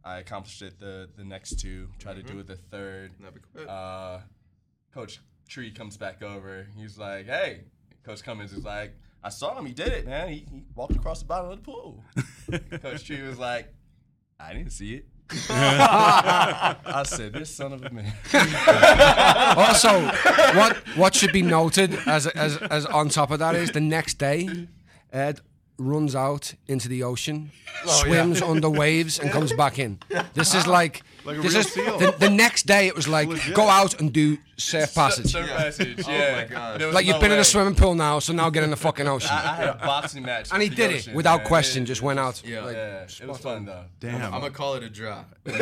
I 0.03 0.19
accomplished 0.19 0.61
it 0.61 0.79
the 0.79 1.09
the 1.15 1.25
next 1.25 1.59
two. 1.59 1.89
Tried 1.99 2.15
to 2.15 2.23
do 2.23 2.39
it 2.39 2.47
the 2.47 2.55
third. 2.55 3.11
Uh, 3.67 4.19
Coach 4.93 5.19
Tree 5.47 5.71
comes 5.71 5.97
back 5.97 6.23
over. 6.23 6.67
He's 6.75 6.97
like, 6.97 7.27
"Hey." 7.27 7.65
Coach 8.03 8.23
Cummins 8.23 8.53
is 8.53 8.63
like, 8.63 8.93
"I 9.23 9.29
saw 9.29 9.57
him. 9.57 9.65
He 9.65 9.73
did 9.73 9.89
it, 9.89 10.05
man. 10.05 10.29
He, 10.29 10.45
he 10.51 10.63
walked 10.73 10.95
across 10.95 11.19
the 11.19 11.25
bottom 11.25 11.51
of 11.51 11.57
the 11.57 11.63
pool." 11.63 12.03
Coach 12.81 13.05
Tree 13.05 13.21
was 13.21 13.37
like, 13.37 13.71
"I 14.39 14.53
didn't 14.53 14.71
see 14.71 14.95
it." 14.95 15.05
I 15.49 17.03
said, 17.05 17.33
"This 17.33 17.53
son 17.53 17.73
of 17.73 17.83
a 17.83 17.89
man." 17.91 18.11
also, 19.57 20.01
what 20.57 20.77
what 20.95 21.13
should 21.13 21.31
be 21.31 21.41
noted 21.43 21.93
as 22.07 22.25
as 22.27 22.57
as 22.57 22.85
on 22.85 23.09
top 23.09 23.29
of 23.29 23.39
that 23.39 23.55
is 23.55 23.71
the 23.71 23.81
next 23.81 24.15
day, 24.17 24.49
Ed 25.11 25.41
runs 25.79 26.15
out 26.15 26.53
into 26.67 26.87
the 26.89 27.03
ocean, 27.03 27.51
oh, 27.85 27.89
swims 28.03 28.41
under 28.41 28.69
waves, 28.69 29.17
and 29.19 29.31
comes 29.31 29.53
back 29.53 29.79
in. 29.79 29.99
This 30.33 30.53
is 30.53 30.67
like. 30.67 31.01
Like 31.25 31.41
this 31.41 31.53
is 31.53 31.73
the, 31.73 32.15
the 32.17 32.29
next 32.29 32.65
day. 32.65 32.87
It 32.87 32.95
was 32.95 33.07
like 33.07 33.27
Legit. 33.27 33.53
go 33.53 33.67
out 33.67 33.99
and 33.99 34.11
do 34.11 34.37
surf 34.55 34.95
passage. 34.95 35.33
Surf 35.33 35.49
passage, 35.49 36.01
Oh 36.07 36.11
yeah. 36.11 36.35
my 36.37 36.45
gosh. 36.45 36.79
There 36.79 36.91
Like 36.93 37.05
you've 37.05 37.17
no 37.17 37.21
been 37.21 37.33
in 37.33 37.39
a 37.39 37.43
swimming 37.43 37.75
pool 37.75 37.93
now, 37.93 38.19
so 38.19 38.31
now 38.31 38.49
get 38.49 38.63
in 38.63 38.69
the 38.69 38.77
fucking 38.77 39.05
ocean. 39.05 39.29
I, 39.33 39.51
I 39.51 39.55
had 39.57 39.67
a 39.67 39.73
boxing 39.75 40.23
match. 40.23 40.49
and 40.51 40.61
he 40.61 40.69
did 40.69 40.93
ocean, 40.93 41.11
it 41.13 41.15
without 41.17 41.39
man. 41.39 41.47
question. 41.47 41.83
It- 41.83 41.87
Just 41.87 42.01
went 42.01 42.19
out. 42.19 42.41
Yeah. 42.45 42.61
like, 42.63 42.75
Yeah, 42.77 43.01
it 43.03 43.27
was 43.27 43.37
fun 43.37 43.65
though. 43.65 43.83
Damn. 43.99 44.33
I'm 44.33 44.39
gonna 44.39 44.49
call 44.49 44.75
it 44.75 44.83
a 44.83 44.89
draw. 44.89 45.25
You 45.45 45.53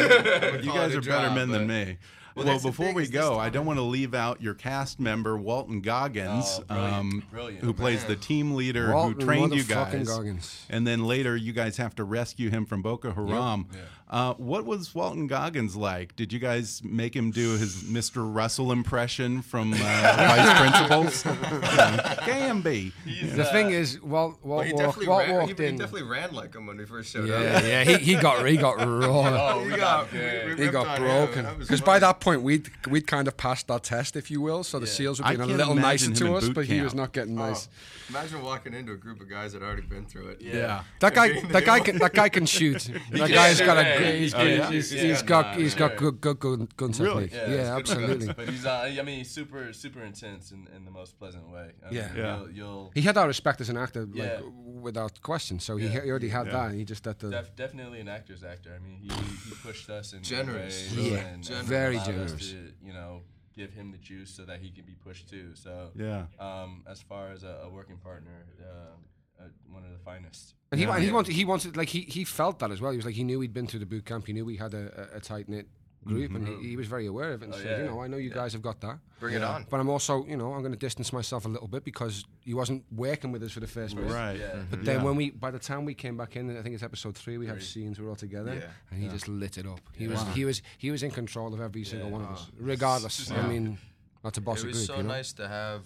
guys 0.71 0.95
are 0.95 1.01
better 1.01 1.31
men 1.31 1.49
than 1.49 1.65
me. 1.67 1.97
Well, 2.37 2.45
Well, 2.45 2.59
before 2.59 2.93
we 2.93 3.07
go, 3.07 3.37
I 3.39 3.49
don't 3.49 3.65
want 3.65 3.77
to 3.79 3.83
leave 3.83 4.13
out 4.13 4.41
your 4.41 4.53
cast 4.53 4.99
member 4.99 5.37
Walton 5.37 5.81
Goggins, 5.81 6.59
Oh, 6.59 6.63
brilliant, 6.67 6.93
um, 6.93 7.23
brilliant. 7.31 7.63
who 7.63 7.73
plays 7.73 8.05
the 8.05 8.15
team 8.15 8.53
leader 8.55 8.93
Walton 8.93 9.19
who 9.19 9.25
trained 9.25 9.53
you 9.55 9.63
guys, 9.63 10.07
Goggins. 10.07 10.65
and 10.69 10.85
then 10.85 11.05
later 11.05 11.35
you 11.35 11.51
guys 11.53 11.77
have 11.77 11.95
to 11.95 12.03
rescue 12.03 12.49
him 12.49 12.65
from 12.65 12.81
Boko 12.81 13.11
Haram. 13.11 13.67
Uh, 14.09 14.33
what 14.35 14.65
was 14.65 14.95
Walton 14.95 15.27
Goggins 15.27 15.75
like? 15.75 16.15
Did 16.15 16.31
you 16.31 16.39
guys 16.39 16.81
make 16.81 17.13
him 17.13 17.29
do 17.29 17.57
his 17.57 17.83
Mr. 17.83 18.23
Russell 18.33 18.71
impression 18.71 19.41
from 19.41 19.73
uh, 19.73 19.77
Vice 19.77 20.59
Principals? 20.61 21.23
Gamby. 22.23 22.93
The 23.35 23.43
thing 23.45 23.71
is, 23.71 24.01
Walt, 24.01 24.37
Well, 24.41 24.57
Walt, 24.57 24.65
he 24.65 24.73
walked, 24.73 24.83
definitely 24.85 25.07
Walt 25.07 25.19
ran. 25.21 25.29
He, 25.29 25.37
walked 25.47 25.59
he 25.59 25.65
in. 25.65 25.77
definitely 25.77 26.07
ran 26.09 26.33
like 26.33 26.55
him 26.55 26.65
when 26.67 26.77
we 26.77 26.85
first 26.85 27.11
showed 27.11 27.27
Yeah, 27.27 27.35
up. 27.35 27.63
yeah, 27.63 27.83
he, 27.83 27.97
he 27.97 28.15
got 28.15 28.45
he 28.47 28.57
got 28.57 28.77
raw. 28.79 29.55
Oh, 29.55 29.63
we 29.65 29.75
got 29.75 30.09
good. 30.11 30.57
we 30.57 30.65
he 30.65 30.71
got 30.71 30.87
on 30.87 30.99
broken 30.99 31.45
because 31.59 31.81
by 31.81 31.99
that 31.99 32.19
point 32.19 32.41
we'd 32.43 32.69
we'd 32.87 33.07
kind 33.07 33.27
of 33.27 33.35
passed 33.37 33.69
our 33.69 33.79
test, 33.79 34.15
if 34.15 34.31
you 34.31 34.41
will. 34.41 34.63
So 34.63 34.79
the 34.79 34.87
seals 34.87 35.19
were 35.19 35.25
I 35.27 35.35
being 35.35 35.41
a 35.51 35.53
little 35.57 35.75
nicer 35.75 36.13
to 36.13 36.35
us, 36.35 36.45
boot 36.45 36.53
but 36.55 36.65
he 36.65 36.81
was 36.81 36.93
not 36.93 37.11
getting 37.11 37.37
Oh, 37.37 37.49
nice. 37.49 37.67
imagine 38.09 38.41
walking 38.41 38.73
into 38.73 38.93
a 38.93 38.97
group 38.97 39.19
of 39.21 39.29
guys 39.29 39.53
that 39.53 39.61
already 39.61 39.81
been 39.81 40.05
through 40.05 40.29
it. 40.29 40.41
Yeah. 40.41 40.83
That 41.01 41.13
guy, 41.13 41.41
that 41.51 41.65
guy 41.65 41.79
can 41.81 41.97
that 41.99 42.13
guy 42.13 42.29
can 42.29 42.45
shoot. 42.45 42.79
that 43.11 43.19
can 43.19 43.31
guy's 43.31 43.57
shoot, 43.57 43.65
got 43.65 43.77
a 43.77 43.96
yeah, 43.99 44.09
great, 44.09 44.19
he's 44.19 44.33
he's, 44.33 44.33
good. 44.33 44.61
good. 44.61 44.73
he's, 44.73 44.93
Yeah, 44.93 45.01
he's 45.01 45.21
yeah, 45.21 45.25
got 45.27 45.55
he's 45.55 45.75
got 45.75 45.91
yeah. 45.91 45.97
good 45.97 46.21
good 46.21 46.39
gun, 46.39 46.67
gun 46.77 46.91
Really? 46.91 47.29
Yeah, 47.33 47.49
Yeah, 47.49 47.77
it's 47.77 47.93
good 47.93 48.07
guns, 48.07 48.27
absolutely. 48.27 48.33
But 48.33 48.49
he's, 48.49 48.65
uh, 48.65 48.95
I 48.99 49.01
mean, 49.03 49.17
he's 49.19 49.31
super, 49.31 49.73
super 49.73 50.01
intense 50.03 50.51
in, 50.51 50.67
in 50.75 50.85
the 50.85 50.91
most 50.91 51.17
pleasant 51.19 51.49
way. 51.49 51.71
I 51.85 51.91
Yeah. 51.91 52.07
mean, 52.07 52.17
Yeah. 52.17 52.37
You'll, 52.37 52.51
you'll 52.51 52.91
He 52.95 53.01
had 53.01 53.17
our 53.17 53.27
respect 53.27 53.61
as 53.61 53.69
an 53.69 53.77
actor, 53.77 54.05
like 54.05 54.15
Yeah. 54.15 54.39
without 54.87 55.21
question. 55.21 55.59
So 55.59 55.77
he, 55.77 55.85
Yeah. 55.87 56.01
he 56.03 56.09
already 56.09 56.29
had 56.29 56.47
Yeah. 56.47 56.53
that. 56.69 56.73
He 56.75 56.83
just 56.85 57.03
had 57.05 57.19
to. 57.19 57.29
def- 57.29 57.55
definitely 57.55 57.99
an 57.99 58.07
actor's 58.07 58.43
actor. 58.43 58.71
I 58.75 58.79
mean, 58.85 58.97
he, 59.01 59.09
he 59.09 59.55
pushed 59.63 59.89
us 59.89 60.13
in 60.13 60.23
Generous. 60.23 60.75
ways 60.91 61.11
Yeah, 61.11 61.17
and, 61.17 61.43
generous. 61.43 61.49
and 61.59 61.67
very 61.67 61.99
generous. 61.99 62.49
To, 62.51 62.71
you 62.83 62.93
know, 62.93 63.21
give 63.55 63.73
him 63.73 63.91
the 63.91 63.97
juice 63.97 64.29
so 64.29 64.43
that 64.45 64.59
he 64.61 64.69
can 64.69 64.85
be 64.85 64.93
pushed 64.93 65.29
too. 65.29 65.51
So, 65.55 65.89
Yeah. 65.95 66.25
um, 66.39 66.83
as 66.87 67.01
far 67.01 67.31
as 67.31 67.43
a, 67.43 67.61
a 67.63 67.69
working 67.69 67.97
partner, 67.97 68.45
uh, 68.61 68.95
uh, 69.39 69.43
one 69.71 69.83
of 69.83 69.91
the 69.91 69.99
finest. 69.99 70.53
And 70.71 70.79
he, 70.79 70.85
Yeah. 70.85 70.95
and 70.95 71.03
he 71.03 71.11
wanted, 71.11 71.33
he 71.35 71.45
wanted, 71.45 71.77
like 71.77 71.89
he, 71.89 72.01
he 72.01 72.23
felt 72.23 72.59
that 72.59 72.71
as 72.71 72.81
well. 72.81 72.91
He 72.91 72.97
was 72.97 73.05
like, 73.05 73.15
he 73.15 73.23
knew 73.23 73.39
he'd 73.39 73.53
been 73.53 73.67
through 73.67 73.79
the 73.81 73.85
boot 73.85 74.05
camp. 74.05 74.27
He 74.27 74.33
knew 74.33 74.45
we 74.45 74.57
had 74.57 74.73
a, 74.73 75.09
a, 75.13 75.17
a 75.17 75.19
tight 75.19 75.47
knit 75.49 75.67
group, 76.05 76.33
and 76.35 76.47
he, 76.47 76.69
he 76.69 76.75
was 76.77 76.87
very 76.87 77.05
aware 77.05 77.33
of 77.33 77.41
it. 77.41 77.45
And 77.45 77.53
Oh, 77.53 77.57
said, 77.57 77.81
you 77.81 77.85
know, 77.87 78.01
I 78.01 78.07
know 78.07 78.15
you 78.15 78.29
guys 78.29 78.53
have 78.53 78.61
got 78.61 78.79
that, 78.79 78.99
Bring 79.19 79.35
it 79.35 79.43
on. 79.43 79.65
but 79.69 79.79
I'm 79.81 79.89
also, 79.89 80.25
you 80.25 80.37
know, 80.37 80.53
I'm 80.53 80.61
going 80.61 80.71
to 80.71 80.77
distance 80.77 81.11
myself 81.11 81.43
a 81.45 81.49
little 81.49 81.67
bit 81.67 81.83
because 81.83 82.23
he 82.45 82.53
wasn't 82.53 82.85
working 82.95 83.33
with 83.33 83.43
us 83.43 83.51
for 83.51 83.59
the 83.59 83.67
first 83.67 83.97
place. 83.97 84.09
Right. 84.09 84.39
Yeah. 84.39 84.55
But 84.69 84.85
then 84.85 84.97
Yeah. 84.99 85.03
when 85.03 85.17
we, 85.17 85.31
by 85.31 85.51
the 85.51 85.59
time 85.59 85.83
we 85.83 85.93
came 85.93 86.15
back 86.15 86.37
in, 86.37 86.57
I 86.57 86.61
think 86.61 86.75
it's 86.75 86.83
episode 86.83 87.17
three, 87.17 87.37
we 87.37 87.47
have 87.47 87.61
scenes 87.61 87.99
we're 87.99 88.07
all 88.07 88.15
together, 88.15 88.53
Yeah. 88.55 88.69
and 88.91 89.03
he 89.03 89.09
just 89.09 89.27
lit 89.27 89.57
it 89.57 89.65
up. 89.67 89.81
He 89.93 90.07
was, 90.07 90.23
he 90.33 90.45
was, 90.45 90.61
he 90.77 90.91
was 90.91 91.03
in 91.03 91.11
control 91.11 91.53
of 91.53 91.59
every 91.59 91.83
single 91.83 92.09
one 92.09 92.21
of 92.21 92.29
us, 92.31 92.47
regardless. 92.57 93.29
I 93.31 93.45
mean, 93.45 93.77
not 94.23 94.33
to 94.35 94.41
boss 94.41 94.59
it 94.61 94.65
a 94.65 94.67
was 94.67 94.85
so 94.85 94.97
you 94.97 95.03
know? 95.03 95.09
nice 95.09 95.33
to 95.33 95.47
have 95.47 95.81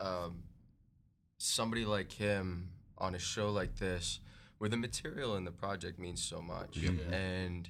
um, 0.00 0.42
somebody 1.42 1.84
like 1.84 2.12
him 2.12 2.68
on 2.98 3.14
a 3.14 3.18
show 3.18 3.50
like 3.50 3.76
this, 3.78 4.20
where 4.58 4.70
the 4.70 4.76
material 4.76 5.36
in 5.36 5.44
the 5.44 5.50
project 5.50 5.98
means 5.98 6.22
so 6.22 6.40
much, 6.40 6.78
and 7.10 7.68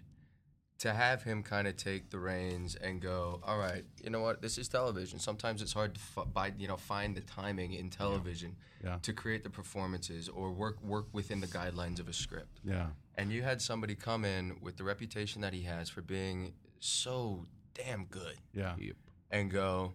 to 0.78 0.92
have 0.92 1.22
him 1.22 1.42
kind 1.44 1.68
of 1.68 1.76
take 1.76 2.10
the 2.10 2.18
reins 2.18 2.74
and 2.74 3.00
go, 3.00 3.40
all 3.44 3.56
right, 3.56 3.84
you 4.02 4.10
know 4.10 4.20
what, 4.20 4.42
this 4.42 4.58
is 4.58 4.66
television. 4.68 5.18
Sometimes 5.20 5.62
it's 5.62 5.72
hard 5.72 5.94
to 5.94 6.00
f- 6.16 6.26
by, 6.34 6.52
you 6.58 6.66
know 6.66 6.76
find 6.76 7.14
the 7.16 7.20
timing 7.20 7.72
in 7.72 7.88
television 7.88 8.56
Yeah. 8.84 8.98
to 9.02 9.12
create 9.12 9.44
the 9.44 9.50
performances 9.50 10.28
or 10.28 10.50
work 10.52 10.82
work 10.82 11.06
within 11.12 11.40
the 11.40 11.46
guidelines 11.46 12.00
of 12.00 12.08
a 12.08 12.12
script. 12.12 12.58
Yeah. 12.64 12.88
And 13.14 13.30
you 13.30 13.42
had 13.42 13.62
somebody 13.62 13.94
come 13.94 14.24
in 14.24 14.56
with 14.60 14.76
the 14.76 14.82
reputation 14.84 15.40
that 15.42 15.52
he 15.54 15.62
has 15.62 15.88
for 15.88 16.02
being 16.02 16.54
so 16.80 17.46
damn 17.74 18.06
good 18.06 18.36
Yeah. 18.52 18.74
and 19.30 19.50
go, 19.52 19.92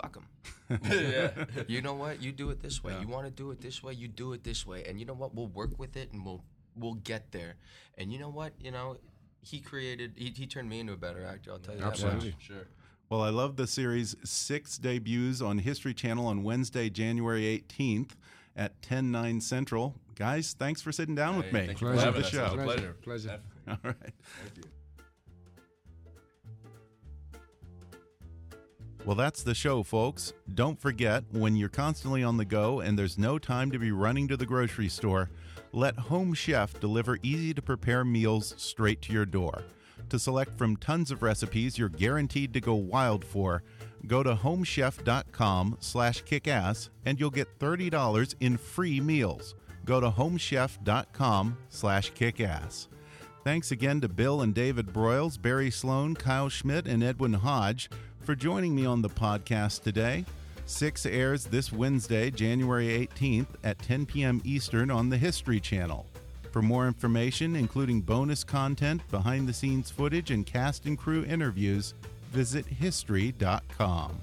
fuck 0.00 0.16
him. 0.16 0.26
Yeah. 0.90 1.30
You 1.66 1.82
know 1.82 1.94
what? 1.94 2.22
You 2.22 2.32
do 2.32 2.50
it 2.50 2.60
this 2.60 2.82
way. 2.84 2.92
Yeah. 2.92 3.00
You 3.00 3.08
want 3.08 3.24
to 3.24 3.30
do 3.30 3.50
it 3.50 3.60
this 3.60 3.82
way. 3.82 3.94
You 3.94 4.08
do 4.08 4.32
it 4.32 4.44
this 4.44 4.66
way. 4.66 4.84
And 4.84 5.00
you 5.00 5.06
know 5.06 5.14
what? 5.14 5.34
We'll 5.34 5.46
work 5.46 5.78
with 5.78 5.96
it 5.96 6.12
and 6.12 6.24
we'll 6.24 6.42
we'll 6.76 6.94
get 6.94 7.32
there. 7.32 7.56
And 7.96 8.12
you 8.12 8.18
know 8.18 8.28
what? 8.28 8.52
You 8.60 8.70
know, 8.70 8.96
he 9.42 9.60
created. 9.60 10.12
He, 10.16 10.32
he 10.36 10.46
turned 10.46 10.68
me 10.68 10.80
into 10.80 10.92
a 10.92 10.96
better 10.96 11.24
actor. 11.24 11.52
I'll 11.52 11.58
tell 11.58 11.76
you 11.76 11.82
Absolutely. 11.82 12.30
that 12.30 12.36
much. 12.36 12.44
Sure. 12.44 12.66
Well, 13.10 13.22
I 13.22 13.30
love 13.30 13.56
the 13.56 13.66
series. 13.66 14.14
Six 14.24 14.76
debuts 14.76 15.40
on 15.40 15.58
History 15.58 15.94
Channel 15.94 16.26
on 16.26 16.42
Wednesday, 16.42 16.90
January 16.90 17.64
18th 17.70 18.10
at 18.54 18.80
10, 18.82 19.10
9 19.10 19.40
Central. 19.40 19.94
Guys, 20.14 20.54
thanks 20.58 20.82
for 20.82 20.92
sitting 20.92 21.14
down 21.14 21.38
with 21.38 21.50
me. 21.52 21.66
thank 21.66 21.80
you 21.80 21.88
for 21.88 21.94
Love 21.94 22.14
the 22.14 22.22
show. 22.22 22.44
It 22.44 22.52
was 22.52 22.60
a 22.60 22.64
pleasure. 22.64 22.96
Pleasure. 23.02 23.40
All 23.68 23.78
right. 23.82 23.96
Thank 24.42 24.56
you. 24.56 24.64
Well, 29.08 29.14
that's 29.14 29.42
the 29.42 29.54
show, 29.54 29.82
folks. 29.82 30.34
Don't 30.54 30.78
forget, 30.78 31.24
when 31.30 31.56
you're 31.56 31.70
constantly 31.70 32.22
on 32.22 32.36
the 32.36 32.44
go 32.44 32.80
and 32.80 32.98
there's 32.98 33.16
no 33.16 33.38
time 33.38 33.70
to 33.70 33.78
be 33.78 33.90
running 33.90 34.28
to 34.28 34.36
the 34.36 34.44
grocery 34.44 34.90
store, 34.90 35.30
let 35.72 35.96
Home 35.96 36.34
Chef 36.34 36.78
deliver 36.78 37.16
easy 37.22 37.54
to 37.54 37.62
prepare 37.62 38.04
meals 38.04 38.52
straight 38.58 39.00
to 39.00 39.12
your 39.14 39.24
door. 39.24 39.62
To 40.10 40.18
select 40.18 40.58
from 40.58 40.76
tons 40.76 41.10
of 41.10 41.22
recipes 41.22 41.78
you're 41.78 41.88
guaranteed 41.88 42.52
to 42.52 42.60
go 42.60 42.74
wild 42.74 43.24
for, 43.24 43.62
go 44.06 44.22
to 44.22 44.34
homechef.com 44.34 45.78
slash 45.80 46.22
kickass 46.24 46.90
and 47.06 47.18
you'll 47.18 47.30
get 47.30 47.58
$30 47.58 48.34
in 48.40 48.58
free 48.58 49.00
meals. 49.00 49.54
Go 49.86 50.00
to 50.00 50.10
homechef.com 50.10 51.56
slash 51.70 52.12
kickass. 52.12 52.88
Thanks 53.42 53.70
again 53.70 54.02
to 54.02 54.08
Bill 54.10 54.42
and 54.42 54.54
David 54.54 54.88
Broyles, 54.88 55.40
Barry 55.40 55.70
Sloane, 55.70 56.14
Kyle 56.14 56.50
Schmid, 56.50 56.86
and 56.86 57.02
Edwin 57.02 57.32
Hodge 57.32 57.88
for 58.22 58.34
joining 58.34 58.74
me 58.74 58.86
on 58.86 59.02
the 59.02 59.08
podcast 59.08 59.82
today. 59.82 60.24
Six 60.66 61.06
airs 61.06 61.46
this 61.46 61.72
Wednesday, 61.72 62.30
January 62.30 63.06
18th 63.06 63.46
at 63.64 63.78
10 63.78 64.06
p.m. 64.06 64.42
Eastern 64.44 64.90
on 64.90 65.08
the 65.08 65.16
History 65.16 65.60
Channel. 65.60 66.06
For 66.52 66.62
more 66.62 66.86
information, 66.86 67.56
including 67.56 68.00
bonus 68.00 68.44
content, 68.44 69.02
behind 69.10 69.48
the 69.48 69.52
scenes 69.52 69.90
footage, 69.90 70.30
and 70.30 70.44
cast 70.44 70.86
and 70.86 70.98
crew 70.98 71.24
interviews, 71.24 71.94
visit 72.30 72.66
history.com. 72.66 74.18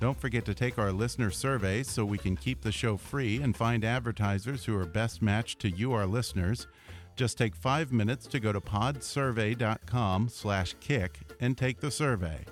Don't 0.00 0.20
forget 0.20 0.44
to 0.46 0.54
take 0.54 0.78
our 0.78 0.92
listener 0.92 1.30
survey 1.30 1.82
so 1.82 2.04
we 2.04 2.18
can 2.18 2.36
keep 2.36 2.60
the 2.60 2.72
show 2.72 2.96
free 2.96 3.40
and 3.40 3.56
find 3.56 3.84
advertisers 3.84 4.64
who 4.64 4.76
are 4.76 4.84
best 4.84 5.22
matched 5.22 5.60
to 5.60 5.70
you, 5.70 5.92
our 5.92 6.06
listeners. 6.06 6.66
Just 7.14 7.38
take 7.38 7.54
five 7.54 7.92
minutes 7.92 8.26
to 8.26 8.40
go 8.40 8.52
to 8.52 8.60
podsurvey.com 8.60 10.28
slash 10.28 10.74
kick 10.80 11.20
and 11.40 11.56
take 11.56 11.80
the 11.80 11.90
survey. 11.90 12.44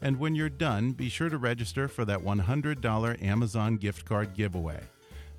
And 0.00 0.18
when 0.18 0.34
you're 0.34 0.48
done, 0.48 0.92
be 0.92 1.08
sure 1.08 1.28
to 1.28 1.38
register 1.38 1.88
for 1.88 2.04
that 2.04 2.20
$100 2.20 3.22
Amazon 3.22 3.76
gift 3.76 4.04
card 4.04 4.34
giveaway. 4.34 4.80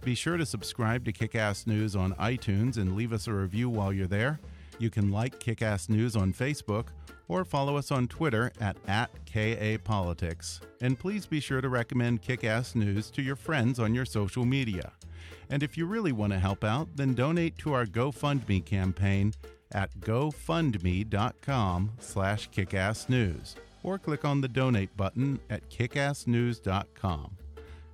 Be 0.02 0.16
sure 0.16 0.38
to 0.38 0.46
subscribe 0.46 1.06
to 1.06 1.14
Kickass 1.14 1.68
News 1.68 1.96
on 1.96 2.14
iTunes 2.16 2.78
and 2.78 2.96
leave 2.96 3.14
us 3.14 3.28
a 3.28 3.34
review 3.34 3.70
while 3.70 3.92
you're 3.92 4.08
there. 4.08 4.40
You 4.78 4.90
can 4.90 5.12
like 5.12 5.40
Kickass 5.40 5.90
News 5.90 6.16
on 6.16 6.34
Facebook 6.34 6.88
or 7.28 7.44
follow 7.46 7.78
us 7.78 7.92
on 7.92 8.08
Twitter 8.08 8.52
at, 8.60 8.78
at 8.88 9.10
KAPolitics. 9.26 10.62
And 10.82 10.98
please 10.98 11.26
be 11.26 11.40
sure 11.40 11.62
to 11.62 11.70
recommend 11.70 12.22
Kickass 12.22 12.76
News 12.76 13.10
to 13.12 13.22
your 13.22 13.36
friends 13.36 13.80
on 13.80 13.94
your 13.94 14.06
social 14.06 14.46
media. 14.46 14.94
And 15.50 15.64
if 15.64 15.78
you 15.78 15.86
really 15.86 16.12
want 16.12 16.34
to 16.34 16.40
help 16.40 16.64
out, 16.64 16.96
then 16.96 17.14
donate 17.14 17.58
to 17.60 17.74
our 17.74 17.86
GoFundMe 17.86 18.64
campaign 18.66 19.34
at 19.72 20.00
gofundme.com 20.00 21.92
slash 22.00 22.50
kickassnews 22.50 23.56
or 23.84 23.98
click 23.98 24.26
on 24.26 24.42
the 24.42 24.48
donate 24.48 24.96
button 24.96 25.40
at 25.50 25.70
kickassnews.com. 25.70 27.38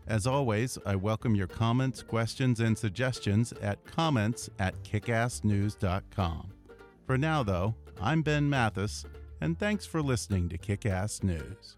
As 0.07 0.27
always, 0.27 0.77
I 0.85 0.95
welcome 0.95 1.33
your 1.35 1.47
comments, 1.47 2.03
questions, 2.03 2.59
and 2.59 2.77
suggestions 2.77 3.53
at 3.61 3.83
comments 3.85 4.49
at 4.59 4.75
kickassnews.com. 4.83 6.51
For 7.07 7.17
now, 7.17 7.43
though, 7.43 7.75
I'm 7.99 8.21
Ben 8.21 8.49
Mathis, 8.49 9.05
and 9.41 9.57
thanks 9.57 9.85
for 9.85 10.01
listening 10.01 10.49
to 10.49 10.57
Kickass 10.57 11.23
News. 11.23 11.77